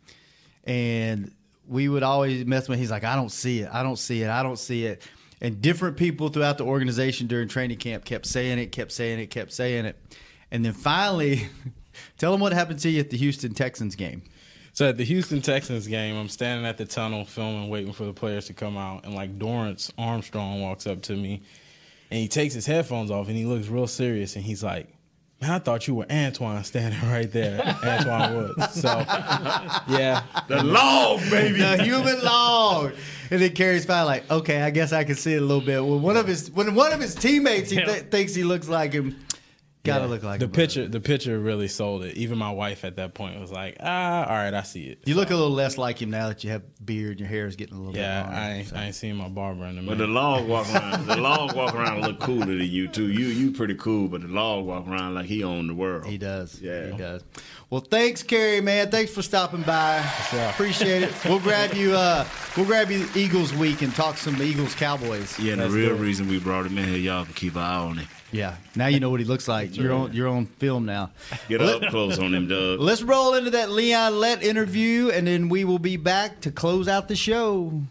and 0.65 1.31
we 1.67 1.89
would 1.91 2.03
always 2.03 2.47
mess 2.47 2.69
with. 2.69 2.77
Him. 2.79 2.81
He's 2.81 2.91
like, 2.91 3.05
I 3.05 3.15
don't 3.15 3.31
see 3.31 3.61
it. 3.61 3.69
I 3.71 3.83
don't 3.83 3.99
see 3.99 4.23
it. 4.23 4.31
I 4.31 4.43
don't 4.43 4.59
see 4.59 4.87
it. 4.87 5.03
And 5.43 5.61
different 5.61 5.99
people 5.99 6.31
throughout 6.31 6.57
the 6.59 6.65
organization 6.65 7.27
during 7.27 7.49
training 7.49 7.77
camp 7.79 8.05
kept 8.07 8.25
saying 8.27 8.59
it, 8.59 8.73
kept 8.73 8.93
saying 8.93 9.21
it, 9.21 9.27
kept 9.27 9.53
saying 9.53 9.85
it, 9.85 9.97
and 10.51 10.65
then 10.65 10.73
finally, 10.73 11.49
tell 12.19 12.33
them 12.33 12.41
what 12.41 12.53
happened 12.53 12.79
to 12.81 12.91
you 12.91 13.01
at 13.01 13.11
the 13.11 13.17
Houston 13.17 13.55
Texans 13.55 13.95
game. 13.95 14.23
So 14.73 14.89
at 14.89 14.97
the 14.97 15.05
Houston 15.05 15.41
Texans 15.43 15.87
game, 15.89 16.17
I'm 16.17 16.29
standing 16.29 16.65
at 16.67 16.79
the 16.79 16.85
tunnel 16.85 17.25
filming, 17.25 17.69
waiting 17.69 17.93
for 17.93 18.05
the 18.05 18.13
players 18.13 18.47
to 18.47 18.55
come 18.55 18.77
out, 18.77 19.05
and 19.05 19.15
like 19.15 19.39
Dorance 19.39 19.91
Armstrong 19.99 20.61
walks 20.63 20.87
up 20.87 21.03
to 21.03 21.15
me, 21.17 21.43
and 22.11 22.21
he 22.21 22.29
takes 22.29 22.55
his 22.55 22.65
headphones 22.67 23.11
off 23.11 23.29
and 23.29 23.37
he 23.37 23.45
looks 23.45 23.69
real 23.69 23.87
serious, 23.89 24.37
and 24.37 24.45
he's 24.45 24.63
like, 24.63 24.87
"Man, 25.41 25.51
I 25.51 25.59
thought 25.59 25.89
you 25.89 25.97
were 25.97 26.05
Antwaun 26.07 26.65
standing 26.65 27.01
right 27.11 27.31
there, 27.33 27.59
Antwaun 27.59 28.37
Woods." 28.37 28.81
So 28.81 28.89
yeah, 29.89 30.23
The 30.49 30.63
log, 30.63 31.21
baby. 31.31 31.59
the 31.59 31.83
human 31.83 32.21
log. 32.23 32.93
And 33.31 33.43
then 33.43 33.51
carries 33.53 33.85
finally 33.85 34.07
like, 34.21 34.31
okay, 34.31 34.63
I 34.63 34.71
guess 34.71 34.93
I 34.95 35.05
can 35.05 35.15
see 35.17 35.35
it 35.35 35.43
a 35.43 35.45
little 35.45 35.61
bit. 35.61 35.85
When 35.85 36.01
one 36.03 36.17
of 36.17 36.27
his 36.27 36.51
when 36.53 36.75
one 36.75 36.93
of 36.93 37.01
his 37.01 37.15
teammates 37.15 37.69
he 37.71 37.77
th- 37.85 38.05
thinks 38.05 38.35
he 38.35 38.43
looks 38.45 38.69
like 38.69 38.93
him, 38.93 39.19
Gotta 39.85 40.05
Yeah. 40.05 40.11
look 40.11 40.23
like 40.25 40.41
the 40.41 40.49
picture. 40.49 40.87
The 40.89 41.01
picture 41.01 41.39
really 41.39 41.69
sold 41.69 42.03
it. 42.05 42.17
Even 42.17 42.37
my 42.37 42.51
wife 42.51 42.85
at 42.85 42.97
that 42.97 43.15
point 43.15 43.41
was 43.41 43.51
like, 43.53 43.77
"Ah, 43.81 44.27
all 44.29 44.35
right, 44.37 44.53
I 44.53 44.63
see 44.63 44.83
it." 44.85 44.99
You 45.07 45.15
look 45.15 45.31
a 45.31 45.35
little 45.35 45.53
less 45.53 45.79
like 45.79 46.03
him 46.03 46.11
now 46.11 46.29
that 46.29 46.43
you 46.45 46.51
have 46.51 46.63
beard 46.85 47.13
and 47.13 47.21
your 47.21 47.29
hair 47.29 47.47
is 47.47 47.55
getting 47.57 47.77
a 47.77 47.79
little 47.81 47.97
Yeah, 47.97 48.23
bit 48.25 48.29
I 48.31 48.33
longer. 48.49 48.59
ain't, 48.61 48.73
I 48.75 48.85
ain't 48.87 48.95
seen 48.97 49.17
my 49.17 49.29
barber 49.29 49.65
in 49.65 49.71
a 49.79 49.83
minute. 49.83 49.89
But 49.89 49.99
the 49.99 50.07
long 50.09 50.49
walk 50.49 50.67
around, 50.75 51.07
the 51.07 51.17
long 51.17 51.55
walk 51.57 51.75
around 51.75 52.03
look 52.03 52.19
cooler 52.19 52.45
than 52.47 52.61
you 52.69 52.89
too. 52.89 53.09
You 53.11 53.27
you 53.29 53.53
pretty 53.53 53.77
cool, 53.77 54.09
but 54.09 54.23
the 54.23 54.29
long 54.29 54.67
walk 54.67 54.87
around 54.89 55.15
like 55.15 55.27
he 55.27 55.45
owned 55.45 55.71
the 55.71 55.75
world. 55.75 56.07
He 56.07 56.19
does. 56.19 56.61
Yeah, 56.61 56.91
He 56.91 56.97
does. 56.99 57.23
Well, 57.71 57.81
thanks, 57.83 58.23
Kerry, 58.23 58.61
man. 58.61 58.91
Thanks 58.91 59.13
for 59.13 59.23
stopping 59.23 59.63
by. 59.63 59.99
Appreciate 60.51 61.03
it. 61.05 61.13
We'll 61.25 61.39
grab 61.39 61.75
you. 61.75 61.93
Uh, 61.95 62.27
we'll 62.57 62.67
grab 62.67 62.91
you 62.91 63.07
Eagles 63.15 63.55
week 63.55 63.83
and 63.83 63.95
talk 63.95 64.17
some 64.19 64.43
Eagles 64.43 64.75
Cowboys. 64.75 65.39
Yeah, 65.39 65.53
and 65.53 65.63
the 65.63 65.71
real 65.71 65.91
do 65.91 65.95
it. 65.95 65.99
reason 65.99 66.29
we 66.29 66.39
brought 66.41 66.67
him 66.67 66.77
in 66.79 66.89
here, 66.89 66.99
y'all 66.99 67.25
can 67.25 67.35
keep 67.35 67.55
an 67.57 67.63
eye 67.63 67.75
on 67.77 67.97
him. 67.99 68.09
Yeah. 68.31 68.57
Now 68.77 68.87
you 68.89 69.01
know 69.01 69.11
what 69.11 69.21
he 69.21 69.27
looks 69.27 69.49
like. 69.49 69.77
You're 69.77 69.93
on. 69.93 70.13
You're 70.13 70.29
on 70.29 70.47
film 70.47 70.85
now. 70.85 71.11
Get 71.49 71.61
up 71.63 71.83
close 71.91 72.19
on 72.19 72.35
him, 72.35 72.49
Doug. 72.49 72.81
Let's 72.81 73.03
roll 73.03 73.35
into 73.35 73.51
that 73.53 73.71
Leon 73.71 74.19
Lett 74.19 74.43
interview, 74.43 75.11
and 75.11 75.27
then 75.27 75.49
we 75.49 75.65
will 75.65 75.79
be 75.79 75.97
back 75.97 76.41
to 76.43 76.51
close 76.51 76.89
out 76.89 77.09
the 77.09 77.17
show. 77.17 77.83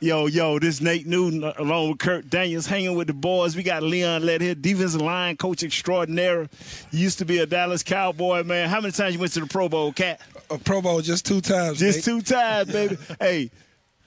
Yo, 0.00 0.26
yo, 0.26 0.58
this 0.58 0.80
Nate 0.80 1.06
Newton 1.06 1.44
uh, 1.44 1.54
along 1.56 1.88
with 1.88 1.98
Kurt 1.98 2.28
Daniels 2.28 2.66
hanging 2.66 2.94
with 2.96 3.06
the 3.06 3.14
boys. 3.14 3.56
We 3.56 3.62
got 3.62 3.82
Leon 3.82 4.26
Lett 4.26 4.40
here, 4.40 4.54
defensive 4.54 5.00
line 5.00 5.36
coach 5.36 5.62
extraordinaire. 5.62 6.48
You 6.90 6.98
used 6.98 7.18
to 7.20 7.24
be 7.24 7.38
a 7.38 7.46
Dallas 7.46 7.82
Cowboy, 7.82 8.42
man. 8.42 8.68
How 8.68 8.80
many 8.80 8.92
times 8.92 9.14
you 9.14 9.20
went 9.20 9.32
to 9.34 9.40
the 9.40 9.46
Pro 9.46 9.68
Bowl, 9.68 9.92
Cat? 9.92 10.20
A 10.50 10.58
Pro 10.58 10.82
Bowl 10.82 11.00
just 11.00 11.24
two 11.24 11.40
times. 11.40 11.78
Just 11.78 11.98
Nate. 11.98 12.04
two 12.04 12.22
times, 12.22 12.72
baby. 12.72 12.98
hey, 13.20 13.50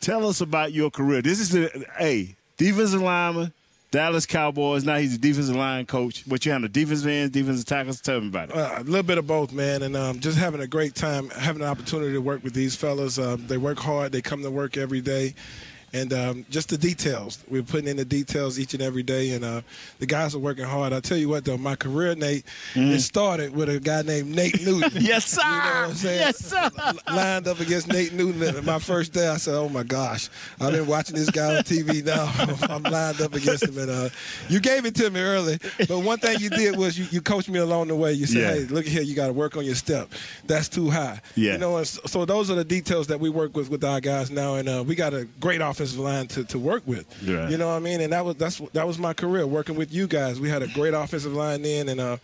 tell 0.01 0.27
us 0.27 0.41
about 0.41 0.73
your 0.73 0.91
career. 0.91 1.21
This 1.21 1.39
is 1.39 1.49
the 1.49 1.85
hey, 1.97 2.35
defensive 2.57 3.01
lineman, 3.01 3.53
Dallas 3.89 4.25
Cowboys. 4.25 4.83
Now 4.83 4.97
he's 4.97 5.15
a 5.15 5.17
defensive 5.17 5.55
line 5.55 5.85
coach. 5.85 6.25
But 6.27 6.45
you 6.45 6.51
have 6.51 6.61
the 6.61 6.69
defensive 6.69 7.07
ends, 7.07 7.31
defensive 7.31 7.65
tackles. 7.65 8.01
Tell 8.01 8.19
me 8.19 8.27
about 8.27 8.49
it. 8.49 8.55
Uh, 8.55 8.75
a 8.77 8.83
little 8.83 9.03
bit 9.03 9.17
of 9.17 9.25
both, 9.25 9.53
man, 9.53 9.81
and 9.81 9.95
um, 9.95 10.19
just 10.19 10.37
having 10.37 10.61
a 10.61 10.67
great 10.67 10.95
time, 10.95 11.29
having 11.29 11.61
an 11.61 11.69
opportunity 11.69 12.11
to 12.11 12.21
work 12.21 12.43
with 12.43 12.53
these 12.53 12.75
fellas. 12.75 13.17
Um, 13.17 13.47
they 13.47 13.57
work 13.57 13.79
hard. 13.79 14.11
They 14.11 14.21
come 14.21 14.43
to 14.43 14.51
work 14.51 14.75
every 14.77 15.01
day. 15.01 15.33
And 15.93 16.11
um, 16.11 16.45
just 16.49 16.67
the 16.69 16.77
details. 16.77 17.43
We're 17.49 17.63
putting 17.63 17.87
in 17.87 17.95
the 17.95 18.03
details 18.03 18.59
each 18.59 18.73
and 18.73 18.83
every 18.83 19.03
day, 19.03 19.31
and 19.31 19.45
uh, 19.45 19.61
the 19.99 20.05
guys 20.05 20.35
are 20.35 20.39
working 20.39 20.65
hard. 20.65 20.91
I 20.91 20.99
tell 20.99 21.17
you 21.17 21.29
what, 21.29 21.45
though, 21.45 21.57
my 21.57 21.75
career, 21.77 22.13
Nate, 22.13 22.43
it 22.75 22.99
started 22.99 23.55
with 23.55 23.69
a 23.69 23.79
guy 23.79 24.01
named 24.01 24.35
Nate 24.35 24.65
Newton. 24.65 24.91
yes, 25.01 25.25
sir. 25.25 25.41
You 25.43 25.49
know 25.49 25.57
what 25.57 25.75
I'm 25.89 25.93
saying? 25.93 26.19
Yes, 26.19 26.37
sir. 26.39 26.69
Lined 27.09 27.47
up 27.47 27.61
against 27.61 27.87
Nate 27.87 28.11
Newton 28.11 28.43
and 28.43 28.65
my 28.65 28.79
first 28.79 29.13
day. 29.13 29.29
I 29.29 29.37
said, 29.37 29.55
"Oh 29.55 29.69
my 29.69 29.83
gosh, 29.83 30.29
I've 30.59 30.73
been 30.73 30.87
watching 30.87 31.15
this 31.15 31.29
guy 31.29 31.55
on 31.55 31.63
TV 31.63 32.03
now. 32.03 32.31
I'm 32.75 32.83
lined 32.83 33.21
up 33.21 33.33
against 33.33 33.63
him." 33.63 33.77
And 33.77 33.89
uh, 33.89 34.09
you 34.49 34.59
gave 34.59 34.85
it 34.85 34.93
to 34.95 35.09
me 35.09 35.21
early, 35.21 35.57
but 35.87 35.99
one 35.99 36.19
thing 36.19 36.37
you 36.41 36.49
did 36.49 36.75
was 36.77 36.99
you, 36.99 37.05
you 37.11 37.21
coached 37.21 37.49
me 37.49 37.59
along 37.59 37.87
the 37.87 37.95
way. 37.95 38.11
You 38.11 38.25
said, 38.25 38.41
Yeah. 38.41 38.53
"Hey, 38.53 38.73
look 38.73 38.85
here, 38.85 39.01
you 39.03 39.15
got 39.15 39.27
to 39.27 39.33
work 39.33 39.55
on 39.55 39.63
your 39.63 39.75
step. 39.75 40.09
That's 40.45 40.67
too 40.67 40.89
high." 40.89 41.21
Yeah. 41.35 41.53
You 41.53 41.57
know, 41.59 41.77
and 41.77 41.87
so, 41.87 42.01
so 42.05 42.25
those 42.25 42.51
are 42.51 42.55
the 42.55 42.65
details 42.65 43.07
that 43.07 43.19
we 43.21 43.29
work 43.29 43.55
with 43.55 43.69
with 43.69 43.83
our 43.85 44.01
guys 44.01 44.29
now, 44.29 44.55
and 44.55 44.67
uh, 44.67 44.83
we 44.85 44.93
got 44.93 45.13
a 45.13 45.25
great 45.39 45.61
offensive 45.77 45.99
line 45.99 46.27
to, 46.27 46.43
to 46.45 46.57
work 46.59 46.83
with. 46.85 47.05
Right. 47.27 47.49
You 47.51 47.57
know 47.57 47.67
what 47.67 47.75
I 47.75 47.79
mean? 47.79 48.01
And 48.01 48.11
that 48.13 48.25
was 48.25 48.35
that's 48.35 48.57
that 48.73 48.87
was 48.87 48.97
my 48.97 49.13
career 49.13 49.45
working 49.45 49.75
with 49.75 49.93
you 49.93 50.07
guys. 50.07 50.39
We 50.39 50.49
had 50.49 50.63
a 50.63 50.67
great 50.67 50.93
offensive 50.93 51.33
line 51.33 51.61
then, 51.61 51.89
and 51.89 51.99
uh, 51.99 52.17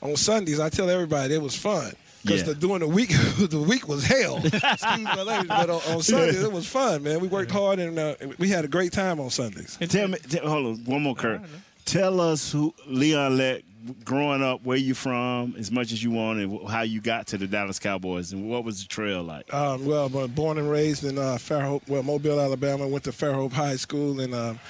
on 0.00 0.16
Sundays 0.16 0.60
I 0.60 0.68
tell 0.68 0.88
everybody 0.88 1.34
it 1.34 1.42
was 1.42 1.56
fun. 1.56 1.92
Because 2.22 2.40
Yeah. 2.42 2.46
the 2.48 2.54
during 2.54 2.78
the 2.80 2.86
week, 2.88 3.08
the 3.38 3.64
week 3.68 3.88
was 3.88 4.04
hell. 4.04 4.36
Excuse 4.44 5.02
my 5.02 5.22
language, 5.22 5.48
but 5.48 5.70
on, 5.70 5.80
on 5.94 6.02
Sundays 6.02 6.40
it 6.42 6.52
was 6.52 6.66
fun, 6.68 7.02
man. 7.02 7.18
We 7.20 7.26
worked 7.26 7.50
hard 7.50 7.80
and 7.80 7.98
uh, 7.98 8.14
we 8.38 8.48
had 8.48 8.64
a 8.64 8.68
great 8.68 8.92
time 8.92 9.18
on 9.18 9.30
Sundays. 9.30 9.76
And 9.80 9.90
Tell 9.90 10.06
me, 10.06 10.18
tell, 10.18 10.46
hold 10.48 10.66
on, 10.66 10.84
one 10.84 11.02
more, 11.02 11.16
Kurt. 11.16 11.40
Tell 11.84 12.20
us 12.20 12.52
who 12.52 12.72
Leon 12.86 13.36
Lett, 13.38 13.62
growing 14.04 14.42
up, 14.42 14.64
where 14.64 14.76
you 14.76 14.94
from, 14.94 15.54
as 15.58 15.70
much 15.70 15.92
as 15.92 16.02
you 16.02 16.10
want, 16.10 16.38
and 16.40 16.68
how 16.68 16.82
you 16.82 17.00
got 17.00 17.26
to 17.28 17.38
the 17.38 17.46
Dallas 17.46 17.78
Cowboys, 17.78 18.32
and 18.32 18.48
what 18.48 18.64
was 18.64 18.82
the 18.82 18.88
trail 18.88 19.22
like? 19.22 19.52
Um, 19.52 19.84
well, 19.84 20.08
born 20.28 20.58
and 20.58 20.70
raised 20.70 21.04
in 21.04 21.18
uh, 21.18 21.36
Fairhope, 21.38 21.88
well, 21.88 22.02
Mobile, 22.02 22.40
Alabama. 22.40 22.86
Went 22.86 23.04
to 23.04 23.10
Fairhope 23.12 23.52
High 23.52 23.76
School 23.76 24.20
and 24.20 24.34
um, 24.34 24.60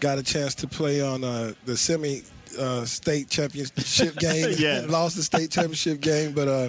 got 0.00 0.18
a 0.18 0.22
chance 0.22 0.54
to 0.56 0.66
play 0.66 1.00
on 1.00 1.24
uh, 1.24 1.52
the 1.64 1.76
semi 1.76 2.22
uh, 2.58 2.84
state 2.84 3.28
championship 3.28 4.16
game. 4.18 4.54
Yeah. 4.58 4.84
lost 4.88 5.16
the 5.16 5.22
state 5.22 5.50
championship 5.50 6.00
game, 6.00 6.32
but. 6.32 6.48
Uh, 6.48 6.68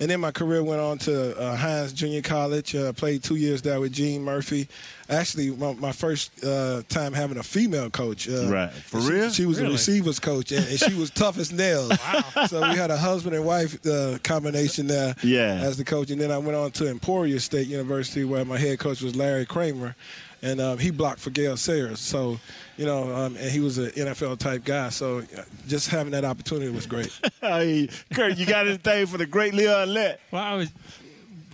and 0.00 0.10
then 0.10 0.18
my 0.18 0.32
career 0.32 0.64
went 0.64 0.80
on 0.80 0.98
to 0.98 1.38
uh, 1.38 1.54
Hinds 1.54 1.92
Junior 1.92 2.22
College. 2.22 2.74
Uh, 2.74 2.92
played 2.92 3.22
two 3.22 3.36
years 3.36 3.62
there 3.62 3.78
with 3.78 3.92
Gene 3.92 4.24
Murphy. 4.24 4.66
Actually, 5.12 5.50
my, 5.50 5.74
my 5.74 5.92
first 5.92 6.44
uh, 6.44 6.82
time 6.88 7.12
having 7.12 7.36
a 7.38 7.42
female 7.42 7.90
coach. 7.90 8.28
Uh, 8.28 8.48
Right. 8.50 8.70
For 8.72 9.00
she- 9.00 9.10
real? 9.12 9.30
She 9.30 9.46
was 9.46 9.58
Really? 9.58 9.70
a 9.70 9.72
receivers 9.74 10.18
coach, 10.18 10.50
and, 10.52 10.66
and 10.66 10.78
she 10.78 10.94
was 10.94 11.10
tough 11.22 11.38
as 11.38 11.52
nails. 11.52 11.90
wow. 11.90 12.46
So 12.46 12.60
we 12.68 12.76
had 12.76 12.90
a 12.90 12.96
husband 12.96 13.34
and 13.36 13.44
wife 13.44 13.78
uh, 13.86 14.18
combination 14.24 14.86
there 14.86 15.14
Yeah. 15.22 15.60
as 15.62 15.76
the 15.76 15.84
coach. 15.84 16.10
And 16.10 16.20
then 16.20 16.30
I 16.30 16.38
went 16.38 16.56
on 16.56 16.70
to 16.72 16.88
Emporia 16.88 17.38
State 17.40 17.66
University, 17.68 18.24
where 18.24 18.44
my 18.44 18.58
head 18.58 18.78
coach 18.78 19.02
was 19.02 19.14
Larry 19.14 19.46
Kramer, 19.46 19.94
and 20.42 20.60
um, 20.60 20.78
he 20.78 20.90
blocked 20.90 21.20
for 21.20 21.30
Gale 21.30 21.56
Sayers. 21.56 22.00
So, 22.00 22.38
you 22.76 22.84
know, 22.86 23.14
um, 23.14 23.36
and 23.36 23.50
he 23.50 23.60
was 23.60 23.78
an 23.78 23.90
NFL 23.90 24.38
type 24.38 24.64
guy. 24.64 24.88
So, 24.88 25.18
uh, 25.18 25.42
just 25.68 25.88
having 25.88 26.10
that 26.12 26.24
opportunity 26.24 26.70
was 26.70 26.86
great. 26.86 27.12
hey, 27.40 27.88
Kurt, 28.12 28.36
you 28.36 28.46
got 28.46 28.66
anything 28.66 29.06
for 29.06 29.18
the 29.18 29.26
great 29.26 29.54
Leon 29.54 29.92
Lett? 29.94 30.20
Well, 30.30 30.42
I 30.42 30.54
was 30.54 30.70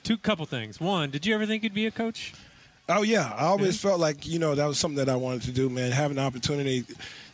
two 0.04 0.16
couple 0.16 0.46
things. 0.46 0.80
One, 0.80 1.10
did 1.10 1.26
you 1.26 1.34
ever 1.34 1.44
think 1.44 1.62
you'd 1.64 1.74
be 1.74 1.86
a 1.86 1.90
coach? 1.90 2.32
Oh 2.90 3.02
yeah, 3.02 3.34
I 3.36 3.44
always 3.44 3.78
felt 3.78 4.00
like 4.00 4.26
you 4.26 4.38
know 4.38 4.54
that 4.54 4.64
was 4.66 4.78
something 4.78 4.96
that 5.04 5.10
I 5.10 5.16
wanted 5.16 5.42
to 5.42 5.52
do, 5.52 5.68
man. 5.68 5.92
Having 5.92 6.16
the 6.16 6.22
opportunity 6.22 6.84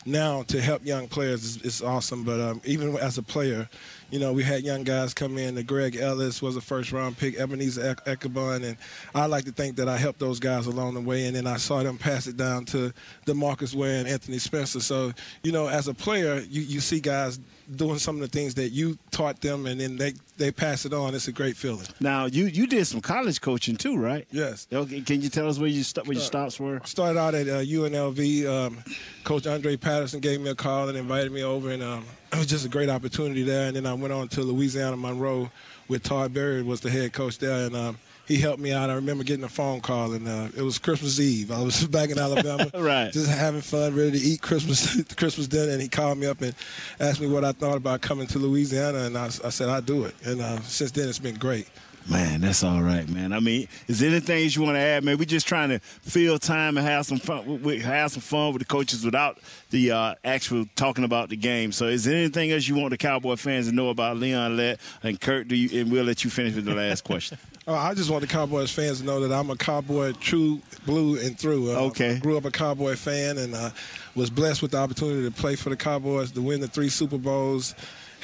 now 0.05 0.43
to 0.43 0.59
help 0.59 0.85
young 0.85 1.07
players 1.07 1.45
is, 1.45 1.61
is 1.61 1.81
awesome. 1.81 2.23
But 2.25 2.41
um, 2.41 2.61
even 2.65 2.97
as 2.97 3.17
a 3.17 3.23
player, 3.23 3.69
you 4.11 4.19
know, 4.19 4.31
we 4.33 4.43
had 4.43 4.63
young 4.63 4.83
guys 4.83 5.13
come 5.13 5.37
in. 5.37 5.55
The 5.55 5.63
Greg 5.63 5.95
Ellis 5.95 6.41
was 6.41 6.55
a 6.55 6.61
first 6.61 6.91
round 6.91 7.17
pick, 7.17 7.35
Ebenezer 7.39 7.95
Ek- 8.05 8.05
Ekuban, 8.19 8.63
and 8.63 8.77
I 9.13 9.25
like 9.25 9.45
to 9.45 9.51
think 9.51 9.75
that 9.77 9.89
I 9.89 9.97
helped 9.97 10.19
those 10.19 10.39
guys 10.39 10.67
along 10.67 10.93
the 10.93 11.01
way. 11.01 11.25
And 11.25 11.35
then 11.35 11.47
I 11.47 11.57
saw 11.57 11.81
them 11.83 11.97
pass 11.97 12.27
it 12.27 12.37
down 12.37 12.65
to 12.65 12.93
DeMarcus 13.25 13.73
Ware 13.75 13.99
and 13.99 14.07
Anthony 14.07 14.37
Spencer. 14.39 14.79
So 14.79 15.11
you 15.43 15.51
know, 15.51 15.67
as 15.67 15.87
a 15.87 15.93
player, 15.93 16.39
you, 16.49 16.61
you 16.61 16.79
see 16.79 16.99
guys 16.99 17.39
doing 17.75 17.97
some 17.97 18.15
of 18.15 18.21
the 18.21 18.27
things 18.27 18.53
that 18.55 18.69
you 18.69 18.95
taught 19.11 19.41
them, 19.41 19.65
and 19.65 19.79
then 19.79 19.97
they 19.97 20.13
they 20.37 20.51
pass 20.51 20.85
it 20.85 20.93
on. 20.93 21.15
It's 21.15 21.27
a 21.27 21.31
great 21.31 21.55
feeling. 21.57 21.87
Now, 21.99 22.25
you 22.25 22.45
you 22.45 22.67
did 22.67 22.85
some 22.85 23.01
college 23.01 23.41
coaching 23.41 23.75
too, 23.75 23.97
right? 23.97 24.27
Yes. 24.31 24.67
Okay, 24.71 25.01
can 25.01 25.21
you 25.21 25.29
tell 25.29 25.47
us 25.49 25.57
where 25.57 25.67
you 25.69 25.81
st- 25.83 26.05
where 26.07 26.13
your 26.15 26.23
stops 26.23 26.59
were? 26.59 26.79
started 26.85 27.19
out 27.19 27.33
at 27.33 27.47
uh, 27.47 27.61
UNLV. 27.61 28.45
Um, 28.47 28.83
Coach 29.23 29.47
Andre 29.47 29.75
Patterson 29.77 30.19
gave 30.19 30.41
me 30.41 30.49
a 30.51 30.55
call 30.55 30.89
and 30.89 30.97
invited 30.97 31.31
me 31.31 31.41
over, 31.43 31.71
and 31.71 31.81
um, 31.81 32.05
it 32.35 32.39
was 32.39 32.47
just 32.47 32.65
a 32.65 32.69
great 32.69 32.89
opportunity 32.89 33.43
there. 33.43 33.67
And 33.67 33.75
then 33.75 33.85
I 33.85 33.93
went 33.93 34.13
on 34.13 34.27
to 34.29 34.41
Louisiana 34.41 34.97
Monroe 34.97 35.49
with 35.87 36.03
Todd 36.03 36.33
Berry 36.33 36.63
was 36.63 36.81
the 36.81 36.89
head 36.89 37.13
coach 37.13 37.37
there, 37.37 37.67
and 37.67 37.75
um, 37.75 37.97
he 38.27 38.37
helped 38.37 38.59
me 38.59 38.71
out. 38.71 38.89
I 38.89 38.95
remember 38.95 39.23
getting 39.23 39.43
a 39.43 39.49
phone 39.49 39.81
call, 39.81 40.13
and 40.13 40.27
uh, 40.27 40.47
it 40.57 40.63
was 40.63 40.79
Christmas 40.79 41.19
Eve. 41.19 41.51
I 41.51 41.61
was 41.61 41.85
back 41.87 42.09
in 42.09 42.17
Alabama, 42.17 42.69
Right. 42.73 43.11
just 43.13 43.29
having 43.29 43.61
fun, 43.61 43.95
ready 43.95 44.11
to 44.11 44.17
eat 44.17 44.41
Christmas 44.41 45.03
Christmas 45.15 45.47
dinner. 45.47 45.71
And 45.71 45.81
he 45.81 45.87
called 45.87 46.17
me 46.17 46.25
up 46.25 46.41
and 46.41 46.55
asked 46.99 47.21
me 47.21 47.27
what 47.27 47.43
I 47.45 47.51
thought 47.51 47.77
about 47.77 48.01
coming 48.01 48.25
to 48.27 48.39
Louisiana, 48.39 48.99
and 49.03 49.17
I, 49.17 49.25
I 49.25 49.49
said 49.49 49.69
I'd 49.69 49.85
do 49.85 50.05
it. 50.05 50.15
And 50.25 50.41
uh, 50.41 50.59
since 50.61 50.89
then, 50.91 51.07
it's 51.07 51.19
been 51.19 51.35
great. 51.35 51.67
Man, 52.07 52.41
that's 52.41 52.63
all 52.63 52.81
right, 52.83 53.09
man. 53.09 53.33
I 53.33 53.39
mean, 53.39 53.67
is 53.87 53.99
there 53.99 54.11
anything 54.11 54.47
you 54.47 54.61
want 54.61 54.75
to 54.75 54.79
add, 54.79 55.03
man? 55.03 55.17
We're 55.17 55.25
just 55.25 55.47
trying 55.47 55.69
to 55.69 55.79
fill 55.79 56.37
time 56.37 56.77
and 56.77 56.85
have 56.85 57.05
some 57.07 57.17
fun. 57.17 57.63
We 57.63 57.79
have 57.79 58.11
some 58.11 58.21
fun 58.21 58.53
with 58.53 58.59
the 58.59 58.65
coaches 58.67 59.03
without 59.03 59.39
the 59.71 59.91
uh, 59.91 60.15
actual 60.23 60.65
talking 60.75 61.03
about 61.03 61.29
the 61.29 61.35
game. 61.35 61.71
So, 61.71 61.85
is 61.87 62.03
there 62.03 62.15
anything 62.15 62.51
else 62.51 62.67
you 62.67 62.75
want 62.75 62.91
the 62.91 62.97
Cowboy 62.97 63.37
fans 63.37 63.67
to 63.69 63.73
know 63.73 63.89
about 63.89 64.17
Leon 64.17 64.55
Lett 64.55 64.79
and 65.01 65.19
Kurt? 65.19 65.47
Do 65.47 65.55
you? 65.55 65.81
And 65.81 65.91
we'll 65.91 66.03
let 66.03 66.23
you 66.23 66.29
finish 66.29 66.53
with 66.53 66.65
the 66.65 66.75
last 66.75 67.03
question. 67.03 67.37
Oh, 67.67 67.73
I 67.73 67.95
just 67.95 68.11
want 68.11 68.21
the 68.21 68.27
Cowboys 68.27 68.69
fans 68.71 68.99
to 68.99 69.05
know 69.07 69.19
that 69.27 69.35
I'm 69.35 69.49
a 69.49 69.55
Cowboy 69.55 70.11
true 70.19 70.61
blue 70.85 71.17
and 71.19 71.35
through. 71.35 71.71
Uh, 71.71 71.79
Okay. 71.85 72.19
Grew 72.19 72.37
up 72.37 72.45
a 72.45 72.51
Cowboy 72.51 72.95
fan 72.95 73.39
and 73.39 73.55
uh, 73.55 73.71
was 74.13 74.29
blessed 74.29 74.61
with 74.61 74.69
the 74.69 74.77
opportunity 74.77 75.23
to 75.27 75.31
play 75.31 75.55
for 75.55 75.71
the 75.71 75.75
Cowboys, 75.75 76.31
to 76.33 76.43
win 76.43 76.61
the 76.61 76.67
three 76.67 76.89
Super 76.89 77.17
Bowls, 77.17 77.73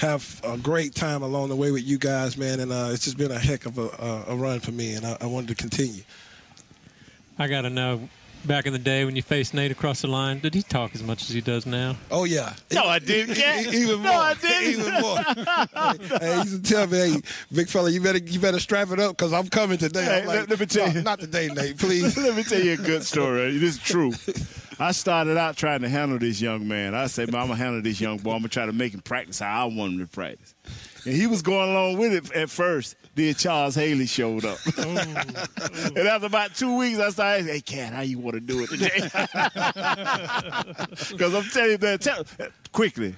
have 0.01 0.41
a 0.43 0.57
great 0.57 0.95
time 0.95 1.21
along 1.21 1.49
the 1.49 1.55
way 1.55 1.69
with 1.69 1.83
you 1.83 1.99
guys, 1.99 2.35
man. 2.35 2.59
And 2.59 2.71
uh, 2.71 2.89
it's 2.91 3.03
just 3.05 3.17
been 3.17 3.29
a 3.29 3.37
heck 3.37 3.67
of 3.67 3.77
a, 3.77 3.83
a, 4.29 4.33
a 4.33 4.35
run 4.35 4.59
for 4.59 4.71
me, 4.71 4.95
and 4.95 5.05
I, 5.05 5.15
I 5.21 5.25
wanted 5.27 5.49
to 5.49 5.55
continue. 5.55 6.01
I 7.37 7.47
got 7.47 7.61
to 7.61 7.69
know. 7.69 8.09
Back 8.45 8.65
in 8.65 8.73
the 8.73 8.79
day 8.79 9.05
when 9.05 9.15
you 9.15 9.21
faced 9.21 9.53
Nate 9.53 9.71
across 9.71 10.01
the 10.01 10.07
line, 10.07 10.39
did 10.39 10.55
he 10.55 10.63
talk 10.63 10.95
as 10.95 11.03
much 11.03 11.21
as 11.23 11.29
he 11.29 11.41
does 11.41 11.65
now? 11.67 11.95
Oh 12.09 12.23
yeah. 12.23 12.53
No, 12.73 12.85
I 12.85 12.97
didn't. 12.97 13.37
Even 13.73 13.97
more. 14.01 14.11
No, 14.11 14.19
I 14.19 14.33
didn't. 14.33 14.79
Even 14.81 15.01
more. 15.01 15.17
hey, 16.19 16.33
he 16.33 16.41
used 16.49 16.65
to 16.65 16.73
tell 16.73 16.87
me, 16.87 16.97
"Hey, 16.97 17.21
big 17.53 17.67
fella, 17.69 17.91
you 17.91 18.01
better 18.01 18.17
you 18.17 18.39
better 18.39 18.59
strap 18.59 18.89
it 18.91 18.99
up 18.99 19.15
because 19.15 19.31
I'm 19.31 19.47
coming 19.47 19.77
today." 19.77 20.03
Hey, 20.03 20.21
I'm 20.21 20.27
let- 20.27 20.39
like, 20.39 20.49
let 20.49 20.59
me 20.59 20.65
tell 20.65 20.87
"No, 20.87 20.93
you." 20.93 21.01
not 21.03 21.19
today, 21.19 21.49
Nate. 21.49 21.77
Please. 21.77 22.17
Let 22.21 22.35
me 22.35 22.43
tell 22.43 22.61
you 22.61 22.73
a 22.73 22.77
good 22.77 23.03
story. 23.03 23.57
This 23.57 23.75
is 23.75 23.79
true. 23.79 24.11
I 24.79 24.91
started 24.91 25.37
out 25.37 25.55
trying 25.55 25.81
to 25.81 25.89
handle 25.89 26.17
this 26.17 26.41
young 26.41 26.67
man. 26.67 26.95
I 26.95 27.05
said, 27.07 27.31
man, 27.31 27.41
I'm 27.41 27.47
gonna 27.49 27.57
handle 27.57 27.81
this 27.83 28.01
young 28.01 28.17
boy. 28.17 28.31
I'm 28.31 28.39
gonna 28.39 28.49
try 28.49 28.65
to 28.65 28.73
make 28.73 28.93
him 28.93 29.01
practice 29.01 29.39
how 29.39 29.63
I 29.63 29.65
want 29.65 29.93
him 29.93 29.99
to 29.99 30.07
practice. 30.07 30.55
And 31.05 31.15
he 31.15 31.27
was 31.27 31.41
going 31.41 31.71
along 31.71 31.97
with 31.97 32.13
it 32.13 32.31
at 32.33 32.49
first. 32.49 32.95
Then 33.15 33.33
Charles 33.33 33.75
Haley 33.75 34.05
showed 34.05 34.45
up. 34.45 34.57
and 34.77 35.97
after 35.97 36.27
about 36.27 36.55
two 36.55 36.77
weeks, 36.77 36.99
I 36.99 37.09
started, 37.09 37.45
hey, 37.45 37.61
Cat, 37.61 37.93
how 37.93 38.01
you 38.01 38.19
want 38.19 38.35
to 38.35 38.39
do 38.39 38.63
it 38.63 38.69
today? 38.69 38.89
Because 41.11 41.33
I'm 41.33 41.43
telling 41.51 41.71
you 41.71 41.77
that, 41.77 42.01
tell, 42.01 42.23
quickly, 42.71 43.15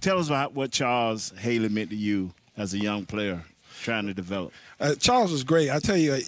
tell 0.00 0.18
us 0.18 0.28
about 0.28 0.54
what 0.54 0.70
Charles 0.72 1.32
Haley 1.38 1.68
meant 1.68 1.90
to 1.90 1.96
you 1.96 2.32
as 2.56 2.74
a 2.74 2.78
young 2.78 3.06
player 3.06 3.42
trying 3.82 4.06
to 4.06 4.14
develop. 4.14 4.52
Uh, 4.80 4.94
Charles 4.94 5.32
was 5.32 5.42
great. 5.42 5.70
I 5.70 5.78
tell 5.80 5.96
you, 5.96 6.20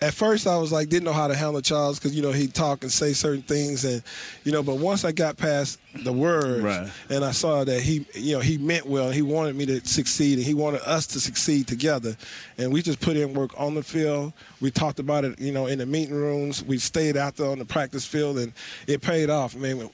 at 0.00 0.12
first 0.14 0.46
I 0.46 0.56
was 0.56 0.72
like 0.72 0.88
didn't 0.88 1.04
know 1.04 1.12
how 1.12 1.28
to 1.28 1.34
handle 1.36 1.60
Charles 1.60 1.98
because 1.98 2.14
you 2.14 2.22
know 2.22 2.32
he'd 2.32 2.52
talk 2.54 2.82
and 2.82 2.90
say 2.90 3.12
certain 3.12 3.42
things, 3.42 3.84
and 3.84 4.02
you 4.44 4.50
know. 4.52 4.62
But 4.62 4.78
once 4.78 5.04
I 5.04 5.12
got 5.12 5.36
past 5.36 5.78
the 6.04 6.12
words, 6.12 6.62
Right. 6.62 6.90
and 7.10 7.24
I 7.24 7.30
saw 7.30 7.62
that 7.64 7.80
he, 7.80 8.06
you 8.14 8.34
know, 8.34 8.40
he 8.40 8.58
meant 8.58 8.86
well. 8.86 9.10
He 9.10 9.22
wanted 9.22 9.54
me 9.56 9.66
to 9.66 9.86
succeed, 9.86 10.38
and 10.38 10.46
he 10.46 10.54
wanted 10.54 10.80
us 10.82 11.06
to 11.08 11.20
succeed 11.20 11.66
together. 11.68 12.16
And 12.58 12.72
we 12.72 12.82
just 12.82 13.00
put 13.00 13.16
in 13.16 13.34
work 13.34 13.50
on 13.56 13.74
the 13.74 13.82
field. 13.82 14.32
We 14.60 14.70
talked 14.70 14.98
about 14.98 15.24
it, 15.24 15.38
you 15.40 15.52
know, 15.52 15.66
in 15.66 15.78
the 15.78 15.86
meeting 15.86 16.14
rooms. 16.14 16.64
We 16.64 16.78
stayed 16.78 17.16
out 17.16 17.36
there 17.36 17.48
on 17.50 17.58
the 17.58 17.64
practice 17.64 18.04
field, 18.04 18.38
and 18.38 18.52
it 18.86 19.00
paid 19.00 19.30
off. 19.30 19.54
I 19.54 19.58
mean, 19.58 19.90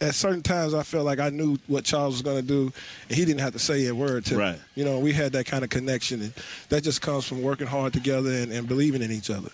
at 0.00 0.14
certain 0.14 0.42
times 0.42 0.74
I 0.74 0.82
felt 0.82 1.04
like 1.04 1.20
I 1.20 1.30
knew 1.30 1.58
what 1.66 1.84
Charles 1.84 2.14
was 2.14 2.22
going 2.22 2.36
to 2.36 2.46
do, 2.46 2.72
and 3.08 3.18
he 3.18 3.24
didn't 3.24 3.40
have 3.40 3.52
to 3.52 3.58
say 3.58 3.86
a 3.86 3.94
word 3.94 4.24
to 4.26 4.38
me. 4.38 4.54
You 4.74 4.84
know, 4.84 4.98
we 4.98 5.12
had 5.12 5.32
that 5.32 5.46
kind 5.46 5.62
of 5.62 5.70
connection, 5.70 6.22
and 6.22 6.32
that 6.70 6.82
just 6.82 7.02
comes 7.02 7.26
from 7.26 7.42
working 7.42 7.66
hard 7.66 7.92
together 7.92 8.30
and, 8.30 8.50
and 8.52 8.66
believing 8.66 9.02
in 9.02 9.10
each 9.12 9.30
other. 9.30 9.50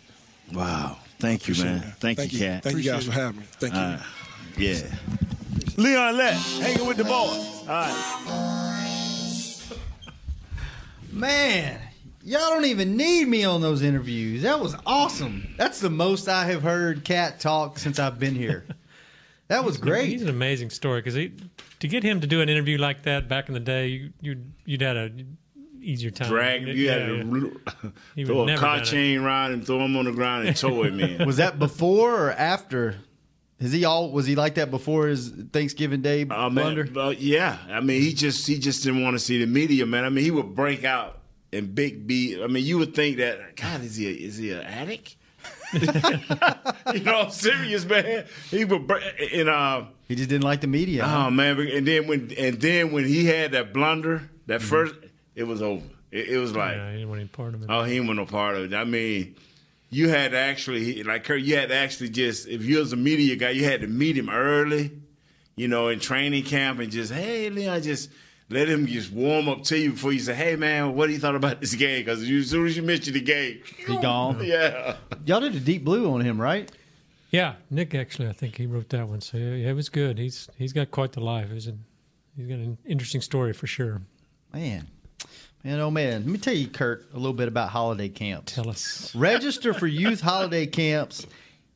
Wow. 0.53 0.99
Thank 1.19 1.49
you, 1.49 1.55
man. 1.63 1.81
Thank, 1.99 2.19
Thank 2.19 2.33
you, 2.33 2.39
you. 2.39 2.45
Cat. 2.47 2.63
Thank 2.63 2.79
you 2.79 2.83
guys 2.83 3.05
for 3.07 3.13
having 3.13 3.41
me. 3.41 3.47
Thank 3.53 3.75
you. 3.75 3.81
Uh, 3.81 4.03
yeah. 4.57 4.81
Leon 5.77 6.17
Lett, 6.17 6.35
hanging 6.35 6.87
with 6.87 6.97
the 6.97 7.05
boys. 7.05 7.13
All 7.13 7.67
right. 7.67 8.17
Man, 11.13 11.79
y'all 12.23 12.51
don't 12.51 12.65
even 12.65 12.97
need 12.97 13.27
me 13.27 13.45
on 13.45 13.61
those 13.61 13.83
interviews. 13.83 14.43
That 14.43 14.61
was 14.61 14.77
awesome. 14.87 15.55
That's 15.59 15.81
the 15.81 15.91
most 15.91 16.29
I 16.29 16.47
have 16.47 16.63
heard 16.63 17.05
Cat 17.05 17.41
talk 17.41 17.79
since 17.79 17.99
I've 17.99 18.19
been 18.19 18.35
here. 18.35 18.65
That 19.51 19.65
was 19.65 19.77
great. 19.79 20.09
He's 20.09 20.23
an 20.23 20.29
amazing 20.29 20.71
story 20.71 21.03
because 21.03 21.15
to 21.15 21.89
get 21.89 22.03
him 22.05 22.21
to 22.21 22.27
do 22.27 22.41
an 22.41 22.49
interview 22.49 22.79
like 22.79 23.03
that 23.03 23.29
back 23.29 23.49
in 23.49 23.55
the 23.55 23.61
day, 23.61 23.89
you, 23.89 24.11
you'd 24.21 24.53
you'd 24.65 24.81
had 24.81 24.97
a 24.97 25.11
easier 25.81 26.11
time. 26.11 26.29
Drag 26.29 26.63
him. 26.63 26.69
You 26.69 26.75
Yeah, 26.75 26.93
had 26.93 27.09
yeah. 27.17 27.23
to 27.25 27.93
He 28.15 28.25
throw 28.25 28.49
a 28.49 28.57
car 28.57 28.77
done 28.77 28.83
it. 28.83 28.87
chain 28.87 29.19
around 29.19 29.53
him, 29.53 29.63
throw 29.63 29.81
him 29.85 29.97
on 29.97 30.05
the 30.05 30.13
ground, 30.13 30.47
and 30.47 30.57
tow 30.57 30.83
him 30.85 31.01
in. 31.01 31.27
Was 31.27 31.39
that 31.39 31.59
before 31.59 32.27
or 32.27 32.31
after? 32.33 32.97
Is 33.59 33.73
he 33.73 33.85
all? 33.85 34.11
Was 34.13 34.25
he 34.25 34.37
like 34.37 34.55
that 34.55 34.71
before 34.71 35.09
his 35.09 35.29
Thanksgiving 35.53 36.01
Day 36.01 36.23
Oh, 36.31 36.49
blunder? 36.49 36.85
man, 36.85 36.95
well, 36.95 37.13
yeah. 37.13 37.59
I 37.69 37.81
mean, 37.81 38.01
he 38.01 38.15
just 38.15 38.47
he 38.47 38.59
just 38.59 38.85
didn't 38.85 39.03
want 39.03 39.15
to 39.17 39.19
see 39.19 39.39
the 39.39 39.47
media, 39.47 39.85
man. 39.85 40.05
I 40.05 40.09
mean, 40.11 40.25
he 40.25 40.31
would 40.31 40.55
break 40.55 40.85
out 40.85 41.19
and 41.53 41.75
big 41.75 42.07
B. 42.07 42.41
I 42.43 42.47
mean, 42.47 42.65
you 42.65 42.79
would 42.79 42.95
think 42.95 43.17
that 43.19 43.57
God 43.57 43.83
is 43.83 43.97
he 43.97 44.07
a, 44.07 44.11
is 44.13 44.37
he 44.39 44.53
an 44.53 44.61
addict? 44.63 45.17
you 46.95 47.01
know, 47.01 47.21
I'm 47.23 47.31
serious, 47.31 47.85
man. 47.85 48.27
He 48.51 48.65
would 48.65 48.87
break 48.87 49.03
and 49.33 49.49
uh, 49.49 49.85
he 50.09 50.15
just 50.17 50.29
didn't 50.29 50.45
like 50.45 50.61
the 50.61 50.67
media. 50.67 51.05
Oh 51.07 51.31
man, 51.31 51.59
and 51.61 51.87
then 51.87 52.07
when 52.07 52.33
and 52.37 52.61
then 52.61 52.93
when 52.93 53.05
he 53.05 53.27
had 53.27 53.53
that 53.53 53.73
blunder, 53.73 54.29
that 54.47 54.63
first, 54.63 54.95
it 55.35 55.45
was 55.45 55.63
over. 55.63 55.87
It, 56.11 56.29
it 56.31 56.39
was 56.39 56.55
like, 56.57 56.77
Yeah, 56.77 56.91
he 56.91 56.97
didn't 56.99 57.09
want 57.09 57.21
any 57.21 57.29
part 57.29 57.55
of 57.55 57.63
it. 57.63 57.67
oh, 57.71 57.83
he 57.85 57.95
didn't 57.95 58.07
want 58.09 58.19
no 58.19 58.27
part 58.27 58.57
of 58.57 58.73
it. 58.73 58.77
I 58.77 58.85
mean. 58.85 59.37
You 59.93 60.09
had 60.09 60.31
to 60.31 60.39
actually, 60.39 61.03
like 61.03 61.25
Kurt, 61.25 61.41
you 61.41 61.57
had 61.57 61.71
to 61.71 61.75
actually 61.75 62.11
just, 62.11 62.47
if 62.47 62.63
you 62.63 62.79
was 62.79 62.93
a 62.93 62.97
media 62.97 63.35
guy, 63.35 63.51
you 63.51 63.65
had 63.65 63.81
to 63.81 63.89
meet 63.89 64.17
him 64.17 64.31
early, 64.31 64.93
you 65.57 65.67
know, 65.67 65.89
in 65.89 65.99
training 65.99 66.45
camp 66.45 66.79
and 66.79 66.93
just, 66.93 67.13
hey, 67.13 67.51
Leon, 67.51 67.83
just 67.83 68.09
let 68.51 68.69
him 68.69 68.87
just 68.87 69.13
warm 69.13 69.49
up 69.49 69.63
to 69.65 69.79
you 69.79 69.93
before 69.93 70.13
you 70.13 70.19
say, 70.19 70.35
hey, 70.35 70.57
man, 70.57 70.95
what 70.95 71.07
do 71.07 71.13
you 71.13 71.19
thought 71.19 71.37
about 71.37 71.61
this 71.61 71.75
game? 71.75 72.01
Because 72.01 72.21
as 72.23 72.51
soon 72.51 72.67
as 72.67 72.77
you 72.77 72.83
mention 72.83 73.15
the 73.15 73.21
game, 73.21 73.61
He 73.87 73.97
gone. 73.99 74.41
yeah. 74.45 74.97
Y'all 75.25 75.41
did 75.41 75.55
a 75.55 75.61
deep 75.61 75.85
blue 75.85 76.13
on 76.13 76.21
him, 76.21 76.41
right? 76.41 76.71
Yeah, 77.31 77.55
Nick 77.71 77.95
actually, 77.95 78.29
I 78.29 78.33
think 78.33 78.57
he 78.57 78.67
wrote 78.67 78.89
that 78.89 79.09
one. 79.09 79.21
So 79.21 79.39
yeah, 79.39 79.55
yeah, 79.55 79.71
it 79.71 79.75
was 79.75 79.89
good. 79.89 80.19
He's 80.19 80.49
he's 80.59 80.73
got 80.73 80.91
quite 80.91 81.13
the 81.13 81.21
life. 81.21 81.49
He's, 81.53 81.69
an, 81.69 81.85
he's 82.37 82.49
got 82.49 82.59
an 82.59 82.77
interesting 82.85 83.21
story 83.21 83.53
for 83.53 83.69
sure. 83.69 84.03
Man, 84.53 84.89
man, 85.63 85.79
oh 85.79 85.93
man. 85.93 86.23
Let 86.23 86.27
me 86.27 86.39
tell 86.39 86.55
you, 86.55 86.67
Kurt, 86.67 87.07
a 87.13 87.17
little 87.17 87.33
bit 87.33 87.47
about 87.47 87.69
holiday 87.69 88.09
camps. 88.09 88.53
Tell 88.53 88.69
us. 88.69 89.15
Register 89.15 89.73
for 89.73 89.87
youth 89.87 90.21
holiday 90.21 90.67
camps. 90.67 91.25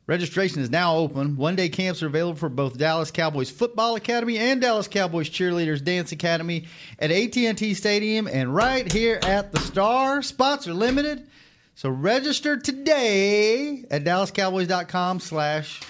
Registration 0.07 0.61
is 0.61 0.69
now 0.69 0.95
open. 0.97 1.35
One 1.35 1.55
day 1.55 1.67
camps 1.67 2.03
are 2.03 2.07
available 2.07 2.37
for 2.37 2.47
both 2.49 2.77
Dallas 2.77 3.09
Cowboys 3.09 3.49
Football 3.49 3.95
Academy 3.95 4.37
and 4.37 4.61
Dallas 4.61 4.87
Cowboys 4.87 5.29
Cheerleaders 5.29 5.83
Dance 5.83 6.11
Academy 6.11 6.65
at 6.99 7.09
AT&T 7.09 7.73
Stadium 7.73 8.27
and 8.27 8.53
right 8.53 8.91
here 8.91 9.19
at 9.23 9.51
the 9.51 9.59
Star. 9.61 10.21
Spots 10.21 10.67
are 10.67 10.75
limited. 10.75 11.27
So 11.73 11.89
register 11.89 12.55
today 12.55 13.83
at 13.89 14.03
dallascowboys.com 14.03 15.19
slash 15.21 15.81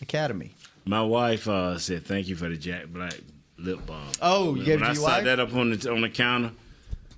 academy. 0.00 0.52
My 0.86 1.02
wife 1.02 1.46
uh, 1.46 1.78
said, 1.78 2.06
thank 2.06 2.28
you 2.28 2.36
for 2.36 2.48
the 2.48 2.56
Jack 2.56 2.86
Black 2.86 3.14
lip 3.58 3.84
balm. 3.86 4.08
Oh, 4.22 4.54
you 4.54 4.64
gave 4.64 4.80
when 4.80 4.88
it 4.88 4.92
I 4.92 4.94
to 4.94 5.00
your 5.00 5.08
sat 5.08 5.16
wife? 5.16 5.24
that 5.24 5.40
up 5.40 5.54
on 5.54 5.70
the, 5.72 5.92
on 5.92 6.00
the 6.00 6.08
counter, 6.08 6.52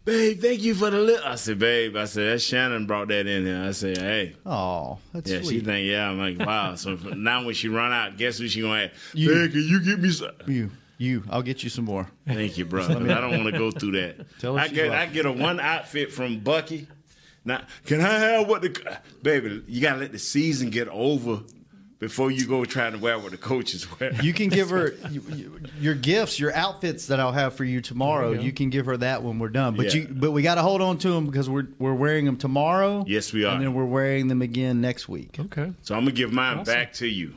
babe, 0.04 0.40
thank 0.40 0.60
you 0.60 0.74
for 0.74 0.90
the 0.90 0.98
lip. 0.98 1.20
I 1.24 1.36
said, 1.36 1.58
babe, 1.58 1.96
I 1.96 2.04
said, 2.04 2.32
that 2.32 2.38
Shannon 2.40 2.86
brought 2.86 3.08
that 3.08 3.26
in 3.26 3.46
here. 3.46 3.64
I 3.66 3.72
said, 3.72 3.98
hey. 3.98 4.36
Oh, 4.44 4.98
that's 5.12 5.30
yeah, 5.30 5.40
she 5.40 5.60
think, 5.60 5.86
yeah. 5.88 6.08
I'm 6.08 6.18
like, 6.18 6.38
wow. 6.46 6.74
So 6.74 6.94
now 7.16 7.44
when 7.44 7.54
she 7.54 7.68
run 7.68 7.92
out, 7.92 8.16
guess 8.16 8.38
who 8.38 8.48
she 8.48 8.62
gonna 8.62 8.84
ask? 8.84 8.94
You. 9.14 9.28
Babe, 9.28 9.52
can 9.52 9.62
you 9.62 9.80
get 9.84 10.00
me 10.00 10.10
some? 10.10 10.30
You, 10.46 10.70
you. 10.98 11.24
I'll 11.30 11.42
get 11.42 11.62
you 11.62 11.70
some 11.70 11.84
more. 11.84 12.08
Thank 12.26 12.58
you, 12.58 12.64
bro. 12.64 12.84
I 12.84 12.88
don't 12.88 13.30
want 13.30 13.44
to 13.44 13.58
go 13.58 13.70
through 13.70 13.92
that. 13.92 14.26
Tell 14.38 14.58
I 14.58 14.68
get 14.68 14.90
I 14.90 15.06
get 15.06 15.26
a 15.26 15.32
one 15.32 15.60
outfit 15.60 16.12
from 16.12 16.40
Bucky. 16.40 16.86
Now, 17.44 17.62
can 17.86 18.00
I 18.00 18.18
have 18.18 18.48
what 18.48 18.62
the 18.62 18.98
baby? 19.22 19.62
You 19.66 19.80
gotta 19.80 20.00
let 20.00 20.12
the 20.12 20.18
season 20.18 20.70
get 20.70 20.88
over 20.88 21.40
before 22.00 22.30
you 22.32 22.46
go 22.46 22.64
trying 22.64 22.92
to 22.92 22.98
wear 22.98 23.16
what 23.18 23.30
the 23.30 23.36
coaches 23.36 23.86
wear. 24.00 24.12
You 24.22 24.32
can 24.32 24.48
give 24.48 24.70
her 24.70 24.94
you, 25.10 25.22
you, 25.28 25.60
your 25.78 25.94
gifts, 25.94 26.40
your 26.40 26.52
outfits 26.54 27.06
that 27.06 27.20
I'll 27.20 27.30
have 27.32 27.54
for 27.54 27.62
you 27.64 27.80
tomorrow. 27.80 28.32
You 28.32 28.40
You, 28.40 28.52
can 28.52 28.70
give 28.70 28.86
her 28.86 28.96
that 28.96 29.22
when 29.22 29.38
we're 29.38 29.50
done. 29.50 29.76
But 29.76 29.94
Yeah. 29.94 30.00
you, 30.02 30.08
but 30.10 30.32
we 30.32 30.42
got 30.42 30.56
to 30.56 30.62
hold 30.62 30.80
on 30.82 30.98
to 30.98 31.10
them 31.10 31.26
because 31.26 31.48
we're 31.48 31.68
we're 31.78 31.94
wearing 31.94 32.24
them 32.24 32.36
tomorrow. 32.36 33.04
Yes, 33.06 33.32
we 33.32 33.44
are. 33.44 33.54
and 33.54 33.62
then 33.62 33.74
we're 33.74 33.84
wearing 33.84 34.26
them 34.26 34.42
again 34.42 34.80
next 34.80 35.08
week. 35.08 35.36
Okay, 35.38 35.72
So 35.82 35.94
I'm 35.94 36.00
gonna 36.00 36.10
give 36.12 36.32
mine 36.32 36.58
Awesome. 36.58 36.74
back 36.74 36.92
to 36.94 37.06
you. 37.06 37.34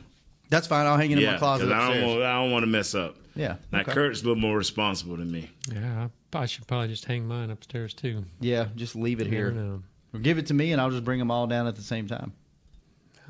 that's 0.48 0.66
fine. 0.66 0.86
I'll 0.86 0.96
hang 0.96 1.12
it 1.12 1.18
in 1.18 1.24
my 1.30 1.38
closet. 1.38 1.70
I 1.70 1.92
don't 1.94 2.02
want 2.08 2.22
I 2.22 2.32
don't 2.40 2.50
want 2.50 2.62
to 2.64 2.66
mess 2.68 2.94
up. 2.94 3.16
Yeah, 3.36 3.56
Now 3.72 3.80
okay. 3.80 3.92
Kurt's 3.92 4.22
a 4.22 4.24
little 4.24 4.40
more 4.40 4.56
responsible 4.56 5.16
than 5.16 5.30
me. 5.30 5.50
Yeah, 5.72 6.08
I, 6.32 6.38
I 6.38 6.46
should 6.46 6.66
probably 6.68 6.88
just 6.88 7.04
hang 7.04 7.26
mine 7.26 7.50
upstairs 7.50 7.92
too. 7.92 8.24
Yeah, 8.40 8.68
just 8.76 8.94
leave 8.96 9.20
it 9.20 9.26
You 9.26 9.32
here. 9.32 9.50
know. 9.50 9.82
Or 10.12 10.20
give 10.20 10.38
it 10.38 10.46
to 10.46 10.54
me, 10.54 10.70
and 10.70 10.80
I'll 10.80 10.90
just 10.92 11.04
bring 11.04 11.18
them 11.18 11.32
all 11.32 11.48
down 11.48 11.66
at 11.66 11.74
the 11.74 11.82
same 11.82 12.06
time. 12.06 12.32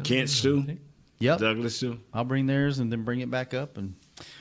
Can't 0.02 0.28
Stew, 0.28 0.76
Yep. 1.20 1.38
Douglas 1.38 1.76
Stew. 1.76 1.98
I'll 2.12 2.24
bring 2.24 2.46
theirs 2.46 2.78
and 2.80 2.92
then 2.92 3.02
bring 3.04 3.20
it 3.20 3.30
back 3.30 3.54
up, 3.54 3.78
and 3.78 3.94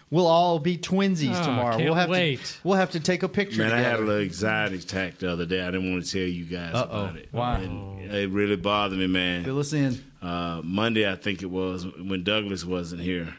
we'll 0.10 0.28
all 0.28 0.60
be 0.60 0.78
twinsies 0.78 1.34
Oh, 1.40 1.46
tomorrow. 1.46 1.72
can't 1.78 1.86
we'll 1.86 1.94
have 1.94 2.10
wait. 2.10 2.44
to 2.44 2.54
we'll 2.64 2.78
have 2.78 2.92
to 2.92 3.00
take 3.00 3.24
a 3.24 3.30
picture. 3.30 3.60
Man, 3.64 3.72
I 3.72 3.80
had 3.80 4.00
a 4.00 4.04
little 4.04 4.22
anxiety 4.22 4.78
attack 4.78 5.20
the 5.20 5.32
other 5.32 5.46
day. 5.46 5.62
I 5.62 5.66
didn't 5.72 5.92
want 5.92 6.04
to 6.06 6.12
tell 6.12 6.28
you 6.28 6.46
guys 6.46 6.74
Uh-oh. 6.74 7.04
about 7.04 7.16
it. 7.18 7.30
Why? 7.32 7.60
And 7.60 8.02
it 8.12 8.30
really 8.32 8.56
bothered 8.58 8.98
me, 9.00 9.08
man. 9.08 9.44
Fill 9.44 9.60
us 9.60 9.72
in. 9.74 10.04
Uh, 10.22 10.62
Monday, 10.64 11.10
I 11.10 11.16
think 11.16 11.42
it 11.44 11.50
was 11.50 11.86
when 11.86 12.24
Douglas 12.24 12.66
wasn't 12.66 13.02
here. 13.02 13.34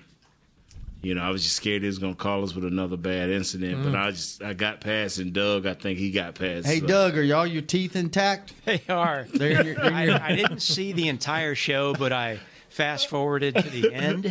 You 1.03 1.15
know, 1.15 1.23
I 1.23 1.29
was 1.31 1.43
just 1.43 1.57
scared 1.57 1.83
he 1.83 1.87
was 1.87 1.99
gonna 1.99 2.15
call 2.15 2.45
us 2.45 2.55
with 2.55 2.65
another 2.65 2.97
bad 2.97 3.29
incident, 3.29 3.83
but 3.83 3.93
Mm. 3.93 3.97
I 4.07 4.11
just 4.13 4.43
I 4.43 4.55
got 4.55 4.81
past, 4.81 5.19
and 5.19 5.35
Doug, 5.35 5.67
I 5.67 5.75
think 5.75 5.99
he 5.99 6.11
got 6.11 6.35
past. 6.35 6.67
Hey, 6.67 6.81
so- 6.81 6.87
Doug, 6.87 7.19
are 7.19 7.23
y'all 7.23 7.47
your 7.47 7.61
teeth 7.63 7.95
intact? 7.97 8.55
They 8.65 8.81
are. 8.89 9.27
They're 9.35 9.61
in 9.61 9.67
your- 9.67 9.75
they're 9.75 9.93
in 10.01 10.09
your- 10.09 10.15
I, 10.23 10.29
I 10.33 10.37
didn't 10.37 10.61
see 10.61 10.93
the 10.93 11.09
entire 11.09 11.55
show, 11.55 11.93
but 11.95 12.13
I 12.15 12.39
fast 12.75 13.09
forwarded 13.09 13.55
to 13.55 13.71
the 13.71 13.93
end, 13.95 14.27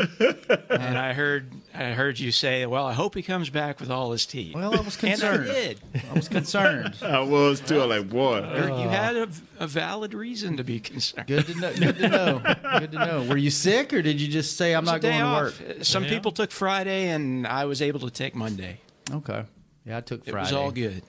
and 0.70 0.98
I 0.98 1.14
heard 1.14 1.52
I 1.74 1.94
heard 1.94 2.20
you 2.20 2.32
say, 2.32 2.66
"Well, 2.66 2.86
I 2.86 2.94
hope 2.94 3.16
he 3.16 3.22
comes 3.24 3.50
back 3.50 3.80
with 3.80 3.90
all 3.90 4.12
his 4.12 4.26
teeth." 4.26 4.54
Well, 4.56 4.78
I 4.78 4.82
was 4.82 4.98
concerned. 4.98 5.44
And 5.44 5.52
I 5.52 5.54
did. 5.54 5.80
I 6.10 6.14
was 6.14 6.28
concerned. 6.28 6.96
I 7.02 7.20
was 7.22 7.62
too. 7.62 7.82
I'm 7.82 7.90
like, 7.90 8.10
boy, 8.10 8.40
You're- 8.40 8.72
oh. 8.72 8.90
had 8.90 9.16
a, 9.16 9.30
a 9.60 9.68
valid 9.68 10.14
reason 10.14 10.58
to 10.58 10.64
be 10.64 10.80
concerned. 10.80 11.28
Good 11.28 11.48
to 11.48 11.60
know. 11.60 11.74
Good 11.74 11.98
to 11.98 12.08
know. 12.10 12.56
Good 12.80 12.92
to 12.92 12.98
know. 13.00 13.24
Were 13.30 13.38
you 13.38 13.50
sick, 13.50 13.94
or 13.94 14.02
did 14.02 14.20
you 14.20 14.28
just 14.28 14.58
say 14.58 14.76
I'm 14.76 14.84
It 14.88 14.88
was 14.88 14.90
a 14.90 14.94
not 14.94 15.02
going 15.02 15.14
day 15.14 15.20
to 15.20 15.76
work? 15.76 15.84
Some 15.86 16.04
Yeah. 16.04 16.10
people 16.10 16.32
took 16.32 16.52
Friday, 16.52 17.10
and 17.10 17.48
I 17.48 17.66
was 17.66 17.82
able 17.82 18.02
to 18.02 18.12
take 18.12 18.36
Monday. 18.36 18.80
Okay. 19.12 19.46
Yeah, 19.86 19.98
I 19.98 20.02
took 20.02 20.26
Friday. 20.26 20.38
It 20.38 20.42
was 20.42 20.54
all 20.54 20.72
good. 20.72 21.02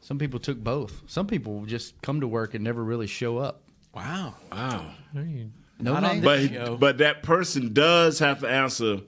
Some 0.00 0.18
people 0.18 0.38
took 0.38 0.58
both. 0.62 1.02
Some 1.08 1.26
people 1.26 1.64
just 1.66 2.00
come 2.00 2.20
to 2.20 2.28
work 2.28 2.54
and 2.54 2.62
never 2.62 2.82
really 2.84 3.08
show 3.08 3.38
up. 3.38 3.62
Wow. 3.94 4.34
wow. 4.52 4.92
No 5.78 5.92
Not 5.94 6.04
on 6.04 6.10
name? 6.10 6.22
this 6.22 6.48
But 6.48 6.54
show. 6.66 6.76
but 6.76 6.98
that 6.98 7.22
person 7.22 7.72
does 7.72 8.18
have 8.20 8.40
to 8.40 8.48
answer 8.48 8.98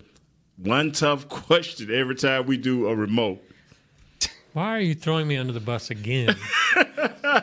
one 0.57 0.93
tough 0.93 1.29
question 1.31 1.93
every 1.95 2.15
time 2.15 2.47
we 2.47 2.57
do 2.57 2.89
a 2.89 2.95
remote. 2.95 3.43
Why 4.55 4.77
are 4.77 4.81
you 4.81 4.95
throwing 4.95 5.29
me 5.29 5.37
under 5.37 5.53
the 5.53 5.61
bus 5.61 5.91
again? 5.91 6.35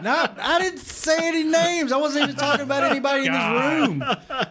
No, 0.01 0.25
I 0.41 0.59
didn't 0.59 0.79
say 0.79 1.15
any 1.27 1.43
names. 1.43 1.91
I 1.91 1.97
wasn't 1.97 2.23
even 2.23 2.35
talking 2.35 2.61
about 2.61 2.83
anybody 2.83 3.27
in 3.27 3.31
this 3.31 3.43
room 3.51 4.03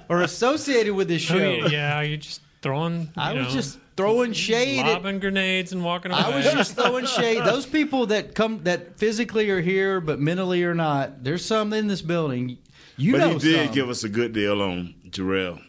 or 0.09 0.23
associated 0.23 0.95
with 0.95 1.09
this 1.09 1.29
Oh, 1.31 1.35
show. 1.35 1.51
yeah, 1.51 1.67
yeah, 1.69 2.01
you 2.03 2.17
just 2.17 2.41
throwing. 2.63 3.01
You 3.03 3.09
I 3.17 3.33
was 3.33 3.53
just 3.53 3.79
throwing 3.97 4.33
shade. 4.33 4.81
at- 4.81 4.87
lobbing 4.87 5.19
grenades 5.19 5.73
and 5.73 5.85
walking 5.85 6.13
away. 6.13 6.21
I 6.23 6.37
was 6.37 6.45
just 6.53 6.77
throwing 6.77 7.05
shade. 7.07 7.45
Those 7.45 7.67
people 7.67 8.07
that 8.07 8.35
come 8.37 8.63
that 8.63 8.97
physically 8.97 9.51
are 9.51 9.61
here 9.61 10.01
but 10.01 10.21
mentally 10.21 10.63
are 10.65 10.75
not. 10.75 11.25
There's 11.25 11.45
some 11.45 11.73
in 11.73 11.89
this 11.89 12.01
building. 12.01 12.59
You 12.97 13.13
but 13.13 13.19
know 13.19 13.29
he 13.31 13.39
did 13.39 13.67
some. 13.67 13.75
give 13.75 13.89
us 13.91 14.05
a 14.05 14.09
good 14.09 14.33
deal 14.33 14.63
on 14.63 14.95
Jurrell. 15.09 15.61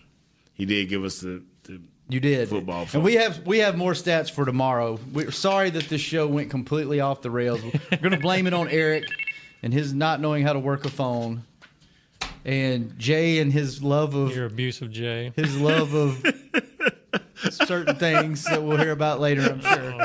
He 0.53 0.65
did 0.65 0.89
give 0.89 1.03
us 1.03 1.19
the, 1.21 1.43
the 1.63 1.81
You 2.09 2.19
did 2.19 2.49
football. 2.49 2.87
And 2.93 3.03
we 3.03 3.15
have 3.15 3.45
we 3.45 3.59
have 3.59 3.77
more 3.77 3.93
stats 3.93 4.29
for 4.31 4.45
tomorrow. 4.45 4.99
We're 5.11 5.31
sorry 5.31 5.69
that 5.71 5.89
this 5.89 6.01
show 6.01 6.27
went 6.27 6.49
completely 6.49 6.99
off 6.99 7.21
the 7.21 7.31
rails. 7.31 7.61
We're 7.63 7.97
going 7.97 8.11
to 8.11 8.19
blame 8.19 8.47
it 8.47 8.53
on 8.53 8.67
Eric 8.69 9.05
and 9.63 9.73
his 9.73 9.93
not 9.93 10.21
knowing 10.21 10.45
how 10.45 10.53
to 10.53 10.59
work 10.59 10.85
a 10.85 10.89
phone, 10.89 11.43
and 12.45 12.97
Jay 12.99 13.39
and 13.39 13.51
his 13.51 13.81
love 13.81 14.13
of 14.13 14.35
your 14.35 14.45
abuse 14.45 14.81
of 14.81 14.91
Jay, 14.91 15.33
his 15.35 15.59
love 15.59 15.93
of 15.93 16.23
certain 17.49 17.95
things 17.95 18.43
that 18.45 18.63
we'll 18.63 18.77
hear 18.77 18.91
about 18.91 19.19
later. 19.19 19.41
I'm 19.41 19.61
sure. 19.61 19.95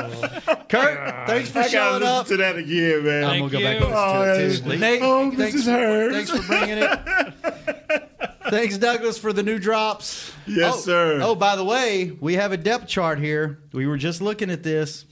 Oh. 0.47 0.60
Kurt, 0.71 1.27
thanks 1.27 1.49
for 1.49 1.59
I 1.59 1.61
gotta 1.63 1.69
showing 1.69 1.93
listen 2.01 2.07
up. 2.07 2.27
to 2.27 2.37
that 2.37 2.55
again, 2.57 3.03
man. 3.03 3.23
I'm 3.25 3.39
gonna 3.39 3.51
go 3.51 3.59
back 3.59 3.79
you. 3.79 3.85
and 3.87 4.43
listen 4.47 4.63
to 4.65 4.69
it 4.71 4.73
too. 4.75 4.79
Nate, 4.79 5.01
oh, 5.03 5.31
thanks, 5.31 5.53
this 5.53 5.55
is 5.55 5.65
hers. 5.67 6.13
thanks 6.13 6.31
for 6.31 6.47
bringing 6.47 6.77
it. 6.77 8.09
thanks, 8.49 8.77
Douglas, 8.77 9.17
for 9.17 9.33
the 9.33 9.43
new 9.43 9.59
drops. 9.59 10.31
Yes, 10.47 10.75
Oh, 10.75 10.79
sir. 10.79 11.19
Oh, 11.21 11.35
by 11.35 11.55
the 11.55 11.63
way, 11.65 12.11
we 12.19 12.35
have 12.35 12.51
a 12.51 12.57
depth 12.57 12.87
chart 12.87 13.19
here. 13.19 13.59
We 13.73 13.85
were 13.85 13.97
just 13.97 14.21
looking 14.21 14.49
at 14.49 14.63
this. 14.63 15.05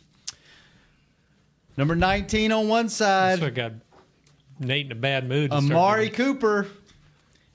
Number 1.77 1.95
19 1.95 2.51
on 2.51 2.67
one 2.67 2.89
side, 2.89 3.39
So 3.39 3.45
I 3.47 3.49
got 3.51 3.73
Nate 4.59 4.87
in 4.87 4.91
a 4.91 4.95
bad 4.95 5.27
mood. 5.29 5.51
to 5.51 5.57
start 5.61 5.71
Amari 5.71 6.09
Cooper. 6.09 6.67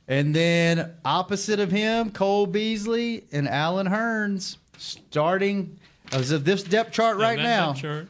And 0.09 0.35
then 0.35 0.93
opposite 1.05 1.61
of 1.61 1.71
him, 1.71 2.11
Cole 2.11 2.47
Beasley 2.47 3.25
and 3.33 3.49
Allen 3.49 3.87
Hurns 3.87 4.59
starting 4.77 5.79
as 6.13 6.31
of 6.31 6.45
this 6.45 6.63
depth 6.63 6.93
chart 6.93 7.17
doing 7.17 7.29
right 7.29 7.37
that 7.37 7.43
now. 7.43 7.67
depth 7.73 7.81
chart. 7.81 8.09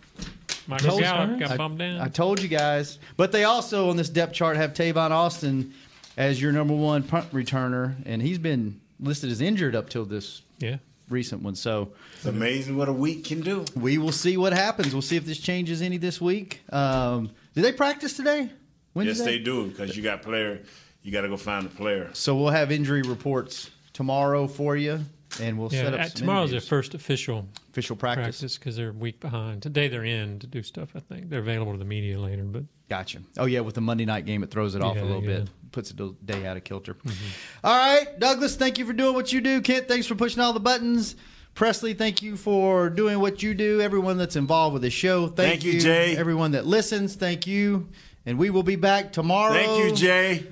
Michael 0.67 0.99
Gallup 0.99 1.39
got 1.39 1.59
bumped 1.59 1.79
down. 1.79 2.01
I 2.01 2.09
told 2.09 2.41
you 2.41 2.49
guys. 2.49 2.99
But 3.17 3.33
they 3.33 3.45
also 3.45 3.91
on 3.91 3.97
this 3.97 4.09
depth 4.09 4.33
chart 4.33 4.57
have 4.57 4.73
Tavon 4.73 5.11
Austin 5.11 5.75
as 6.17 6.41
your 6.41 6.53
number 6.53 6.75
one 6.75 7.03
punt 7.03 7.31
returner, 7.33 7.95
and 8.07 8.23
he's 8.23 8.39
been 8.39 8.81
listed 9.01 9.31
as 9.31 9.41
injured 9.41 9.75
up 9.75 9.91
till 9.91 10.05
this 10.05 10.43
yeah. 10.59 10.77
recent 11.11 11.43
one. 11.43 11.55
So 11.55 11.93
It's 12.17 12.25
amazing 12.25 12.77
what 12.77 12.89
a 12.89 12.93
week 12.93 13.25
can 13.25 13.41
do. 13.43 13.65
we 13.75 13.99
will 13.99 14.13
see 14.13 14.37
what 14.37 14.53
happens. 14.53 14.95
We'll 14.95 15.03
see 15.03 15.17
if 15.17 15.27
this 15.27 15.39
changes 15.39 15.83
any 15.83 15.99
this 15.99 16.21
week. 16.21 16.63
Um, 16.73 17.31
did 17.55 17.63
they 17.65 17.73
practice 17.73 18.17
today? 18.17 18.49
Yes, 18.97 19.21
they 19.21 19.39
do 19.39 19.67
because 19.69 19.97
you 19.97 20.03
got 20.03 20.23
player. 20.23 20.63
You 21.03 21.13
got 21.13 21.23
to 21.23 21.29
go 21.29 21.37
find 21.37 21.67
a 21.67 21.69
player. 21.69 22.11
So 22.15 22.37
we'll 22.37 22.51
have 22.51 22.71
injury 22.73 23.03
reports 23.03 23.71
tomorrow 23.93 24.47
for 24.47 24.77
you, 24.77 25.01
and 25.41 25.59
we'll 25.59 25.73
yeah, 25.73 25.83
set 25.83 25.95
up 25.95 26.07
some 26.09 26.19
tomorrow's 26.19 26.51
their 26.51 26.61
first 26.61 26.95
official 26.95 27.47
official 27.71 27.97
practice 27.97 28.57
because 28.59 28.77
they're 28.77 28.91
a 28.91 28.93
week 28.93 29.21
behind. 29.21 29.63
Today 29.63 29.89
they're 29.89 30.05
in 30.05 30.39
to 30.41 30.47
do 30.47 30.63
stuff. 30.63 30.91
I 30.95 31.01
think 31.01 31.31
they're 31.31 31.41
available 31.41 31.73
to 31.73 31.79
the 31.79 31.85
media 31.85 32.19
later, 32.19 32.45
but 32.45 32.65
Gotcha. 32.89 33.21
Oh 33.39 33.47
yeah, 33.47 33.61
with 33.61 33.75
the 33.75 33.81
Monday 33.81 34.05
night 34.05 34.27
game, 34.27 34.43
it 34.43 34.51
throws 34.51 34.75
it 34.75 34.83
off 34.83 34.97
a 34.97 35.01
little 35.01 35.23
yeah. 35.23 35.39
bit, 35.39 35.51
puts 35.73 35.91
it 35.91 36.01
a 36.01 36.13
day 36.25 36.47
out 36.47 36.57
of 36.57 36.65
kilter. 36.65 36.95
Mm-hmm. 36.95 37.67
All 37.67 37.77
right, 37.77 38.19
Douglas, 38.19 38.57
thank 38.57 38.79
you 38.79 38.87
for 38.87 38.93
doing 38.93 39.15
what 39.15 39.33
you 39.33 39.41
do. 39.41 39.63
Kent, 39.63 39.89
thanks 39.89 40.07
for 40.07 40.15
pushing 40.15 40.43
all 40.43 40.53
the 40.53 40.61
buttons. 40.61 41.17
Presley, 41.55 41.95
thank 41.95 42.21
you 42.21 42.37
for 42.37 42.91
doing 42.91 43.21
what 43.21 43.43
you 43.43 43.55
do. 43.55 43.81
Everyone 43.81 44.19
that's 44.19 44.37
involved 44.37 44.75
with 44.75 44.83
the 44.83 44.91
show, 44.91 45.29
thank, 45.29 45.63
Thank 45.63 45.65
you, 45.65 45.81
Jay. 45.81 46.17
Everyone 46.17 46.51
that 46.51 46.67
listens, 46.67 47.15
thank 47.15 47.47
you. 47.47 47.89
And 48.27 48.39
we 48.39 48.51
will 48.51 48.63
be 48.63 48.77
back 48.77 49.13
tomorrow. 49.13 49.55
Thank 49.55 49.85
you, 49.85 49.95
Jay. 49.95 50.47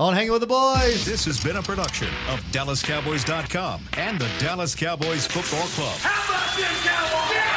On 0.00 0.14
Hanging 0.14 0.30
with 0.30 0.42
the 0.42 0.46
Boys. 0.46 1.04
This 1.04 1.24
has 1.24 1.42
been 1.42 1.56
a 1.56 1.62
production 1.62 2.06
of 2.28 2.38
DallasCowboys.com 2.52 3.80
and 3.94 4.16
the 4.16 4.30
Dallas 4.38 4.76
Cowboys 4.76 5.26
Football 5.26 5.66
Club. 5.70 5.98
How 5.98 6.34
about 6.34 6.56
this, 6.56 6.86
Cowboys? 6.86 7.47